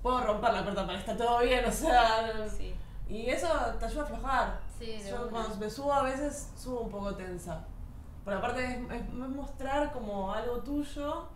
puedo 0.01 0.21
romper 0.21 0.53
la 0.53 0.63
puerta 0.63 0.85
para 0.85 0.93
que 1.03 1.11
está 1.11 1.17
todo 1.25 1.39
bien, 1.39 1.63
o 1.65 1.71
sea. 1.71 2.47
Sí. 2.49 2.75
Y 3.07 3.29
eso 3.29 3.47
te 3.79 3.85
ayuda 3.85 4.01
a 4.01 4.05
aflojar. 4.05 4.59
Sí, 4.79 4.85
de 4.97 5.09
Yo 5.09 5.29
cuando 5.29 5.55
me 5.57 5.69
subo 5.69 5.93
a 5.93 6.03
veces 6.03 6.51
subo 6.57 6.81
un 6.81 6.89
poco 6.89 7.15
tensa. 7.15 7.63
Pero 8.25 8.39
aparte 8.39 8.65
es, 8.65 8.77
es- 8.91 9.01
es 9.03 9.09
mostrar 9.13 9.91
como 9.93 10.33
algo 10.33 10.57
tuyo 10.63 11.27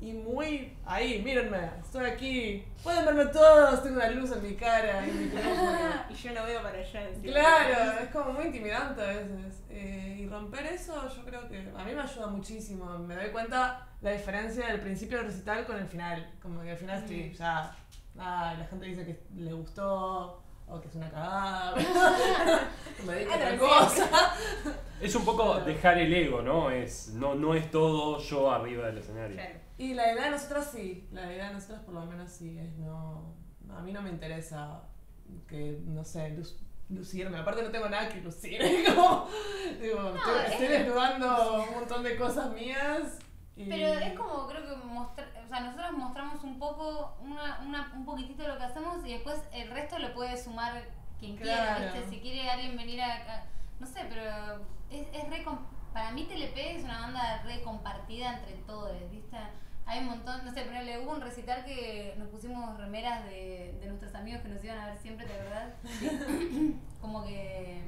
y 0.00 0.12
muy 0.12 0.76
ahí, 0.86 1.22
mírenme, 1.22 1.58
estoy 1.80 2.06
aquí. 2.06 2.64
Pueden 2.82 3.04
verme 3.04 3.26
todos, 3.26 3.82
tengo 3.82 3.96
una 3.96 4.10
luz 4.10 4.30
en 4.32 4.42
mi 4.42 4.54
cara 4.54 5.06
y 5.06 5.10
mi. 5.10 5.30
Y 6.10 6.14
yo 6.14 6.32
no 6.32 6.44
veo 6.44 6.62
para 6.62 6.78
allá. 6.78 7.08
encima. 7.08 7.32
Claro, 7.32 7.98
es 8.00 8.08
como 8.10 8.32
muy 8.32 8.46
intimidante 8.46 9.02
a 9.02 9.06
veces. 9.06 9.64
Eh, 9.70 10.18
y 10.20 10.26
romper 10.28 10.66
eso 10.66 11.08
yo 11.14 11.24
creo 11.24 11.48
que 11.48 11.58
a 11.76 11.84
mí 11.84 11.92
me 11.94 12.00
ayuda 12.00 12.26
muchísimo. 12.28 12.98
Me 13.00 13.16
doy 13.16 13.30
cuenta 13.30 13.88
la 14.00 14.12
diferencia 14.12 14.66
del 14.68 14.80
principio 14.80 15.18
del 15.18 15.26
recital 15.26 15.66
con 15.66 15.76
el 15.76 15.86
final. 15.86 16.32
Como 16.40 16.62
que 16.62 16.70
al 16.70 16.76
final 16.76 16.98
estoy 16.98 17.32
ya... 17.34 17.74
Ah, 18.18 18.54
la 18.58 18.64
gente 18.66 18.86
dice 18.86 19.04
que 19.04 19.20
le 19.36 19.52
gustó 19.52 20.42
o 20.66 20.80
que 20.80 20.88
es 20.88 20.94
una 20.94 21.10
cagada. 21.10 21.74
me 23.06 23.12
dedico 23.14 23.32
a 23.32 23.34
Ah, 23.34 23.38
otra 23.38 23.58
cosa. 23.58 24.34
Es 25.00 25.14
un 25.14 25.24
poco 25.24 25.60
dejar 25.60 25.98
el 25.98 26.12
ego, 26.12 26.42
¿no? 26.42 26.70
Es, 26.70 27.08
no, 27.14 27.34
no 27.34 27.54
es 27.54 27.70
todo 27.70 28.18
yo 28.18 28.50
arriba 28.50 28.86
del 28.86 28.98
escenario. 28.98 29.36
Claro. 29.36 29.67
Y 29.78 29.94
la 29.94 30.12
idea 30.12 30.24
de 30.24 30.30
nosotras 30.32 30.70
sí, 30.72 31.08
la 31.12 31.32
idea 31.32 31.48
de 31.48 31.54
nosotras 31.54 31.80
por 31.82 31.94
lo 31.94 32.04
menos 32.04 32.30
sí 32.30 32.58
es 32.58 32.76
no... 32.78 33.34
A 33.70 33.80
mí 33.82 33.92
no 33.92 34.02
me 34.02 34.10
interesa 34.10 34.82
que, 35.46 35.80
no 35.84 36.04
sé, 36.04 36.30
luz- 36.30 36.58
lucirme. 36.88 37.38
Aparte 37.38 37.62
no 37.62 37.70
tengo 37.70 37.88
nada 37.88 38.08
que 38.08 38.20
lucir. 38.20 38.60
como, 38.86 39.28
Digo, 39.80 40.00
No, 40.00 40.16
estoy, 40.16 40.34
es- 40.46 40.52
estoy 40.52 40.66
desnudando 40.68 41.64
un 41.68 41.74
montón 41.74 42.02
de 42.02 42.16
cosas 42.16 42.52
mías. 42.52 43.18
Y... 43.56 43.68
Pero 43.68 43.86
es 44.00 44.18
como 44.18 44.46
creo 44.48 44.62
que 44.68 44.76
mostrar, 44.86 45.28
o 45.44 45.48
sea, 45.48 45.60
nosotros 45.60 45.92
mostramos 45.92 46.42
un 46.44 46.58
poco, 46.58 47.16
una, 47.20 47.60
una, 47.66 47.92
un 47.94 48.04
poquitito 48.04 48.42
de 48.42 48.48
lo 48.48 48.56
que 48.58 48.64
hacemos 48.64 49.04
y 49.04 49.12
después 49.14 49.36
el 49.52 49.70
resto 49.70 49.98
lo 49.98 50.14
puede 50.14 50.36
sumar 50.42 50.82
quien 51.18 51.36
Claro. 51.36 51.76
quiera, 51.78 51.92
¿viste? 51.94 52.10
Si 52.10 52.20
quiere 52.20 52.48
alguien 52.48 52.76
venir 52.76 53.02
acá, 53.02 53.46
no 53.80 53.86
sé, 53.86 54.06
pero 54.08 54.62
es, 54.90 55.06
es 55.12 55.28
re, 55.28 55.44
para 55.92 56.12
mí 56.12 56.24
TLP 56.26 56.56
es 56.56 56.84
una 56.84 57.00
banda 57.00 57.42
re 57.44 57.60
compartida 57.62 58.38
entre 58.38 58.54
todos, 58.62 58.92
¿viste? 59.10 59.36
Hay 59.88 60.00
un 60.00 60.06
montón, 60.06 60.44
no 60.44 60.52
sé, 60.52 60.64
pero 60.68 60.82
le 60.82 60.98
hubo 60.98 61.12
un 61.12 61.20
recital 61.22 61.64
que 61.64 62.14
nos 62.18 62.28
pusimos 62.28 62.76
remeras 62.78 63.24
de, 63.24 63.74
de 63.80 63.86
nuestros 63.86 64.14
amigos 64.14 64.42
que 64.42 64.48
nos 64.48 64.62
iban 64.62 64.78
a 64.78 64.86
ver 64.86 64.98
siempre, 64.98 65.26
¿de 65.26 65.32
verdad? 65.32 65.74
como 67.00 67.24
que 67.24 67.82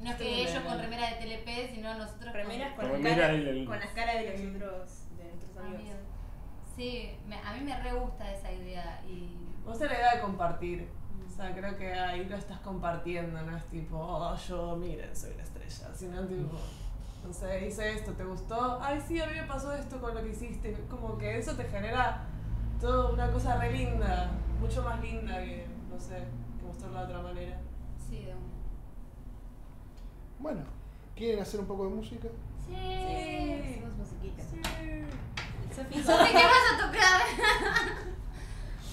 no 0.00 0.10
es 0.10 0.16
que 0.16 0.42
ellos 0.42 0.62
con 0.64 0.78
remeras 0.78 1.10
de 1.20 1.24
TLP, 1.24 1.72
sino 1.74 1.94
nosotros 1.94 2.32
con- 2.32 2.40
Remeras 2.40 2.72
con, 2.74 2.88
Con 2.90 3.02
las 3.02 3.14
caras, 3.16 3.30
y 3.32 3.48
el- 3.48 3.66
con 3.66 3.78
las 3.80 3.90
caras 3.90 4.14
de 4.16 4.22
los 4.30 4.56
otros, 4.56 5.02
de 5.16 5.24
nuestros 5.24 5.56
amigos. 5.56 5.80
Amigos. 5.80 5.98
Sí, 6.74 7.10
me- 7.26 7.38
a 7.40 7.52
mí 7.54 7.60
me 7.60 7.80
re 7.80 7.92
gusta 7.92 8.30
esa 8.32 8.52
idea 8.52 9.00
y 9.08 9.36
Vos 9.64 9.80
la 9.80 9.86
idea 9.86 10.14
de 10.16 10.20
compartir. 10.20 10.88
O 11.26 11.30
sea, 11.30 11.54
creo 11.54 11.76
que 11.76 11.92
ahí 11.92 12.24
lo 12.24 12.36
estás 12.36 12.58
compartiendo, 12.60 13.40
no 13.42 13.56
es 13.56 13.64
tipo, 13.66 13.96
oh, 13.98 14.36
yo, 14.36 14.76
miren, 14.76 15.14
soy 15.14 15.34
la 15.36 15.42
estrella. 15.42 15.94
Sino 15.94 16.26
tipo, 16.26 16.56
no 17.26 17.32
sé, 17.32 17.66
hice 17.66 17.94
esto, 17.94 18.12
¿te 18.12 18.24
gustó? 18.24 18.78
Ay, 18.80 19.02
sí, 19.06 19.20
a 19.20 19.26
mí 19.26 19.32
me 19.34 19.46
pasó 19.46 19.72
esto 19.72 20.00
con 20.00 20.14
lo 20.14 20.22
que 20.22 20.30
hiciste. 20.30 20.76
Como 20.88 21.18
que 21.18 21.38
eso 21.38 21.54
te 21.54 21.64
genera 21.64 22.22
toda 22.80 23.10
una 23.10 23.30
cosa 23.32 23.56
re 23.56 23.72
linda, 23.72 24.30
mucho 24.60 24.82
más 24.82 25.00
linda 25.00 25.42
que, 25.42 25.66
no 25.90 25.98
sé, 25.98 26.22
que 26.58 26.66
mostrarla 26.66 27.00
de 27.00 27.06
otra 27.06 27.22
manera. 27.22 27.58
sí, 27.98 28.18
de 28.24 28.32
una. 28.32 28.46
Bueno, 30.38 30.60
¿quieren 31.16 31.40
hacer 31.42 31.60
un 31.60 31.66
poco 31.66 31.84
de 31.84 31.90
música? 31.90 32.28
Sí. 32.66 32.74
Hacemos 32.74 33.96
musiquita. 33.96 34.42
Sofi 35.74 36.02
Sofi, 36.02 36.32
¿qué 36.32 36.44
vas 36.44 36.72
a 36.72 36.86
tocar? 36.86 37.20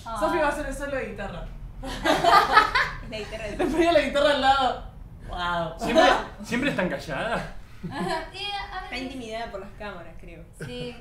Ah. 0.05 0.17
Sofi 0.19 0.37
va 0.37 0.45
a 0.47 0.49
hacer 0.49 0.65
el 0.65 0.75
solo 0.75 0.95
de 0.95 1.05
guitarra. 1.09 1.47
la 3.09 3.17
guitarra 3.19 3.47
Le 3.57 3.65
ponía 3.65 3.91
la 3.91 4.01
guitarra 4.01 4.31
al 4.31 4.41
lado. 4.41 4.83
¡Wow! 5.27 5.79
¿Siempre, 5.79 6.03
¿Siempre 6.43 6.69
están 6.71 6.89
calladas? 6.89 7.43
Ajá, 7.89 8.31
y 8.33 8.45
a 8.45 8.83
Está 8.83 8.97
intimidada 8.97 9.51
por 9.51 9.59
las 9.59 9.71
cámaras, 9.73 10.15
creo. 10.19 10.43
Sí. 10.65 10.95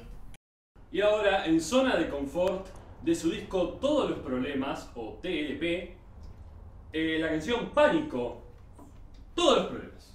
Y 0.90 1.00
ahora, 1.00 1.46
en 1.46 1.60
zona 1.60 1.96
de 1.96 2.08
confort 2.08 2.66
de 3.02 3.14
su 3.14 3.30
disco 3.30 3.78
Todos 3.80 4.10
los 4.10 4.18
Problemas, 4.20 4.90
o 4.94 5.18
TLP, 5.22 5.96
eh, 6.92 7.18
la 7.20 7.28
canción 7.28 7.70
Pánico. 7.70 8.42
Todos 9.34 9.58
los 9.58 9.66
problemas. 9.66 10.11